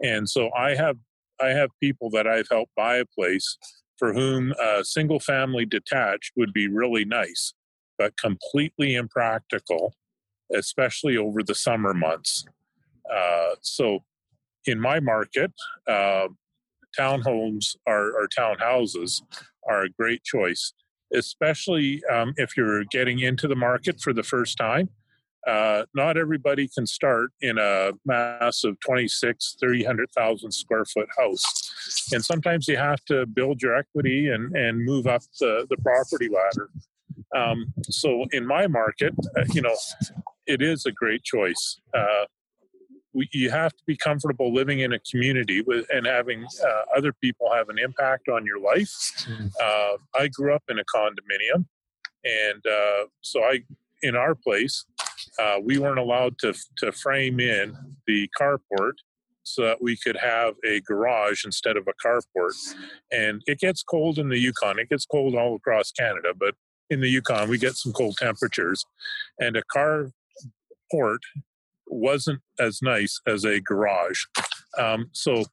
And 0.01 0.27
so 0.27 0.49
I 0.57 0.73
have 0.75 0.97
I 1.39 1.49
have 1.49 1.69
people 1.83 2.09
that 2.11 2.25
I've 2.25 2.47
helped 2.49 2.73
buy 2.75 2.95
a 2.95 3.05
place 3.05 3.57
for 3.99 4.13
whom 4.13 4.53
a 4.53 4.83
single 4.83 5.19
family 5.19 5.65
detached 5.65 6.31
would 6.37 6.53
be 6.53 6.67
really 6.67 7.03
nice, 7.03 7.53
but 7.97 8.17
completely 8.17 8.95
impractical, 8.95 9.93
especially 10.53 11.17
over 11.17 11.43
the 11.43 11.55
summer 11.55 11.93
months. 11.93 12.45
Uh, 13.13 13.55
so, 13.61 13.99
in 14.65 14.79
my 14.79 14.99
market, 15.01 15.51
uh, 15.87 16.27
townhomes 16.97 17.75
or, 17.85 18.11
or 18.13 18.27
townhouses 18.37 19.21
are 19.69 19.83
a 19.83 19.89
great 19.89 20.23
choice, 20.23 20.71
especially 21.13 22.01
um, 22.11 22.33
if 22.37 22.55
you're 22.55 22.85
getting 22.85 23.19
into 23.19 23.47
the 23.47 23.55
market 23.55 23.99
for 24.01 24.13
the 24.13 24.23
first 24.23 24.57
time 24.57 24.89
uh, 25.47 25.85
not 25.93 26.17
everybody 26.17 26.67
can 26.67 26.87
start 26.87 27.31
in 27.41 27.57
a 27.57 27.91
massive 28.05 28.79
26 28.79 29.57
300,000 29.59 30.51
square 30.51 30.85
foot 30.85 31.07
house. 31.17 31.43
And 32.11 32.23
sometimes 32.23 32.67
you 32.67 32.77
have 32.77 33.03
to 33.05 33.25
build 33.25 33.61
your 33.61 33.75
equity 33.75 34.29
and, 34.29 34.55
and 34.55 34.83
move 34.83 35.07
up 35.07 35.21
the, 35.39 35.67
the 35.69 35.77
property 35.77 36.29
ladder. 36.29 36.69
Um, 37.35 37.73
so 37.89 38.25
in 38.31 38.45
my 38.45 38.67
market 38.67 39.13
uh, 39.37 39.43
you 39.53 39.61
know 39.61 39.75
it 40.47 40.61
is 40.61 40.85
a 40.85 40.91
great 40.91 41.23
choice. 41.23 41.79
Uh, 41.93 42.25
we, 43.13 43.29
you 43.31 43.49
have 43.49 43.71
to 43.71 43.83
be 43.87 43.95
comfortable 43.95 44.53
living 44.53 44.79
in 44.81 44.93
a 44.93 44.99
community 44.99 45.61
with 45.61 45.85
and 45.91 46.05
having 46.05 46.43
uh, 46.43 46.81
other 46.97 47.13
people 47.13 47.51
have 47.53 47.69
an 47.69 47.79
impact 47.79 48.27
on 48.27 48.45
your 48.45 48.59
life. 48.59 48.93
Mm. 49.27 49.51
uh, 49.61 49.97
i 50.15 50.27
grew 50.27 50.53
up 50.53 50.63
in 50.69 50.77
a 50.79 50.83
condominium 50.83 51.65
and 52.23 52.61
uh, 52.67 53.05
so 53.21 53.41
i 53.43 53.61
in 54.01 54.15
our 54.15 54.35
place 54.35 54.85
uh, 55.39 55.57
we 55.63 55.77
weren't 55.77 55.99
allowed 55.99 56.37
to 56.39 56.53
to 56.77 56.91
frame 56.91 57.39
in 57.39 57.75
the 58.07 58.29
carport 58.39 58.93
so 59.43 59.61
that 59.61 59.81
we 59.81 59.95
could 59.95 60.17
have 60.17 60.55
a 60.65 60.81
garage 60.81 61.45
instead 61.45 61.77
of 61.77 61.87
a 61.87 62.07
carport. 62.07 62.53
And 63.11 63.41
it 63.45 63.59
gets 63.59 63.83
cold 63.83 64.17
in 64.17 64.29
the 64.29 64.39
Yukon. 64.39 64.79
It 64.79 64.89
gets 64.89 65.05
cold 65.05 65.35
all 65.35 65.55
across 65.55 65.91
Canada, 65.91 66.33
but 66.35 66.55
in 66.89 66.99
the 66.99 67.09
Yukon 67.09 67.49
we 67.49 67.57
get 67.57 67.75
some 67.75 67.93
cold 67.93 68.17
temperatures, 68.17 68.85
and 69.39 69.55
a 69.55 69.63
carport 69.63 71.19
wasn't 71.87 72.41
as 72.59 72.81
nice 72.81 73.19
as 73.27 73.43
a 73.43 73.61
garage. 73.61 74.23
Um, 74.77 75.09
so, 75.11 75.45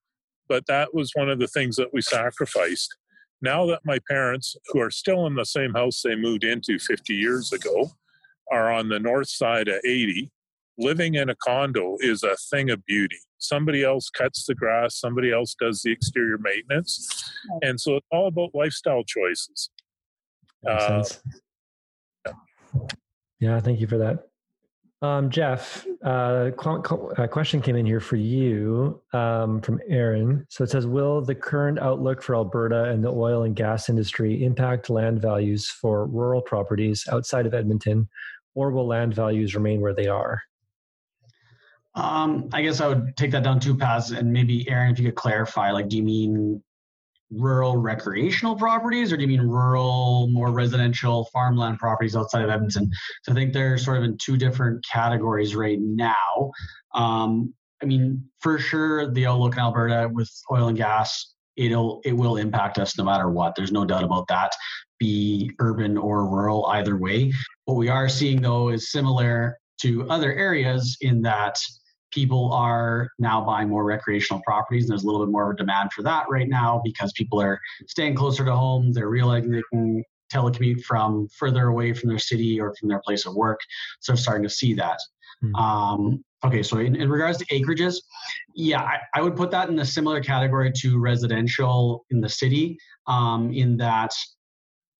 but 0.49 0.67
that 0.67 0.95
was 0.95 1.13
one 1.15 1.31
of 1.31 1.39
the 1.39 1.47
things 1.47 1.77
that 1.77 1.93
we 1.93 2.03
sacrificed. 2.03 2.95
Now 3.41 3.67
that 3.67 3.81
my 3.85 3.99
parents, 4.09 4.57
who 4.69 4.81
are 4.81 4.91
still 4.91 5.27
in 5.27 5.35
the 5.35 5.45
same 5.45 5.75
house 5.75 6.03
they 6.03 6.15
moved 6.15 6.45
into 6.45 6.79
50 6.79 7.15
years 7.15 7.53
ago, 7.53 7.91
are 8.53 8.71
on 8.71 8.89
the 8.89 9.01
north 9.01 9.29
side 9.29 9.69
of 9.69 9.81
80, 9.85 10.31
living 10.79 11.15
in 11.15 11.31
a 11.31 11.35
condo 11.37 11.97
is 12.01 12.23
a 12.23 12.37
thing 12.51 12.71
of 12.71 12.85
beauty. 12.87 13.19
Somebody 13.39 13.83
else 13.83 14.11
cuts 14.11 14.45
the 14.47 14.55
grass, 14.55 14.97
somebody 14.97 15.33
else 15.33 15.57
does 15.59 15.83
the 15.83 15.91
exterior 15.91 16.39
maintenance. 16.39 17.33
And 17.63 17.81
so 17.81 17.97
it's 17.97 18.07
all 18.13 18.29
about 18.29 18.51
lifestyle 18.55 19.03
choices. 19.05 19.71
Uh, 20.67 21.03
yeah. 22.27 22.33
yeah, 23.41 23.61
thank 23.61 23.81
you 23.81 23.87
for 23.87 23.99
that. 23.99 24.29
Um, 25.03 25.31
Jeff, 25.31 25.85
uh, 26.05 26.53
a 27.19 27.27
question 27.27 27.61
came 27.61 27.75
in 27.75 27.85
here 27.85 27.99
for 27.99 28.15
you 28.15 29.03
um, 29.13 29.61
from 29.61 29.81
Aaron. 29.89 30.47
So 30.49 30.63
it 30.63 30.71
says, 30.71 30.87
"Will 30.87 31.21
the 31.21 31.35
current 31.35 31.81
outlook 31.81 32.23
for 32.23 32.37
Alberta 32.37 32.85
and 32.85 33.03
the 33.03 33.11
oil 33.11 33.43
and 33.43 33.57
gas 33.57 33.89
industry 33.89 34.45
impact 34.45 34.91
land 34.91 35.21
values 35.21 35.69
for 35.69 36.07
rural 36.07 36.41
properties 36.41 37.05
outside 37.11 37.47
of 37.47 37.55
Edmonton, 37.55 38.09
or 38.55 38.71
will 38.71 38.87
land 38.87 39.15
values 39.15 39.55
remain 39.55 39.81
where 39.81 39.95
they 39.95 40.09
are? 40.09 40.41
Um, 41.95 42.49
I 42.53 42.63
guess 42.63 42.81
I 42.81 42.89
would 42.89 43.17
take 43.17 43.31
that 43.33 43.45
down 43.45 43.61
two 43.61 43.77
paths, 43.77 44.11
and 44.11 44.33
maybe 44.33 44.69
Aaron, 44.69 44.93
if 44.93 44.99
you 44.99 45.07
could 45.07 45.15
clarify, 45.15 45.73
like, 45.73 45.89
do 45.89 45.97
you 45.97 46.03
mean 46.03 46.63
rural 47.31 47.77
recreational 47.77 48.57
properties, 48.57 49.13
or 49.13 49.17
do 49.17 49.23
you 49.23 49.29
mean 49.29 49.43
rural, 49.43 50.29
more 50.29 50.51
residential 50.51 51.29
farmland 51.33 51.79
properties 51.79 52.17
outside 52.17 52.45
of 52.45 52.51
Edmonton? 52.51 52.91
So 53.23 53.33
I 53.33 53.35
think 53.35 53.53
they're 53.53 53.79
sort 53.79 53.99
of 53.99 54.05
in 54.05 54.17
two 54.19 54.37
different 54.37 54.85
categories 54.91 55.55
right 55.55 55.79
now. 55.81 56.51
Um, 56.95 57.55
I 57.83 57.87
mean, 57.87 58.25
for 58.41 58.59
sure, 58.59 59.11
the 59.11 59.27
outlook 59.27 59.55
in 59.55 59.61
Alberta 59.61 60.09
with 60.13 60.31
oil 60.51 60.69
and 60.69 60.77
gas, 60.77 61.35
it'll 61.57 62.01
it 62.05 62.13
will 62.13 62.37
impact 62.37 62.79
us 62.79 62.97
no 62.97 63.05
matter 63.05 63.29
what. 63.29 63.55
There's 63.55 63.73
no 63.73 63.85
doubt 63.85 64.05
about 64.05 64.29
that 64.29 64.55
be 65.03 65.51
urban 65.59 65.99
or 65.99 66.27
rural 66.27 66.67
either 66.67 66.97
way. 66.97 67.33
What 67.65 67.77
we 67.77 67.89
are 67.89 68.09
seeing 68.09 68.41
though 68.41 68.69
is 68.69 68.93
similar 68.93 69.59
to 69.81 70.09
other 70.09 70.33
areas 70.33 70.97
in 71.01 71.23
that 71.23 71.57
people 72.13 72.53
are 72.53 73.09
now 73.19 73.45
buying 73.45 73.69
more 73.69 73.85
recreational 73.85 74.41
properties. 74.45 74.85
And 74.85 74.91
there's 74.91 75.03
a 75.03 75.07
little 75.07 75.27
bit 75.27 75.33
more 75.33 75.51
of 75.51 75.55
a 75.55 75.57
demand 75.57 75.93
for 75.93 76.03
that 76.03 76.27
right 76.31 76.49
now 76.49 76.81
because 76.85 77.13
people 77.15 77.41
are 77.41 77.59
staying 77.89 78.15
closer 78.15 78.45
to 78.45 78.55
home. 78.55 78.93
They're 78.93 79.09
realizing 79.09 79.51
they 79.51 79.63
can 79.73 80.05
telecommute 80.33 80.83
from 80.85 81.27
further 81.37 81.67
away 81.67 81.93
from 81.95 82.09
their 82.11 82.21
city 82.21 82.61
or 82.61 82.75
from 82.79 82.89
their 82.89 83.01
place 83.01 83.27
of 83.27 83.35
work. 83.35 83.59
So 84.01 84.13
I'm 84.13 84.17
starting 84.17 84.45
to 84.45 84.51
see 84.51 84.75
that. 84.75 84.99
Hmm. 85.41 85.55
Um, 85.57 86.25
okay, 86.45 86.63
so 86.63 86.79
in, 86.79 86.95
in, 86.95 87.11
regards 87.11 87.39
to 87.39 87.47
acreages, 87.47 87.97
yeah, 88.55 88.83
I, 88.83 88.99
I, 89.15 89.23
would 89.23 89.35
put 89.35 89.51
that 89.51 89.69
in 89.69 89.79
a 89.81 89.85
similar 89.85 90.21
category 90.21 90.71
to 90.77 90.99
residential 91.01 92.05
in 92.11 92.21
the 92.21 92.29
city, 92.29 92.79
um, 93.09 93.53
in 93.53 93.77
that 93.79 94.13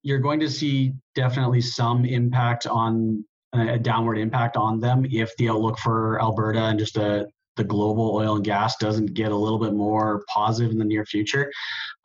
you're 0.03 0.19
going 0.19 0.41
to 0.41 0.51
see 0.51 0.95
definitely 1.15 1.61
some 1.61 2.05
impact 2.05 2.67
on 2.67 3.25
a 3.55 3.79
downward 3.79 4.17
impact 4.17 4.57
on 4.57 4.81
them 4.81 5.07
if 5.11 5.37
the 5.37 5.49
outlook 5.49 5.79
for 5.79 6.21
Alberta 6.21 6.61
and 6.61 6.79
just 6.79 6.95
the 6.95 7.29
the 7.57 7.65
global 7.65 8.15
oil 8.15 8.37
and 8.37 8.45
gas 8.45 8.77
doesn't 8.77 9.13
get 9.13 9.31
a 9.31 9.37
little 9.37 9.59
bit 9.59 9.75
more 9.75 10.25
positive 10.29 10.73
in 10.73 10.79
the 10.79 10.85
near 10.85 11.05
future. 11.05 11.53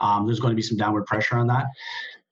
Um, 0.01 0.25
there's 0.25 0.41
going 0.41 0.51
to 0.51 0.57
be 0.57 0.61
some 0.61 0.77
downward 0.77 1.05
pressure 1.05 1.37
on 1.37 1.47
that. 1.47 1.67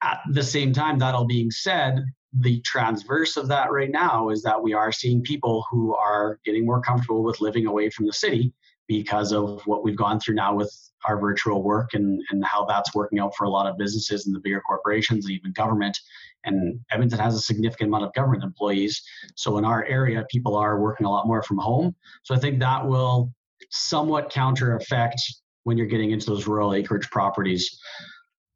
At 0.03 0.19
the 0.31 0.43
same 0.43 0.73
time, 0.73 0.99
that 0.99 1.15
all 1.15 1.25
being 1.25 1.49
said, 1.49 2.03
the 2.37 2.59
transverse 2.61 3.37
of 3.37 3.47
that 3.47 3.71
right 3.71 3.89
now 3.89 4.29
is 4.29 4.43
that 4.43 4.61
we 4.61 4.73
are 4.73 4.91
seeing 4.91 5.21
people 5.21 5.65
who 5.71 5.95
are 5.95 6.39
getting 6.43 6.65
more 6.65 6.81
comfortable 6.81 7.23
with 7.23 7.39
living 7.39 7.67
away 7.67 7.89
from 7.89 8.05
the 8.05 8.11
city 8.11 8.53
because 8.87 9.31
of 9.31 9.61
what 9.65 9.83
we've 9.83 9.95
gone 9.95 10.19
through 10.19 10.35
now 10.35 10.53
with 10.53 10.73
our 11.07 11.19
virtual 11.19 11.63
work 11.63 11.93
and, 11.93 12.21
and 12.31 12.43
how 12.43 12.65
that's 12.65 12.93
working 12.93 13.19
out 13.19 13.35
for 13.35 13.45
a 13.45 13.49
lot 13.49 13.67
of 13.67 13.77
businesses 13.77 14.25
and 14.25 14.35
the 14.35 14.39
bigger 14.39 14.61
corporations 14.61 15.25
and 15.25 15.33
even 15.33 15.51
government. 15.53 15.97
And 16.43 16.79
Edmonton 16.91 17.19
has 17.19 17.35
a 17.35 17.41
significant 17.41 17.89
amount 17.89 18.03
of 18.03 18.13
government 18.13 18.43
employees. 18.43 19.01
So 19.35 19.57
in 19.57 19.65
our 19.65 19.83
area, 19.85 20.25
people 20.29 20.55
are 20.55 20.79
working 20.79 21.05
a 21.05 21.11
lot 21.11 21.27
more 21.27 21.41
from 21.43 21.57
home. 21.57 21.95
So 22.23 22.35
I 22.35 22.39
think 22.39 22.59
that 22.59 22.85
will 22.85 23.33
somewhat 23.71 24.29
counter 24.29 24.75
effect 24.75 25.19
when 25.63 25.77
you're 25.77 25.87
getting 25.87 26.11
into 26.11 26.27
those 26.27 26.47
rural 26.47 26.73
acreage 26.73 27.09
properties. 27.09 27.77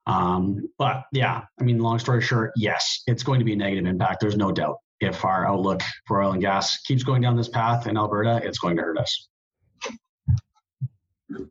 Um, 0.05 0.69
but 0.77 1.03
yeah, 1.11 1.41
I 1.59 1.63
mean, 1.63 1.79
long 1.79 1.99
story 1.99 2.21
short, 2.21 2.51
yes, 2.55 3.01
it's 3.07 3.23
going 3.23 3.39
to 3.39 3.45
be 3.45 3.53
a 3.53 3.57
negative 3.57 3.85
impact. 3.85 4.21
There's 4.21 4.37
no 4.37 4.51
doubt. 4.51 4.77
If 5.01 5.23
our 5.23 5.47
outlook 5.47 5.81
for 6.07 6.21
oil 6.21 6.33
and 6.33 6.41
gas 6.41 6.81
keeps 6.81 7.03
going 7.03 7.21
down 7.21 7.37
this 7.37 7.47
path 7.47 7.87
in 7.87 7.95
Alberta, 7.95 8.41
it's 8.43 8.59
going 8.59 8.75
to 8.75 8.81
hurt 8.81 8.97
us. 8.97 9.29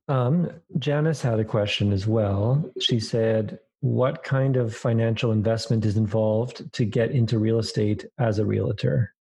Um, 0.08 0.50
Janice 0.78 1.22
had 1.22 1.38
a 1.38 1.44
question 1.44 1.92
as 1.92 2.06
well. 2.06 2.70
She 2.80 2.98
said, 2.98 3.58
What 3.80 4.22
kind 4.24 4.56
of 4.56 4.74
financial 4.74 5.32
investment 5.32 5.84
is 5.84 5.96
involved 5.96 6.72
to 6.72 6.84
get 6.84 7.10
into 7.10 7.38
real 7.38 7.58
estate 7.58 8.06
as 8.18 8.38
a 8.38 8.44
realtor? 8.46 9.14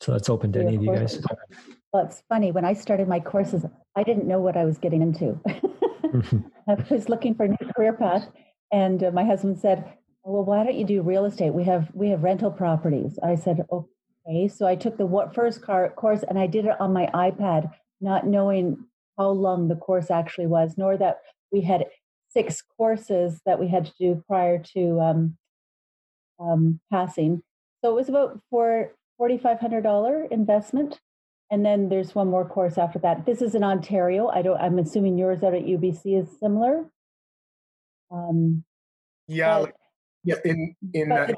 So 0.00 0.12
that's 0.12 0.28
open 0.28 0.52
to 0.52 0.60
any 0.60 0.76
of 0.76 0.82
you 0.82 0.92
guys. 0.92 1.20
Well, 1.92 2.04
it's 2.04 2.22
funny. 2.28 2.52
When 2.52 2.64
I 2.64 2.74
started 2.74 3.08
my 3.08 3.20
courses, 3.20 3.64
I 3.96 4.02
didn't 4.02 4.28
know 4.28 4.40
what 4.40 4.56
I 4.56 4.64
was 4.64 4.76
getting 4.76 5.00
into. 5.00 5.40
I 6.68 6.74
was 6.90 7.08
looking 7.08 7.34
for 7.34 7.44
a 7.44 7.48
new 7.48 7.72
career 7.74 7.94
path, 7.94 8.28
and 8.72 9.02
uh, 9.02 9.10
my 9.10 9.24
husband 9.24 9.58
said, 9.58 9.90
"Well, 10.22 10.44
why 10.44 10.64
don't 10.64 10.76
you 10.76 10.84
do 10.84 11.02
real 11.02 11.24
estate? 11.24 11.54
We 11.54 11.64
have 11.64 11.90
we 11.94 12.10
have 12.10 12.22
rental 12.22 12.50
properties." 12.50 13.18
I 13.22 13.34
said, 13.34 13.64
"Okay." 13.72 14.48
So 14.48 14.66
I 14.66 14.76
took 14.76 14.98
the 14.98 15.30
first 15.34 15.62
car, 15.62 15.88
course, 15.90 16.22
and 16.28 16.38
I 16.38 16.46
did 16.46 16.66
it 16.66 16.78
on 16.80 16.92
my 16.92 17.06
iPad 17.14 17.72
not 18.00 18.26
knowing 18.26 18.84
how 19.18 19.28
long 19.30 19.68
the 19.68 19.76
course 19.76 20.10
actually 20.10 20.46
was, 20.46 20.74
nor 20.76 20.96
that 20.96 21.18
we 21.52 21.62
had 21.62 21.86
six 22.28 22.62
courses 22.76 23.40
that 23.46 23.58
we 23.58 23.68
had 23.68 23.86
to 23.86 23.92
do 23.98 24.22
prior 24.26 24.58
to 24.74 25.00
um, 25.00 25.36
um, 26.38 26.80
passing. 26.90 27.42
So 27.82 27.90
it 27.90 27.94
was 27.94 28.08
about 28.08 28.40
for 28.50 28.92
$4,500 29.20 30.30
investment. 30.30 31.00
And 31.50 31.64
then 31.64 31.88
there's 31.88 32.14
one 32.14 32.28
more 32.28 32.44
course 32.44 32.76
after 32.76 32.98
that. 33.00 33.24
This 33.24 33.40
is 33.40 33.54
in 33.54 33.62
Ontario. 33.62 34.28
I 34.28 34.42
don't. 34.42 34.60
I'm 34.60 34.78
assuming 34.78 35.16
yours 35.16 35.42
out 35.44 35.54
at 35.54 35.62
UBC 35.62 36.20
is 36.20 36.28
similar. 36.40 36.90
Um, 38.10 38.64
yeah, 39.28 39.60
but, 39.60 39.72
yeah. 40.24 40.34
In 40.44 40.74
in 40.92 41.12
uh, 41.12 41.28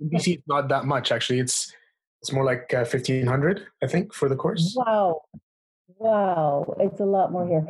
UBC, 0.00 0.34
it's 0.34 0.46
not 0.46 0.68
that 0.68 0.84
much 0.84 1.10
actually. 1.10 1.40
It's 1.40 1.72
it's 2.22 2.32
more 2.32 2.44
like 2.44 2.72
uh, 2.72 2.84
fifteen 2.84 3.26
hundred, 3.26 3.66
I 3.82 3.88
think, 3.88 4.14
for 4.14 4.28
the 4.28 4.36
course. 4.36 4.74
Wow, 4.76 5.22
Wow, 5.98 6.76
it's 6.78 7.00
a 7.00 7.04
lot 7.04 7.32
more 7.32 7.46
here. 7.46 7.66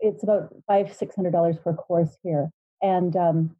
It's 0.00 0.22
about 0.22 0.54
five, 0.66 0.94
six 0.94 1.14
hundred 1.14 1.32
dollars 1.32 1.56
per 1.58 1.72
course 1.74 2.16
here, 2.22 2.50
and 2.82 3.14
um, 3.16 3.56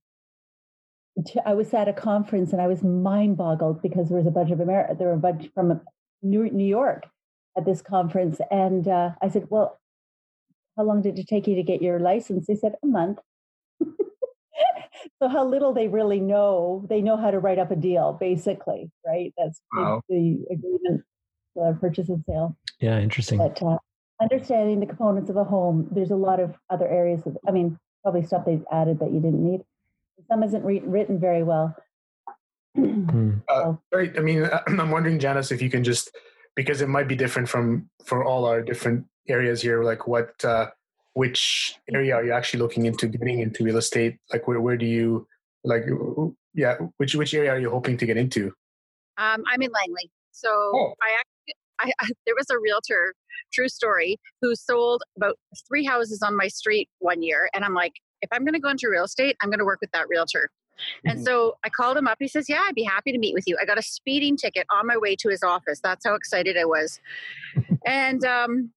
I 1.45 1.55
was 1.55 1.73
at 1.75 1.89
a 1.89 1.93
conference 1.93 2.53
and 2.53 2.63
I 2.63 2.67
was 2.67 2.83
mind 2.83 3.37
boggled 3.37 3.83
because 3.83 4.09
there 4.09 4.19
was 4.19 4.27
a 4.27 4.33
bunch 4.33 4.51
of 4.51 4.61
America, 4.61 4.95
there 4.97 5.09
were 5.09 5.15
a 5.15 5.19
bunch 5.19 5.51
from 5.55 5.81
New 6.23 6.51
New 6.51 6.67
York 6.67 7.07
at 7.57 7.65
this 7.65 7.83
conference, 7.83 8.41
and 8.51 8.87
uh, 8.87 9.11
I 9.23 9.29
said, 9.29 9.47
"Well, 9.51 9.79
how 10.77 10.85
long 10.85 11.03
did 11.03 11.19
it 11.19 11.29
take 11.29 11.47
you 11.47 11.55
to 11.57 11.63
get 11.63 11.83
your 11.83 11.99
license?" 11.99 12.47
They 12.47 12.57
said, 12.57 12.75
"A 12.83 12.87
month." 12.87 13.19
so 15.19 15.29
how 15.29 15.45
little 15.45 15.73
they 15.73 15.89
really 15.89 16.21
know. 16.21 16.85
They 16.89 17.01
know 17.01 17.17
how 17.17 17.31
to 17.31 17.39
write 17.39 17.59
up 17.59 17.71
a 17.71 17.77
deal, 17.77 18.17
basically, 18.21 18.91
right? 19.07 19.33
That's 19.37 19.61
wow. 19.73 20.03
the, 20.09 20.39
the 20.49 20.55
agreement, 20.55 21.05
the 21.55 21.77
purchase 21.81 22.09
and 22.09 22.25
sale. 22.29 22.57
Yeah, 22.81 22.99
interesting. 23.01 23.39
But 23.39 23.63
uh, 23.63 23.79
understanding 24.21 24.81
the 24.81 24.87
components 24.87 25.31
of 25.31 25.37
a 25.37 25.45
home, 25.45 25.89
there's 25.91 26.11
a 26.11 26.17
lot 26.17 26.41
of 26.41 26.55
other 26.71 26.89
areas 26.89 27.27
of, 27.27 27.37
I 27.47 27.51
mean, 27.51 27.79
probably 28.03 28.25
stuff 28.25 28.45
they've 28.45 28.65
added 28.73 29.01
that 29.01 29.13
you 29.13 29.21
didn't 29.21 29.45
need. 29.45 29.63
Some 30.29 30.43
isn't 30.43 30.65
re- 30.65 30.83
written 30.85 31.19
very 31.19 31.43
well. 31.43 31.77
Hmm. 32.75 33.35
uh, 33.49 33.75
right. 33.93 34.17
I 34.17 34.21
mean, 34.21 34.49
I'm 34.67 34.91
wondering, 34.91 35.19
Janice, 35.19 35.51
if 35.51 35.63
you 35.63 35.71
can 35.71 35.85
just, 35.85 36.11
because 36.57 36.81
it 36.81 36.89
might 36.89 37.09
be 37.09 37.17
different 37.17 37.49
from 37.49 37.89
for 38.05 38.25
all 38.25 38.45
our 38.45 38.63
different 38.63 39.07
areas 39.29 39.63
here, 39.63 39.83
like 39.83 40.07
what, 40.07 40.45
uh, 40.45 40.67
which 41.15 41.75
area 41.93 42.15
are 42.15 42.25
you 42.25 42.33
actually 42.33 42.61
looking 42.61 42.87
into 42.87 43.09
getting 43.09 43.41
into 43.41 43.65
real 43.65 43.77
estate? 43.77 44.19
Like, 44.33 44.47
where, 44.47 44.61
where 44.61 44.77
do 44.77 44.87
you, 44.87 45.27
like, 45.65 45.85
yeah, 46.55 46.77
which, 46.97 47.15
which 47.15 47.35
area 47.35 47.51
are 47.51 47.59
you 47.59 47.71
hoping 47.71 47.97
to 47.99 48.07
get 48.07 48.17
into? 48.17 48.53
Um, 49.17 49.43
I'm 49.51 49.61
in 49.61 49.71
Langley. 49.71 50.11
So 50.31 50.49
oh. 50.49 50.95
I 51.03 51.19
actually, 51.19 51.38
I, 51.81 51.93
I, 52.01 52.09
there 52.27 52.35
was 52.37 52.51
a 52.51 52.59
realtor 52.59 53.15
true 53.53 53.69
story, 53.69 54.19
who 54.41 54.55
sold 54.55 55.03
about 55.17 55.39
three 55.67 55.85
houses 55.85 56.23
on 56.23 56.37
my 56.37 56.49
street 56.49 56.89
one 56.99 57.23
year. 57.23 57.49
And 57.55 57.65
I'm 57.65 57.75
like, 57.75 57.93
if 58.23 58.29
I'm 58.33 58.45
going 58.45 58.55
to 58.55 58.61
go 58.61 58.69
into 58.69 58.89
real 58.89 59.05
estate, 59.05 59.37
I'm 59.43 59.51
going 59.51 59.59
to 59.59 59.65
work 59.65 59.81
with 59.81 59.93
that 59.93 60.09
realtor. 60.09 60.51
Mm-hmm. 60.79 61.11
And 61.11 61.25
so 61.25 61.57
I 61.65 61.69
called 61.69 61.97
him 61.97 62.07
up. 62.07 62.19
He 62.21 62.29
says, 62.29 62.49
Yeah, 62.49 62.61
I'd 62.67 62.75
be 62.75 62.85
happy 62.85 63.13
to 63.13 63.19
meet 63.19 63.35
with 63.35 63.45
you. 63.47 63.57
I 63.61 63.65
got 63.65 63.79
a 63.79 63.83
speeding 63.83 64.37
ticket 64.37 64.67
on 64.71 64.87
my 64.87 64.97
way 64.97 65.17
to 65.17 65.29
his 65.29 65.43
office. 65.43 65.81
That's 65.83 66.05
how 66.07 66.15
excited 66.15 66.57
I 66.57 66.65
was. 66.65 67.01
and, 67.87 68.25
um, 68.25 68.71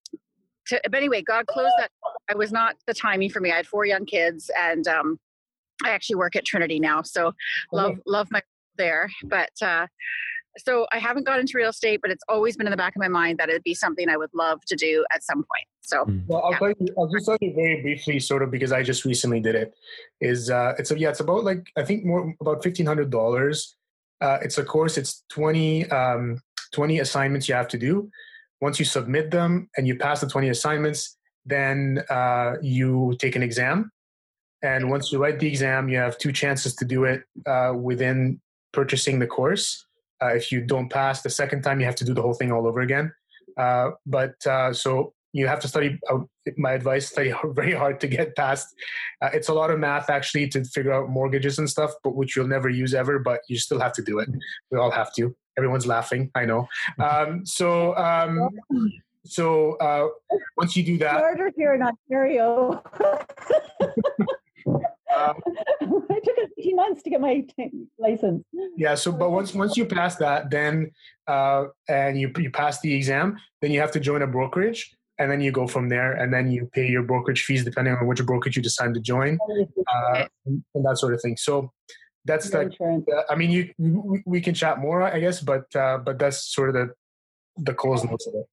to, 0.68 0.80
but 0.84 0.96
anyway, 0.96 1.22
God 1.22 1.48
closed 1.48 1.74
that. 1.80 1.90
I 2.30 2.36
was 2.36 2.52
not 2.52 2.76
the 2.88 2.94
timing 2.94 3.30
for 3.30 3.40
me. 3.40 3.52
I 3.52 3.58
had 3.58 3.68
four 3.68 3.84
young 3.86 4.06
kids, 4.06 4.50
and 4.58 4.88
um, 4.88 5.20
I 5.84 5.90
actually 5.90 6.18
work 6.18 6.36
at 6.36 6.46
Trinity 6.46 6.80
now. 6.80 7.02
So 7.02 7.34
love 7.74 7.98
love 8.06 8.28
my 8.30 8.42
there. 8.78 9.10
But 9.24 9.52
uh, 9.62 9.88
so 10.58 10.86
I 10.92 11.00
haven't 11.00 11.26
got 11.26 11.40
into 11.40 11.54
real 11.56 11.70
estate, 11.70 12.00
but 12.02 12.12
it's 12.12 12.24
always 12.28 12.58
been 12.58 12.68
in 12.68 12.72
the 12.72 12.78
back 12.78 12.96
of 12.96 13.00
my 13.00 13.08
mind 13.08 13.38
that 13.40 13.50
it'd 13.50 13.64
be 13.64 13.74
something 13.74 14.10
I 14.10 14.18
would 14.18 14.30
love 14.34 14.60
to 14.68 14.76
do 14.76 15.06
at 15.14 15.24
some 15.24 15.38
point. 15.38 15.68
So, 15.82 16.04
hmm. 16.04 16.20
well, 16.28 16.42
I'll, 16.44 16.52
yeah. 16.52 16.58
tell 16.58 16.70
you, 16.70 16.88
I'll 16.98 17.08
just 17.08 17.26
tell 17.26 17.38
you 17.42 17.54
very 17.54 17.82
briefly, 17.82 18.20
sort 18.20 18.44
of, 18.44 18.52
because 18.52 18.72
I 18.72 18.84
just 18.84 19.06
recently 19.06 19.40
did 19.40 19.56
it. 19.56 19.74
Is 20.20 20.50
uh, 20.50 20.74
it's 20.78 20.92
a, 20.92 21.00
yeah, 21.00 21.10
it's 21.10 21.20
about 21.20 21.44
like 21.44 21.68
I 21.78 21.84
think 21.84 22.06
more 22.06 22.34
about 22.42 22.64
fifteen 22.64 22.86
hundred 22.86 23.10
dollars. 23.10 23.76
Uh, 24.20 24.38
it's 24.42 24.58
a 24.60 24.64
course. 24.64 25.00
It's 25.00 25.24
20, 25.32 25.90
um, 25.90 26.40
20 26.74 27.00
assignments 27.00 27.50
you 27.50 27.56
have 27.56 27.68
to 27.70 27.78
do. 27.80 28.08
Once 28.62 28.78
you 28.78 28.86
submit 28.86 29.32
them 29.32 29.68
and 29.76 29.88
you 29.88 29.98
pass 29.98 30.22
the 30.22 30.28
twenty 30.28 30.50
assignments, 30.50 31.18
then 31.46 32.04
uh, 32.10 32.54
you 32.62 33.16
take 33.20 33.36
an 33.36 33.44
exam. 33.44 33.92
And 34.64 34.92
once 34.92 35.12
you 35.12 35.18
write 35.18 35.40
the 35.40 35.48
exam, 35.48 35.90
you 35.90 35.98
have 35.98 36.20
two 36.20 36.32
chances 36.32 36.76
to 36.76 36.86
do 36.86 37.06
it 37.06 37.24
uh, 37.48 37.74
within 37.76 38.40
purchasing 38.74 39.18
the 39.18 39.28
course. 39.28 39.86
Uh, 40.22 40.28
if 40.28 40.52
you 40.52 40.62
don't 40.62 40.90
pass 40.90 41.22
the 41.22 41.30
second 41.30 41.62
time, 41.62 41.80
you 41.80 41.86
have 41.86 41.96
to 41.96 42.06
do 42.06 42.14
the 42.14 42.22
whole 42.22 42.34
thing 42.34 42.52
all 42.52 42.68
over 42.68 42.82
again. 42.82 43.12
Uh, 43.58 43.92
but 44.06 44.36
uh, 44.46 44.72
so 44.74 45.14
you 45.34 45.48
have 45.48 45.60
to 45.62 45.68
study. 45.68 46.00
Uh, 46.10 46.20
my 46.58 46.72
advice: 46.74 47.08
study 47.10 47.34
very 47.46 47.74
hard 47.74 48.00
to 48.02 48.08
get 48.08 48.36
past. 48.36 48.68
Uh, 49.22 49.30
it's 49.34 49.50
a 49.50 49.54
lot 49.54 49.72
of 49.72 49.80
math 49.80 50.10
actually 50.10 50.48
to 50.50 50.64
figure 50.64 50.94
out 50.94 51.10
mortgages 51.10 51.60
and 51.60 51.70
stuff, 51.70 51.92
but 52.04 52.16
which 52.16 52.36
you'll 52.36 52.48
never 52.48 52.70
use 52.70 52.94
ever. 52.94 53.20
But 53.20 53.42
you 53.48 53.58
still 53.58 53.80
have 53.80 53.94
to 53.94 54.02
do 54.02 54.20
it. 54.20 54.30
We 54.72 54.78
all 54.78 54.92
have 54.92 55.14
to. 55.16 55.36
Everyone's 55.58 55.88
laughing. 55.88 56.32
I 56.36 56.46
know. 56.46 56.68
Um, 57.00 57.46
so. 57.46 57.96
Um, 57.98 58.50
so 59.24 59.74
uh, 59.74 60.08
once 60.58 60.76
you 60.76 60.84
do 60.84 60.98
that, 60.98 61.20
harder 61.20 61.52
here 61.56 61.76
in 61.76 61.84
Ontario. 61.84 62.84
Um, 65.16 65.36
it 66.10 66.24
took 66.24 66.50
18 66.58 66.76
months 66.76 67.04
to 67.04 67.10
get 67.10 67.22
my 67.22 67.46
t- 67.58 67.72
license. 68.00 68.44
Yeah. 68.78 68.96
So, 68.96 69.12
but 69.12 69.32
once 69.32 69.54
once 69.54 69.78
you 69.78 69.86
pass 69.86 70.16
that, 70.18 70.50
then 70.50 70.92
uh, 71.28 71.66
and 71.88 72.20
you 72.20 72.32
you 72.38 72.52
pass 72.52 72.80
the 72.82 72.94
exam, 72.94 73.38
then 73.62 73.72
you 73.72 73.80
have 73.80 73.92
to 73.92 74.00
join 74.00 74.22
a 74.22 74.28
brokerage, 74.28 74.96
and 75.18 75.32
then 75.32 75.42
you 75.42 75.52
go 75.52 75.68
from 75.68 75.90
there, 75.90 76.14
and 76.14 76.34
then 76.34 76.52
you 76.52 76.70
pay 76.74 76.88
your 76.88 77.04
brokerage 77.04 77.44
fees 77.44 77.64
depending 77.64 77.96
on 77.96 78.08
which 78.08 78.26
brokerage 78.26 78.56
you 78.56 78.62
decide 78.62 78.94
to 78.94 79.00
join, 79.00 79.38
uh, 79.88 80.26
and, 80.46 80.64
and, 80.76 80.86
that 80.86 80.98
sort 80.98 81.14
of 81.14 81.22
thing. 81.22 81.38
So. 81.38 81.72
That's 82.24 82.54
like, 82.54 82.74
uh, 82.80 83.24
I 83.32 83.36
mean, 83.36 83.50
you 83.50 83.74
we, 83.80 84.22
we, 84.28 84.42
can 84.42 84.54
chat 84.54 84.78
more, 84.78 85.02
I 85.02 85.20
guess, 85.20 85.42
but 85.42 85.76
uh, 85.76 85.98
but 85.98 86.20
that's 86.20 86.54
sort 86.54 86.70
of 86.70 86.76
the 86.76 86.94
the 87.58 87.74
close 87.74 88.04
notes 88.04 88.28
of 88.28 88.36
it. 88.36 88.46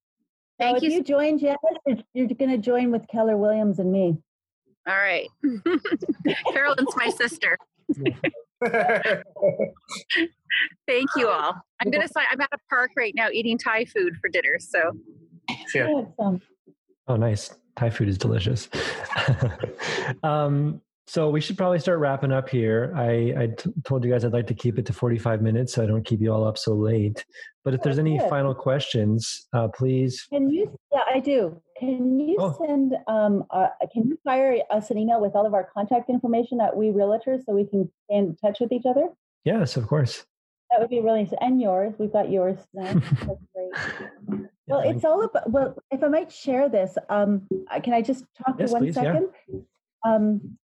Thank 0.59 0.79
so 0.79 0.85
you. 0.85 0.91
If 0.91 0.97
you 0.97 1.03
join, 1.05 1.39
Janice, 1.39 2.03
you're 2.15 2.29
going 2.29 2.51
to 2.51 2.59
join 2.59 2.91
with 2.91 3.07
Keller 3.09 3.37
Williams 3.37 3.79
and 3.79 3.93
me. 3.93 4.17
All 4.89 4.97
right. 4.97 5.29
Carolyn's 6.53 6.97
my 6.97 7.11
sister. 7.11 7.59
Thank 10.87 11.11
you 11.17 11.29
all. 11.29 11.55
I'm 11.81 11.91
gonna 11.91 12.09
say 12.09 12.23
I'm 12.31 12.41
at 12.41 12.49
a 12.53 12.59
park 12.71 12.93
right 12.97 13.13
now 13.15 13.29
eating 13.31 13.59
Thai 13.59 13.85
food 13.85 14.15
for 14.21 14.29
dinner. 14.31 14.59
So 14.59 14.93
yeah. 15.75 15.89
Awesome. 15.89 16.41
Oh, 17.07 17.17
nice. 17.17 17.55
Thai 17.77 17.91
food 17.91 18.09
is 18.09 18.19
delicious. 18.19 18.69
um, 20.23 20.81
so 21.07 21.31
we 21.31 21.41
should 21.41 21.57
probably 21.57 21.79
start 21.79 22.01
wrapping 22.01 22.33
up 22.33 22.51
here. 22.51 22.93
I, 22.95 23.35
I 23.39 23.47
t- 23.57 23.71
told 23.85 24.05
you 24.05 24.11
guys 24.11 24.27
I'd 24.27 24.33
like 24.35 24.47
to 24.49 24.55
keep 24.55 24.79
it 24.79 24.85
to 24.87 24.93
45 24.93 25.41
minutes 25.41 25.73
so 25.75 25.83
I 25.83 25.87
don't 25.87 26.05
keep 26.05 26.21
you 26.21 26.31
all 26.33 26.47
up 26.47 26.59
so 26.59 26.75
late. 26.75 27.25
But 27.65 27.73
if 27.73 27.81
there's 27.81 27.99
any 27.99 28.19
final 28.29 28.55
questions, 28.55 29.47
uh, 29.55 29.69
please. 29.69 30.27
Can 30.31 30.51
you? 30.51 30.71
Yeah, 30.93 31.01
I 31.15 31.21
do. 31.21 31.63
Can 31.79 32.19
you 32.19 32.37
Oh. 32.41 32.53
send? 32.65 32.97
Um, 33.07 33.45
uh, 33.51 33.69
can 33.93 34.09
you 34.09 34.19
fire 34.25 34.59
us 34.71 34.91
an 34.91 34.99
email 34.99 35.21
with 35.21 35.37
all 35.37 35.47
of 35.47 35.55
our 35.55 35.65
contact 35.65 36.11
information 36.11 36.61
at 36.61 36.77
We 36.77 36.89
Realtors 36.91 37.45
so 37.45 37.53
we 37.53 37.65
can 37.67 37.91
stay 38.05 38.17
in 38.17 38.37
touch 38.37 38.59
with 38.61 38.73
each 38.73 38.87
other? 38.87 39.09
Yes, 39.45 39.77
of 39.77 39.87
course. 39.87 40.27
That 40.71 40.81
would 40.81 40.91
be 40.91 41.01
really 41.01 41.23
nice. 41.25 41.33
And 41.41 41.61
yours, 41.61 41.95
we've 41.99 42.13
got 42.13 42.31
yours 42.31 42.59
now. 42.75 42.93
That's 42.95 43.45
great. 43.55 44.49
Well, 44.67 44.81
it's 44.81 45.05
all 45.05 45.23
about. 45.23 45.51
Well, 45.51 45.79
if 45.91 46.03
I 46.03 46.09
might 46.09 46.31
share 46.31 46.69
this, 46.69 46.99
um, 47.09 47.49
can 47.83 47.95
I 47.95 48.03
just 48.03 48.25
talk 48.37 48.57
Yes, 48.59 48.71
for 48.71 48.75
one 48.75 48.83
please, 48.83 48.97
yeah. 48.97 49.21
Um, 50.05 50.59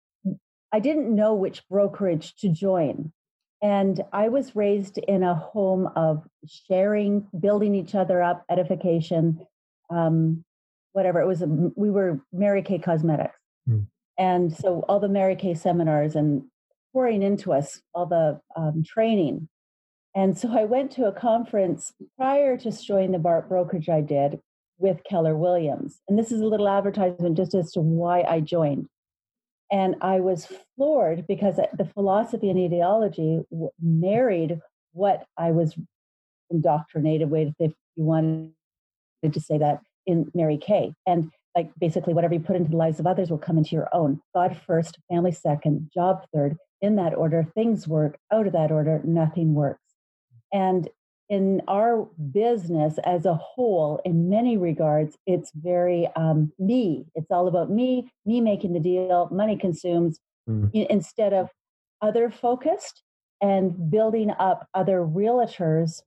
I 0.73 0.81
didn't 0.81 1.15
know 1.15 1.35
which 1.35 1.69
brokerage 1.69 2.35
to 2.37 2.49
join, 2.49 3.13
and 3.61 4.01
I 4.13 4.29
was 4.29 4.57
raised 4.57 4.97
in 4.97 5.23
a 5.23 5.35
home 5.35 5.89
of 5.97 6.27
sharing, 6.47 7.27
building 7.39 7.75
each 7.75 7.95
other 7.95 8.23
up, 8.23 8.45
edification, 8.49 9.47
um, 9.91 10.45
whatever 10.93 11.21
it 11.21 11.27
was. 11.27 11.43
We 11.77 11.91
were 11.91 12.21
Mary 12.33 12.63
Kay 12.63 12.79
Cosmetics, 12.79 13.37
Hmm. 13.67 13.81
and 14.19 14.55
so 14.57 14.81
all 14.89 15.01
the 15.01 15.09
Mary 15.09 15.37
Kay 15.37 15.55
seminars 15.55 16.17
and 16.17 16.45
pouring 16.93 17.23
into 17.23 17.53
us 17.53 17.81
all 17.95 18.07
the 18.07 18.41
um, 18.57 18.83
training. 18.85 19.49
And 20.15 20.37
so 20.37 20.51
I 20.51 20.65
went 20.65 20.91
to 20.93 21.07
a 21.07 21.13
conference 21.13 21.93
prior 22.17 22.57
to 22.59 22.71
joining 22.73 23.13
the 23.13 23.19
bar 23.21 23.43
brokerage 23.43 23.89
I 23.89 24.01
did 24.01 24.41
with 24.79 25.05
Keller 25.05 25.37
Williams. 25.37 26.01
And 26.09 26.19
this 26.19 26.33
is 26.33 26.41
a 26.41 26.47
little 26.47 26.69
advertisement 26.69 27.37
just 27.37 27.55
as 27.55 27.71
to 27.73 27.81
why 27.81 28.23
I 28.23 28.41
joined. 28.41 28.89
And 29.71 29.95
I 30.01 30.19
was 30.19 30.49
floored 30.75 31.29
because 31.29 31.57
the 31.57 31.85
philosophy 31.85 32.51
and 32.51 32.59
ideology 32.59 33.45
w- 33.53 33.71
married 33.81 34.59
what 34.93 35.25
I 35.37 35.53
was 35.53 35.79
indoctrinated 36.51 37.31
with, 37.31 37.55
if 37.61 37.73
you 37.95 38.03
wanted 38.03 38.53
to 39.33 39.41
say 39.41 39.59
that, 39.59 39.81
in 40.11 40.31
Mary 40.35 40.59
Kay. 40.59 40.95
And 41.07 41.31
like 41.57 41.71
basically 41.81 42.15
whatever 42.15 42.35
you 42.35 42.41
put 42.41 42.57
into 42.57 42.71
the 42.71 42.77
lives 42.77 43.01
of 43.01 43.07
others 43.07 43.31
will 43.31 43.39
come 43.39 43.59
into 43.59 43.75
your 43.75 43.89
own. 43.93 44.21
God 44.35 44.57
first, 44.67 44.99
family 45.11 45.33
second, 45.33 45.91
job 45.93 46.25
third. 46.33 46.57
In 46.81 46.97
that 46.97 47.15
order, 47.15 47.47
things 47.55 47.87
work. 47.87 48.17
Out 48.33 48.47
of 48.47 48.53
that 48.55 48.71
order, 48.71 49.01
nothing 49.05 49.55
works. 49.55 49.83
And 50.53 50.89
in 51.29 51.63
our 51.69 52.09
business 52.33 52.99
as 53.05 53.25
a 53.25 53.35
whole, 53.35 54.01
in 54.05 54.29
many 54.29 54.57
regards, 54.57 55.17
it's 55.27 55.53
very 55.55 56.09
um, 56.17 56.53
me. 56.59 57.07
It's 57.15 57.31
all 57.31 57.47
about 57.49 57.71
me, 57.71 58.11
me 58.27 58.41
making 58.41 58.73
the 58.73 58.81
deal, 58.81 59.29
money 59.31 59.57
consumes, 59.57 60.19
Mm. 60.49 60.71
instead 60.73 61.33
of 61.33 61.51
other 62.01 62.31
focused 62.31 63.03
and 63.41 63.91
building 63.91 64.31
up 64.39 64.67
other 64.75 65.01
realtors 65.01 66.03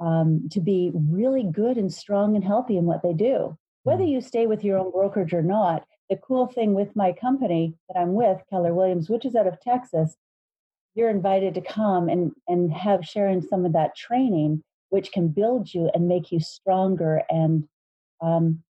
um, 0.00 0.48
to 0.50 0.60
be 0.60 0.90
really 0.94 1.44
good 1.44 1.76
and 1.78 1.92
strong 1.92 2.34
and 2.34 2.44
healthy 2.44 2.76
in 2.76 2.84
what 2.84 3.02
they 3.02 3.12
do. 3.12 3.56
Whether 3.84 4.04
you 4.04 4.20
stay 4.20 4.46
with 4.46 4.64
your 4.64 4.78
own 4.78 4.90
brokerage 4.90 5.34
or 5.34 5.42
not, 5.42 5.84
the 6.10 6.16
cool 6.16 6.46
thing 6.46 6.74
with 6.74 6.94
my 6.96 7.12
company 7.12 7.74
that 7.88 7.98
I'm 7.98 8.14
with, 8.14 8.40
Keller 8.50 8.74
Williams, 8.74 9.08
which 9.10 9.24
is 9.24 9.34
out 9.36 9.46
of 9.46 9.60
Texas, 9.60 10.16
you're 10.94 11.10
invited 11.10 11.54
to 11.54 11.60
come 11.60 12.08
and, 12.08 12.32
and 12.48 12.72
have 12.72 13.04
sharing 13.04 13.42
some 13.42 13.64
of 13.66 13.72
that 13.72 13.96
training, 13.96 14.62
which 14.90 15.12
can 15.12 15.28
build 15.28 15.72
you 15.74 15.90
and 15.94 16.08
make 16.08 16.30
you 16.32 16.40
stronger 16.40 17.22
and 17.28 17.68
um, 18.20 18.62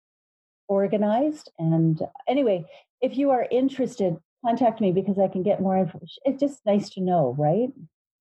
organized. 0.68 1.50
And 1.58 2.00
anyway, 2.26 2.64
if 3.00 3.16
you 3.16 3.30
are 3.30 3.46
interested, 3.50 4.16
contact 4.44 4.80
me 4.80 4.92
because 4.92 5.18
I 5.18 5.28
can 5.28 5.42
get 5.42 5.60
more 5.60 5.78
information. 5.78 6.22
It's 6.24 6.40
just 6.40 6.64
nice 6.66 6.88
to 6.90 7.00
know, 7.00 7.34
right? 7.38 7.70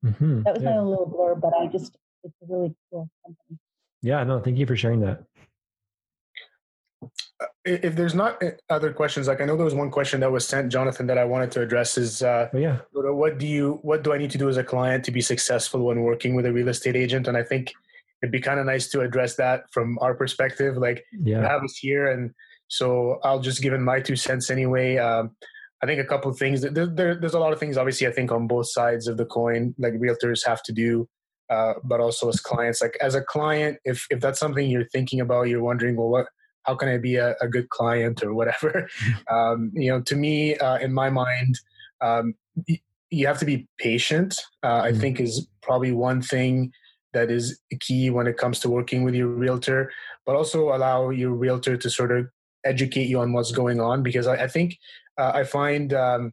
Mhm, 0.03 0.43
That 0.43 0.53
was 0.53 0.63
my 0.63 0.77
own 0.77 0.87
little 0.89 1.07
blurb, 1.07 1.41
but 1.41 1.53
I 1.57 1.67
just, 1.67 1.97
it's 2.23 2.33
a 2.41 2.45
really 2.47 2.75
cool 2.91 3.09
company. 3.25 3.59
yeah, 4.01 4.23
no, 4.23 4.39
thank 4.39 4.57
you 4.57 4.65
for 4.65 4.75
sharing 4.75 5.01
that. 5.01 5.23
if 7.65 7.83
if 7.83 7.95
there's 7.95 8.15
not 8.15 8.41
uh, 8.43 8.51
other 8.69 8.91
questions, 8.93 9.27
like 9.27 9.41
I 9.41 9.45
know 9.45 9.55
there 9.55 9.65
was 9.65 9.73
one 9.75 9.91
question 9.91 10.19
that 10.21 10.31
was 10.31 10.47
sent, 10.47 10.71
Jonathan, 10.71 11.07
that 11.07 11.17
I 11.17 11.25
wanted 11.25 11.51
to 11.51 11.61
address 11.61 11.97
is 11.97 12.21
uh, 12.23 12.49
Oh, 12.53 12.57
yeah. 12.57 12.77
what 12.93 13.37
do 13.37 13.47
you 13.47 13.79
what 13.81 14.03
do 14.03 14.13
I 14.13 14.17
need 14.17 14.31
to 14.31 14.37
do 14.37 14.49
as 14.49 14.57
a 14.57 14.63
client 14.63 15.03
to 15.05 15.11
be 15.11 15.21
successful 15.21 15.81
when 15.85 16.01
working 16.01 16.35
with 16.35 16.45
a 16.45 16.51
real 16.53 16.69
estate 16.69 16.95
agent? 16.95 17.27
And 17.27 17.37
I 17.37 17.43
think 17.43 17.73
it'd 18.21 18.31
be 18.31 18.39
kind 18.41 18.59
of 18.59 18.65
nice 18.65 18.87
to 18.89 19.01
address 19.01 19.35
that 19.35 19.65
from 19.71 19.97
our 20.01 20.13
perspective. 20.13 20.77
Like 20.77 21.05
you 21.11 21.35
have 21.35 21.63
us 21.63 21.75
here, 21.77 22.07
and 22.11 22.31
so 22.67 23.19
I'll 23.23 23.39
just 23.41 23.61
give 23.61 23.73
in 23.73 23.83
my 23.83 23.99
two 23.99 24.15
cents 24.15 24.49
anyway. 24.49 24.97
Um, 24.97 25.35
I 25.81 25.85
think 25.85 25.99
a 25.99 26.05
couple 26.05 26.31
of 26.31 26.37
things. 26.37 26.61
There, 26.61 26.87
there, 26.87 27.15
there's 27.15 27.33
a 27.33 27.39
lot 27.39 27.51
of 27.51 27.59
things, 27.59 27.75
obviously. 27.77 28.07
I 28.07 28.11
think 28.13 28.31
on 28.31 28.47
both 28.47 28.69
sides 28.71 29.07
of 29.07 29.17
the 29.17 29.25
coin, 29.25 29.75
like 29.77 29.93
realtors 29.95 30.45
have 30.47 30.63
to 30.63 30.71
do, 30.71 31.09
uh, 31.49 31.73
but 31.83 31.99
also 31.99 32.29
as 32.29 32.39
clients. 32.39 32.81
Like 32.81 32.97
as 33.01 33.15
a 33.15 33.21
client, 33.21 33.77
if 33.85 34.05
if 34.09 34.19
that's 34.19 34.39
something 34.39 34.69
you're 34.69 34.87
thinking 34.89 35.19
about, 35.21 35.43
you're 35.43 35.63
wondering, 35.63 35.95
well, 35.95 36.09
what 36.09 36.27
how 36.63 36.75
can 36.75 36.87
I 36.89 36.97
be 36.97 37.15
a, 37.15 37.35
a 37.41 37.47
good 37.47 37.69
client 37.69 38.23
or 38.23 38.33
whatever? 38.33 38.89
um, 39.31 39.71
you 39.73 39.91
know, 39.91 40.01
to 40.01 40.15
me, 40.15 40.55
uh, 40.57 40.77
in 40.77 40.93
my 40.93 41.09
mind, 41.09 41.59
um, 42.01 42.35
y- 42.67 42.81
you 43.09 43.27
have 43.27 43.39
to 43.39 43.45
be 43.45 43.67
patient. 43.77 44.35
Uh, 44.63 44.81
I 44.83 44.91
Mm. 44.91 44.99
think 45.01 45.19
is 45.19 45.47
probably 45.61 45.91
one 45.91 46.21
thing 46.21 46.71
that 47.13 47.29
is 47.29 47.59
key 47.79 48.09
when 48.09 48.25
it 48.27 48.37
comes 48.37 48.59
to 48.61 48.69
working 48.69 49.03
with 49.03 49.13
your 49.13 49.27
realtor, 49.27 49.91
but 50.25 50.35
also 50.35 50.75
allow 50.75 51.09
your 51.11 51.31
realtor 51.31 51.77
to 51.77 51.89
sort 51.89 52.11
of 52.11 52.27
educate 52.65 53.07
you 53.07 53.19
on 53.19 53.33
what's 53.33 53.51
going 53.51 53.79
on 53.79 54.01
because 54.01 54.25
I, 54.25 54.45
I 54.45 54.47
think 54.47 54.77
uh, 55.19 55.31
I 55.35 55.43
find 55.43 55.93
um, 55.93 56.31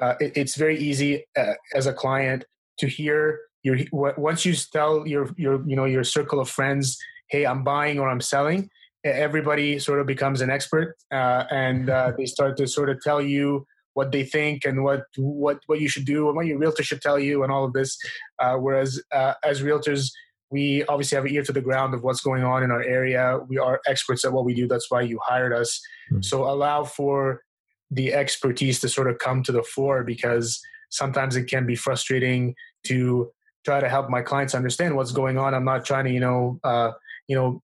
uh, 0.00 0.14
it, 0.20 0.32
it's 0.36 0.54
very 0.54 0.78
easy 0.78 1.24
uh, 1.36 1.54
as 1.74 1.86
a 1.86 1.92
client 1.92 2.44
to 2.78 2.86
hear 2.86 3.40
your 3.62 3.78
once 3.92 4.44
you 4.44 4.54
tell 4.54 5.06
your 5.06 5.30
your 5.36 5.66
you 5.68 5.76
know 5.76 5.84
your 5.84 6.04
circle 6.04 6.40
of 6.40 6.48
friends, 6.48 6.98
hey, 7.28 7.44
I'm 7.46 7.62
buying 7.64 7.98
or 7.98 8.08
I'm 8.08 8.20
selling 8.20 8.70
everybody 9.04 9.78
sort 9.78 10.00
of 10.00 10.06
becomes 10.06 10.40
an 10.40 10.50
expert 10.50 10.96
uh, 11.10 11.44
and 11.50 11.90
uh, 11.90 12.12
they 12.16 12.26
start 12.26 12.56
to 12.56 12.66
sort 12.68 12.88
of 12.88 13.00
tell 13.00 13.20
you 13.20 13.66
what 13.94 14.12
they 14.12 14.24
think 14.24 14.64
and 14.64 14.84
what 14.84 15.04
what 15.16 15.58
what 15.66 15.80
you 15.80 15.88
should 15.88 16.04
do 16.04 16.28
and 16.28 16.36
what 16.36 16.46
your 16.46 16.58
realtor 16.58 16.82
should 16.82 17.00
tell 17.00 17.18
you 17.18 17.42
and 17.42 17.52
all 17.52 17.64
of 17.64 17.72
this 17.72 17.98
uh, 18.38 18.54
whereas 18.56 19.02
uh, 19.12 19.34
as 19.44 19.60
realtors 19.62 20.10
we 20.50 20.84
obviously 20.84 21.16
have 21.16 21.24
an 21.24 21.32
ear 21.32 21.42
to 21.42 21.52
the 21.52 21.62
ground 21.62 21.94
of 21.94 22.02
what's 22.02 22.20
going 22.20 22.44
on 22.44 22.62
in 22.62 22.70
our 22.70 22.82
area. 22.82 23.38
We 23.48 23.56
are 23.56 23.80
experts 23.86 24.22
at 24.22 24.34
what 24.34 24.44
we 24.44 24.52
do. 24.52 24.68
That's 24.68 24.90
why 24.90 25.00
you 25.00 25.18
hired 25.24 25.54
us. 25.54 25.80
Mhm. 26.12 26.22
so 26.22 26.44
allow 26.44 26.84
for 26.84 27.42
the 27.90 28.12
expertise 28.12 28.78
to 28.80 28.88
sort 28.88 29.08
of 29.08 29.16
come 29.18 29.42
to 29.44 29.52
the 29.52 29.62
fore 29.62 30.04
because 30.04 30.60
sometimes 30.90 31.36
it 31.36 31.44
can 31.44 31.64
be 31.64 31.74
frustrating 31.74 32.54
to 32.84 33.32
try 33.64 33.80
to 33.80 33.88
help 33.88 34.08
my 34.08 34.22
clients 34.22 34.54
understand 34.54 34.96
what's 34.96 35.12
going 35.12 35.38
on. 35.38 35.54
I'm 35.54 35.64
not 35.64 35.84
trying 35.84 36.04
to 36.06 36.10
you 36.10 36.20
know 36.20 36.60
uh, 36.64 36.92
you 37.28 37.36
know 37.36 37.62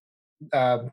uh, 0.53 0.89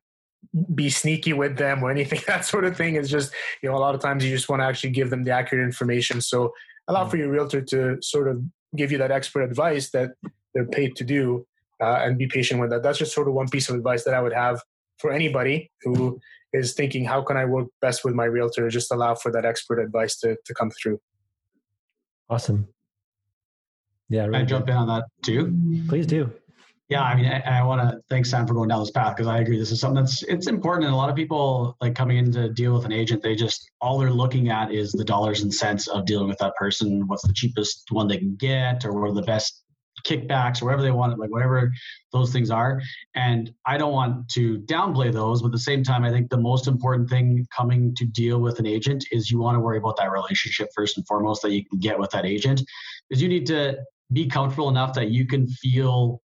be 0.73 0.89
sneaky 0.89 1.33
with 1.33 1.57
them 1.57 1.83
or 1.83 1.91
anything 1.91 2.21
that 2.27 2.45
sort 2.45 2.65
of 2.65 2.75
thing. 2.75 2.95
Is 2.95 3.09
just 3.09 3.33
you 3.61 3.69
know 3.69 3.75
a 3.75 3.79
lot 3.79 3.95
of 3.95 4.01
times 4.01 4.23
you 4.23 4.31
just 4.31 4.49
want 4.49 4.61
to 4.61 4.65
actually 4.65 4.91
give 4.91 5.09
them 5.09 5.23
the 5.23 5.31
accurate 5.31 5.63
information. 5.63 6.21
So 6.21 6.53
allow 6.87 7.07
for 7.07 7.17
your 7.17 7.29
realtor 7.29 7.61
to 7.61 7.97
sort 8.01 8.27
of 8.27 8.41
give 8.75 8.91
you 8.91 8.97
that 8.97 9.11
expert 9.11 9.41
advice 9.41 9.89
that 9.91 10.11
they're 10.53 10.65
paid 10.65 10.95
to 10.97 11.03
do 11.03 11.45
uh, 11.81 11.99
and 12.03 12.17
be 12.17 12.27
patient 12.27 12.59
with 12.59 12.69
that. 12.69 12.83
That's 12.83 12.97
just 12.97 13.13
sort 13.13 13.27
of 13.27 13.33
one 13.33 13.49
piece 13.49 13.69
of 13.69 13.75
advice 13.75 14.03
that 14.03 14.13
i 14.13 14.21
would 14.21 14.33
have 14.33 14.61
for 14.99 15.11
anybody 15.11 15.71
who 15.81 16.19
is 16.53 16.73
thinking 16.73 17.03
how 17.03 17.21
can 17.21 17.37
i 17.37 17.45
work 17.45 17.67
best 17.81 18.05
with 18.05 18.13
my 18.13 18.25
realtor? 18.25 18.69
Just 18.69 18.91
allow 18.91 19.15
for 19.15 19.31
that 19.31 19.45
expert 19.45 19.79
advice 19.79 20.17
to, 20.19 20.37
to 20.45 20.53
come 20.53 20.71
through. 20.71 20.99
Awesome. 22.29 22.67
Yeah. 24.09 24.25
Can 24.25 24.35
I 24.35 24.37
Really 24.37 24.47
jump 24.47 24.69
in 24.69 24.75
on 24.75 24.87
that 24.87 25.05
too? 25.23 25.85
Please 25.87 26.05
do. 26.05 26.31
Yeah, 26.87 27.01
I 27.01 27.15
mean, 27.15 27.25
I, 27.25 27.61
I 27.61 27.63
want 27.63 27.81
to 27.81 27.99
thank 28.09 28.27
Sam 28.27 28.45
for 28.45 28.53
going 28.53 28.69
down 28.69 28.79
this 28.79 28.91
path 28.91 29.15
because 29.15 29.25
I 29.25 29.39
agree. 29.39 29.57
This 29.57 29.71
is 29.71 29.79
something 29.79 30.03
that's 30.03 30.21
it's 30.23 30.45
important, 30.45 30.85
and 30.85 30.93
a 30.93 30.97
lot 30.97 31.09
of 31.09 31.15
people 31.15 31.75
like 31.81 31.95
coming 31.95 32.17
in 32.17 32.31
to 32.33 32.49
deal 32.49 32.75
with 32.75 32.85
an 32.85 32.91
agent. 32.91 33.23
They 33.23 33.33
just 33.33 33.71
all 33.81 33.97
they're 33.97 34.11
looking 34.11 34.49
at 34.49 34.71
is 34.71 34.91
the 34.91 35.03
dollars 35.03 35.41
and 35.41 35.51
cents 35.51 35.87
of 35.87 36.05
dealing 36.05 36.27
with 36.27 36.37
that 36.37 36.53
person. 36.55 37.07
What's 37.07 37.25
the 37.25 37.33
cheapest 37.33 37.85
one 37.89 38.07
they 38.07 38.19
can 38.19 38.35
get, 38.35 38.85
or 38.85 38.93
what 38.93 39.09
are 39.09 39.15
the 39.15 39.23
best 39.23 39.63
kickbacks, 40.05 40.61
or 40.61 40.65
whatever 40.65 40.83
they 40.83 40.91
want, 40.91 41.17
like 41.17 41.31
whatever 41.31 41.71
those 42.13 42.31
things 42.31 42.51
are. 42.51 42.79
And 43.15 43.51
I 43.65 43.77
don't 43.77 43.93
want 43.93 44.29
to 44.33 44.59
downplay 44.59 45.11
those, 45.11 45.41
but 45.41 45.47
at 45.47 45.53
the 45.53 45.57
same 45.57 45.83
time, 45.83 46.03
I 46.03 46.11
think 46.11 46.29
the 46.29 46.37
most 46.37 46.67
important 46.67 47.09
thing 47.09 47.47
coming 47.55 47.95
to 47.95 48.05
deal 48.05 48.39
with 48.39 48.59
an 48.59 48.67
agent 48.67 49.05
is 49.11 49.31
you 49.31 49.39
want 49.39 49.55
to 49.55 49.59
worry 49.59 49.79
about 49.79 49.97
that 49.97 50.11
relationship 50.11 50.69
first 50.75 50.97
and 50.97 51.07
foremost 51.07 51.41
that 51.41 51.51
you 51.51 51.65
can 51.65 51.79
get 51.79 51.97
with 51.97 52.11
that 52.11 52.25
agent, 52.25 52.61
because 53.09 53.23
you 53.23 53.27
need 53.27 53.47
to 53.47 53.79
be 54.11 54.27
comfortable 54.27 54.69
enough 54.69 54.93
that 54.93 55.09
you 55.09 55.25
can 55.25 55.47
feel 55.47 56.21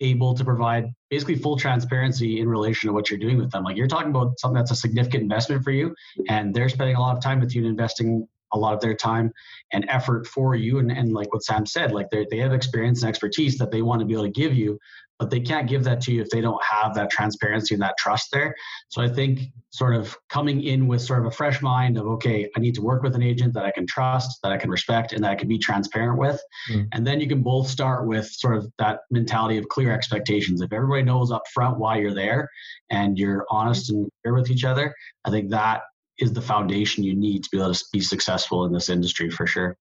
able 0.00 0.34
to 0.34 0.44
provide 0.44 0.86
basically 1.10 1.36
full 1.36 1.56
transparency 1.56 2.40
in 2.40 2.48
relation 2.48 2.88
to 2.88 2.92
what 2.92 3.10
you're 3.10 3.18
doing 3.18 3.36
with 3.36 3.50
them. 3.50 3.64
Like 3.64 3.76
you're 3.76 3.86
talking 3.86 4.10
about 4.10 4.38
something 4.38 4.56
that's 4.56 4.70
a 4.70 4.76
significant 4.76 5.22
investment 5.22 5.62
for 5.62 5.72
you, 5.72 5.94
and 6.28 6.54
they're 6.54 6.68
spending 6.68 6.96
a 6.96 7.00
lot 7.00 7.16
of 7.16 7.22
time 7.22 7.40
with 7.40 7.54
you 7.54 7.62
and 7.62 7.70
investing 7.70 8.26
a 8.52 8.58
lot 8.58 8.74
of 8.74 8.80
their 8.80 8.94
time 8.94 9.32
and 9.72 9.84
effort 9.88 10.26
for 10.26 10.54
you. 10.54 10.78
And, 10.78 10.90
and 10.90 11.12
like 11.12 11.32
what 11.32 11.44
Sam 11.44 11.66
said, 11.66 11.92
like 11.92 12.08
they 12.10 12.38
have 12.38 12.52
experience 12.52 13.02
and 13.02 13.08
expertise 13.08 13.58
that 13.58 13.70
they 13.70 13.82
want 13.82 14.00
to 14.00 14.06
be 14.06 14.14
able 14.14 14.24
to 14.24 14.30
give 14.30 14.54
you, 14.54 14.78
but 15.20 15.28
they 15.28 15.38
can't 15.38 15.68
give 15.68 15.84
that 15.84 16.00
to 16.00 16.12
you 16.12 16.22
if 16.22 16.30
they 16.30 16.40
don't 16.40 16.60
have 16.64 16.94
that 16.94 17.10
transparency 17.10 17.74
and 17.74 17.82
that 17.82 17.94
trust 17.98 18.30
there. 18.32 18.54
So 18.88 19.02
I 19.02 19.08
think 19.08 19.42
sort 19.68 19.94
of 19.94 20.16
coming 20.30 20.62
in 20.62 20.88
with 20.88 21.02
sort 21.02 21.20
of 21.20 21.26
a 21.26 21.30
fresh 21.30 21.60
mind 21.60 21.98
of, 21.98 22.06
okay, 22.06 22.50
I 22.56 22.60
need 22.60 22.74
to 22.76 22.82
work 22.82 23.02
with 23.02 23.14
an 23.14 23.22
agent 23.22 23.52
that 23.52 23.64
I 23.66 23.70
can 23.70 23.86
trust, 23.86 24.40
that 24.42 24.50
I 24.50 24.56
can 24.56 24.70
respect, 24.70 25.12
and 25.12 25.22
that 25.22 25.30
I 25.30 25.34
can 25.34 25.46
be 25.46 25.58
transparent 25.58 26.18
with. 26.18 26.40
Mm. 26.72 26.88
And 26.92 27.06
then 27.06 27.20
you 27.20 27.28
can 27.28 27.42
both 27.42 27.68
start 27.68 28.06
with 28.06 28.26
sort 28.28 28.56
of 28.56 28.72
that 28.78 29.00
mentality 29.10 29.58
of 29.58 29.68
clear 29.68 29.92
expectations. 29.92 30.62
If 30.62 30.72
everybody 30.72 31.02
knows 31.02 31.30
up 31.30 31.42
front 31.52 31.78
why 31.78 31.98
you're 31.98 32.14
there 32.14 32.48
and 32.88 33.18
you're 33.18 33.44
honest 33.50 33.90
and 33.90 34.08
clear 34.22 34.34
with 34.34 34.50
each 34.50 34.64
other, 34.64 34.94
I 35.26 35.30
think 35.30 35.50
that 35.50 35.82
is 36.18 36.32
the 36.32 36.42
foundation 36.42 37.04
you 37.04 37.14
need 37.14 37.44
to 37.44 37.50
be 37.52 37.58
able 37.58 37.74
to 37.74 37.84
be 37.92 38.00
successful 38.00 38.64
in 38.64 38.72
this 38.72 38.88
industry 38.88 39.28
for 39.28 39.46
sure. 39.46 39.76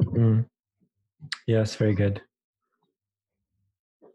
Mm. 0.00 0.46
Yes, 1.48 1.74
very 1.74 1.94
good. 1.94 2.22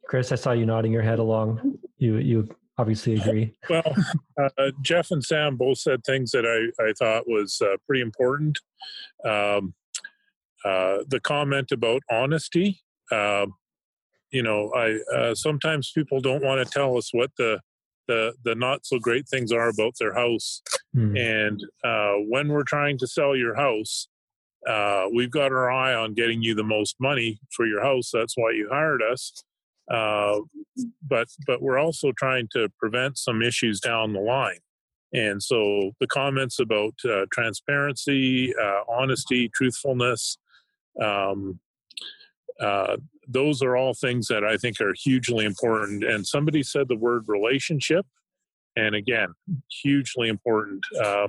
Chris, 0.10 0.32
I 0.32 0.36
saw 0.36 0.54
you 0.54 0.66
nodding 0.66 0.92
your 0.92 1.04
head 1.04 1.20
along. 1.20 1.78
You 2.00 2.18
you 2.18 2.50
obviously 2.80 3.18
agree. 3.18 3.54
Well, 3.70 3.96
uh, 4.40 4.72
Jeff 4.82 5.12
and 5.12 5.24
Sam 5.24 5.56
both 5.56 5.78
said 5.78 6.04
things 6.04 6.32
that 6.32 6.48
I, 6.48 6.84
I 6.84 6.94
thought 6.94 7.28
was 7.28 7.62
uh, 7.62 7.78
pretty 7.86 8.02
important. 8.02 8.58
Um, 9.24 9.76
uh, 10.66 11.04
the 11.08 11.20
comment 11.24 11.72
about 11.72 12.02
honesty. 12.10 12.82
Um, 13.12 13.54
you 14.32 14.42
know, 14.42 14.72
I 14.76 14.98
uh, 15.16 15.36
sometimes 15.36 15.92
people 15.92 16.22
don't 16.22 16.44
want 16.44 16.66
to 16.66 16.74
tell 16.74 16.98
us 16.98 17.14
what 17.14 17.30
the 17.38 17.60
the 18.08 18.34
the 18.44 18.56
not 18.56 18.88
so 18.88 18.98
great 18.98 19.30
things 19.30 19.52
are 19.52 19.70
about 19.70 19.94
their 20.00 20.16
house, 20.16 20.64
mm. 20.98 21.16
and 21.20 21.64
uh, 21.84 22.16
when 22.28 22.48
we're 22.48 22.64
trying 22.64 22.98
to 22.98 23.08
sell 23.08 23.36
your 23.36 23.56
house. 23.56 24.08
Uh, 24.68 25.06
we've 25.16 25.32
got 25.32 25.54
our 25.54 25.72
eye 25.72 25.94
on 25.94 26.14
getting 26.14 26.42
you 26.42 26.54
the 26.54 26.66
most 26.66 26.98
money 27.00 27.40
for 27.56 27.66
your 27.66 27.82
house. 27.82 28.10
That's 28.12 28.36
why 28.36 28.52
you 28.52 28.68
hired 28.70 29.02
us 29.02 29.32
uh, 29.90 30.40
but 31.08 31.28
but 31.48 31.62
we're 31.62 31.80
also 31.80 32.12
trying 32.12 32.48
to 32.54 32.70
prevent 32.80 33.18
some 33.18 33.42
issues 33.42 33.80
down 33.80 34.14
the 34.14 34.20
line. 34.20 34.60
And 35.12 35.42
so 35.42 35.92
the 36.00 36.08
comments 36.08 36.60
about 36.60 36.94
uh, 37.04 37.26
transparency, 37.32 38.54
uh, 38.62 38.82
honesty, 38.88 39.50
truthfulness, 39.50 40.38
um, 41.02 41.60
uh, 42.60 42.98
those 43.28 43.64
are 43.64 43.76
all 43.76 43.96
things 43.96 44.28
that 44.28 44.44
I 44.44 44.58
think 44.58 44.80
are 44.80 44.94
hugely 44.94 45.46
important. 45.46 46.04
And 46.04 46.28
somebody 46.28 46.62
said 46.62 46.88
the 46.88 46.96
word 46.96 47.24
relationship, 47.28 48.06
and 48.76 48.94
again, 48.94 49.30
hugely 49.82 50.30
important. 50.30 50.84
Uh, 51.04 51.28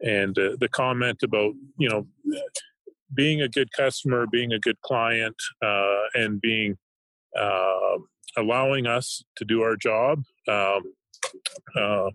and 0.00 0.34
the 0.34 0.68
comment 0.72 1.22
about 1.22 1.52
you 1.76 1.90
know 1.90 2.06
being 3.12 3.42
a 3.42 3.48
good 3.48 3.68
customer, 3.76 4.26
being 4.26 4.52
a 4.52 4.58
good 4.58 4.80
client, 4.80 5.36
and 6.14 6.40
being 6.40 6.78
uh, 7.38 7.98
allowing 8.36 8.86
us 8.86 9.22
to 9.36 9.44
do 9.44 9.62
our 9.62 9.76
job. 9.76 10.22
Um, 10.48 10.94
uh, 11.76 12.10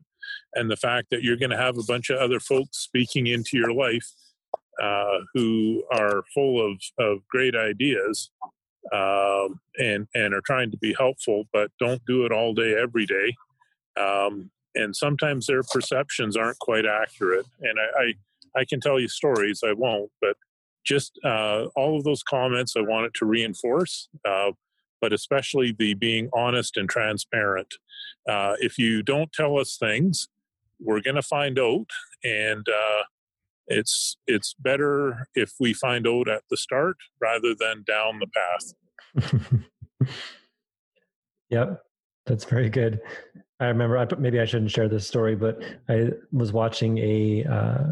and 0.54 0.72
the 0.72 0.78
fact 0.78 1.10
that 1.12 1.24
you're 1.24 1.38
going 1.38 1.52
to 1.52 1.58
have 1.58 1.78
a 1.78 1.84
bunch 1.84 2.10
of 2.10 2.18
other 2.18 2.40
folks 2.40 2.78
speaking 2.78 3.28
into 3.28 3.58
your 3.58 3.74
life 3.74 4.12
uh, 4.82 5.20
who 5.34 5.84
are 5.92 6.24
full 6.34 6.66
of, 6.66 6.82
of 7.00 7.20
great 7.28 7.56
ideas 7.56 8.32
um, 8.94 9.60
and 9.80 10.08
and 10.14 10.34
are 10.34 10.44
trying 10.46 10.72
to 10.72 10.78
be 10.78 10.94
helpful, 10.98 11.46
but 11.52 11.72
don't 11.80 12.02
do 12.06 12.26
it 12.26 12.32
all 12.32 12.54
day 12.54 12.76
every 12.76 13.06
day. 13.06 13.36
Um, 14.00 14.52
and 14.76 14.96
sometimes 14.96 15.48
their 15.48 15.64
perceptions 15.64 16.36
aren't 16.36 16.60
quite 16.60 16.86
accurate. 16.86 17.46
And 17.62 17.80
I, 17.80 18.02
I, 18.02 18.62
I 18.62 18.66
can 18.66 18.82
tell 18.82 19.00
you 19.00 19.08
stories. 19.08 19.62
I 19.66 19.72
won't, 19.72 20.12
but 20.22 20.36
just 20.86 21.18
uh, 21.24 21.66
all 21.76 21.98
of 21.98 22.04
those 22.04 22.22
comments 22.24 22.76
I 22.76 22.82
wanted 22.82 23.14
to 23.16 23.26
reinforce. 23.26 24.10
Uh, 24.24 24.52
but 25.02 25.14
especially 25.14 25.72
the 25.78 25.94
being 25.94 26.30
honest 26.34 26.78
and 26.78 26.90
transparent. 26.90 27.76
Uh, 28.28 28.54
if 28.60 28.78
you 28.78 29.04
don't 29.04 29.32
tell 29.32 29.58
us 29.58 29.78
things, 29.78 30.28
we're 30.80 31.02
going 31.02 31.16
to 31.16 31.22
find 31.22 31.60
out, 31.60 31.90
and 32.24 32.66
uh, 32.68 33.04
it's 33.68 34.18
it's 34.28 34.54
better 34.60 35.28
if 35.36 35.54
we 35.60 35.74
find 35.74 36.08
out 36.08 36.28
at 36.28 36.44
the 36.50 36.58
start 36.58 36.98
rather 37.22 37.56
than 37.58 37.84
down 37.88 38.20
the 38.20 38.28
path. 39.22 39.50
yep, 41.50 41.82
that's 42.26 42.46
very 42.46 42.70
good. 42.70 43.00
I 43.60 43.68
remember, 43.68 43.98
I, 43.98 44.08
maybe 44.18 44.42
I 44.42 44.46
shouldn't 44.46 44.72
share 44.72 44.90
this 44.90 45.08
story, 45.08 45.36
but 45.36 45.64
I 45.88 46.12
was 46.34 46.52
watching 46.52 46.98
a 46.98 47.46
uh, 47.46 47.84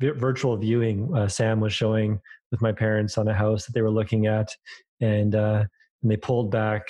virtual 0.00 0.56
viewing 0.56 1.14
uh, 1.14 1.28
Sam 1.28 1.60
was 1.60 1.74
showing 1.74 2.18
with 2.50 2.62
my 2.62 2.72
parents 2.72 3.18
on 3.18 3.28
a 3.28 3.34
house 3.34 3.66
that 3.66 3.72
they 3.74 3.82
were 3.82 3.90
looking 3.90 4.26
at. 4.26 4.48
And 5.00 5.34
uh, 5.34 5.64
and 6.02 6.10
they 6.10 6.16
pulled 6.16 6.50
back 6.50 6.88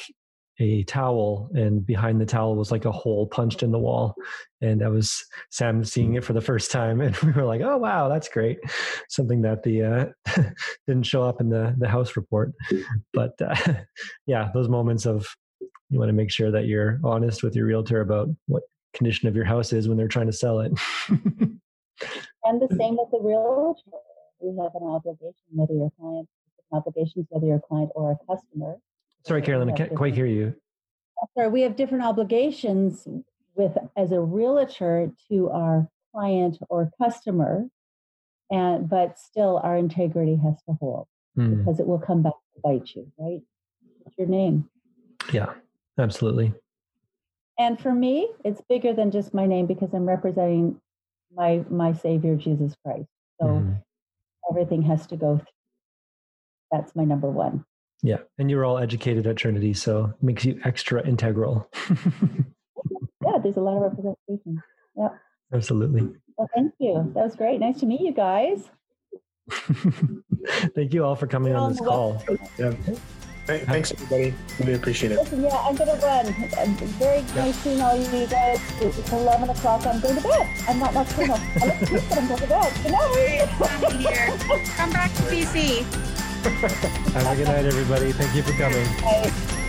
a 0.59 0.85
towel 0.85 1.51
and 1.55 1.85
behind 1.85 2.21
the 2.21 2.27
towel 2.27 2.55
was 2.55 2.71
like 2.71 2.85
a 2.85 2.93
hole 2.93 3.27
punched 3.27 3.63
in 3.63 3.73
the 3.73 3.79
wall 3.79 4.15
and 4.61 4.85
i 4.85 4.89
was 4.89 5.25
sam 5.51 5.83
seeing 5.83 6.15
it 6.15 6.23
for 6.23 6.35
the 6.35 6.41
first 6.41 6.71
time 6.71 7.01
and 7.01 7.17
we 7.23 7.33
were 7.33 7.45
like 7.45 7.63
oh 7.63 7.77
wow 7.79 8.09
that's 8.09 8.29
great. 8.29 8.59
Something 9.09 9.43
that 9.43 9.63
the 9.63 9.83
uh, 9.83 10.43
didn't 10.87 11.05
show 11.05 11.23
up 11.23 11.41
in 11.41 11.49
the 11.49 11.75
the 11.79 11.89
house 11.89 12.17
report. 12.17 12.53
But 13.13 13.33
uh, 13.41 13.57
yeah 14.27 14.51
those 14.55 14.69
moments 14.69 15.07
of 15.07 15.27
you 15.89 15.99
want 15.99 16.09
to 16.09 16.15
make 16.15 16.31
sure 16.31 16.51
that 16.51 16.67
you're 16.67 17.01
honest 17.05 17.43
with 17.43 17.55
your 17.57 17.67
realtor 17.67 18.01
about 18.01 18.29
what 18.47 18.63
condition 18.95 19.29
of 19.29 19.35
your 19.35 19.45
house 19.45 19.73
is 19.73 19.89
when 19.89 19.97
they're 19.97 20.09
trying 20.09 20.27
to 20.27 20.33
sell 20.33 20.61
it. 20.61 20.73
And 22.45 22.61
the 22.61 22.69
same 22.77 22.97
with 22.97 23.11
the 23.11 23.21
realtor. 23.23 23.81
We 24.41 24.49
have 24.63 24.73
an 24.75 24.83
obligation 24.89 25.35
whether 25.51 25.75
your 25.75 25.91
client 25.99 26.29
obligations 26.73 27.27
whether 27.31 27.47
you're 27.47 27.57
a 27.57 27.61
client 27.61 27.91
or 27.95 28.13
a 28.13 28.17
customer 28.27 28.77
Sorry, 29.27 29.43
Carolyn, 29.43 29.71
I 29.71 29.73
can't 29.73 29.95
quite 29.95 30.15
hear 30.15 30.27
you. 30.27 30.55
Sorry, 31.37 31.49
we 31.49 31.63
have 31.63 31.77
different 31.77 32.05
obligations 32.05 33.07
with 33.55 33.77
as 33.97 34.13
a 34.13 34.21
realtor 34.21 35.11
to 35.31 35.51
our 35.51 35.89
client 36.13 36.59
or 36.69 36.91
customer, 37.01 37.67
and 38.51 38.89
but 38.89 39.19
still 39.19 39.61
our 39.63 39.77
integrity 39.77 40.37
has 40.43 40.57
to 40.69 40.77
hold 40.81 41.07
mm. 41.39 41.59
because 41.59 41.79
it 41.79 41.87
will 41.87 41.99
come 41.99 42.23
back 42.23 42.33
to 42.33 42.61
bite 42.63 42.95
you, 42.95 43.11
right? 43.19 43.41
What's 44.03 44.19
your 44.19 44.27
name? 44.27 44.69
Yeah, 45.33 45.53
absolutely. 45.99 46.55
And 47.59 47.81
for 47.81 47.93
me, 47.93 48.29
it's 48.45 48.61
bigger 48.69 48.93
than 48.93 49.11
just 49.11 49.33
my 49.33 49.47
name 49.47 49.67
because 49.67 49.93
I'm 49.93 50.09
representing 50.09 50.81
my 51.35 51.65
my 51.71 51.93
Savior 51.93 52.35
Jesus 52.35 52.75
Christ. 52.85 53.09
So 53.41 53.47
mm. 53.47 53.83
everything 54.51 54.83
has 54.83 55.07
to 55.09 55.17
go 55.17 55.37
through. 55.37 55.47
That's 56.71 56.97
my 56.97 57.05
number 57.05 57.31
one. 57.31 57.65
Yeah, 58.03 58.19
and 58.39 58.51
you're 58.51 58.65
all 58.65 58.79
educated 58.79 59.27
at 59.27 59.37
Trinity, 59.37 59.75
so 59.75 60.07
it 60.07 60.23
makes 60.23 60.45
you 60.45 60.61
extra 60.65 61.07
integral. 61.07 61.71
yeah, 63.25 63.39
there's 63.41 63.57
a 63.57 63.61
lot 63.61 63.77
of 63.77 63.93
representation. 63.93 64.61
Yeah, 64.97 65.09
absolutely. 65.53 66.09
Well, 66.37 66.51
thank 66.55 66.73
you. 66.81 67.13
That 67.15 67.25
was 67.25 67.37
great. 67.37 67.61
Nice 67.61 67.79
to 67.81 67.87
meet 67.87 68.01
you 68.01 68.13
guys. 68.13 68.71
thank 70.75 70.93
you 70.93 71.05
all 71.05 71.15
for 71.15 71.29
coming 71.29 71.55
on 71.55 71.71
this 71.71 71.81
call. 71.81 72.23
Yeah. 72.59 72.75
Thanks, 73.47 73.93
everybody. 73.93 74.35
Really 74.61 74.75
appreciate 74.75 75.13
it. 75.13 75.19
Listen, 75.19 75.43
yeah, 75.43 75.57
I'm 75.57 75.75
going 75.75 75.91
to 75.91 76.07
run. 76.07 76.27
I'm 76.59 76.75
very 76.75 77.21
yeah. 77.21 77.35
nice 77.35 77.57
seeing 77.57 77.81
all 77.81 77.97
you 77.97 78.27
guys. 78.27 78.61
It's 78.81 79.13
11 79.13 79.51
o'clock. 79.51 79.85
I'm 79.85 80.01
going 80.01 80.17
to 80.17 80.23
bed. 80.23 80.49
I'm 80.69 80.79
not 80.79 80.95
nocturnal. 80.95 81.39
I 81.61 81.67
like 81.67 81.81
to 81.81 81.93
but 81.93 82.19
I'm 82.19 82.29
going 82.29 82.41
to 82.41 82.47
bed. 82.47 82.73
Good 82.83 82.93
night. 84.01 84.65
Come 84.77 84.91
back 84.91 85.13
to 85.15 85.23
BC. 85.23 86.12
Have 86.43 87.33
a 87.33 87.37
good 87.37 87.47
night, 87.47 87.65
everybody. 87.65 88.13
Thank 88.13 88.35
you 88.35 88.43
for 88.43 88.53
coming. 88.53 88.87
Bye. 89.01 89.62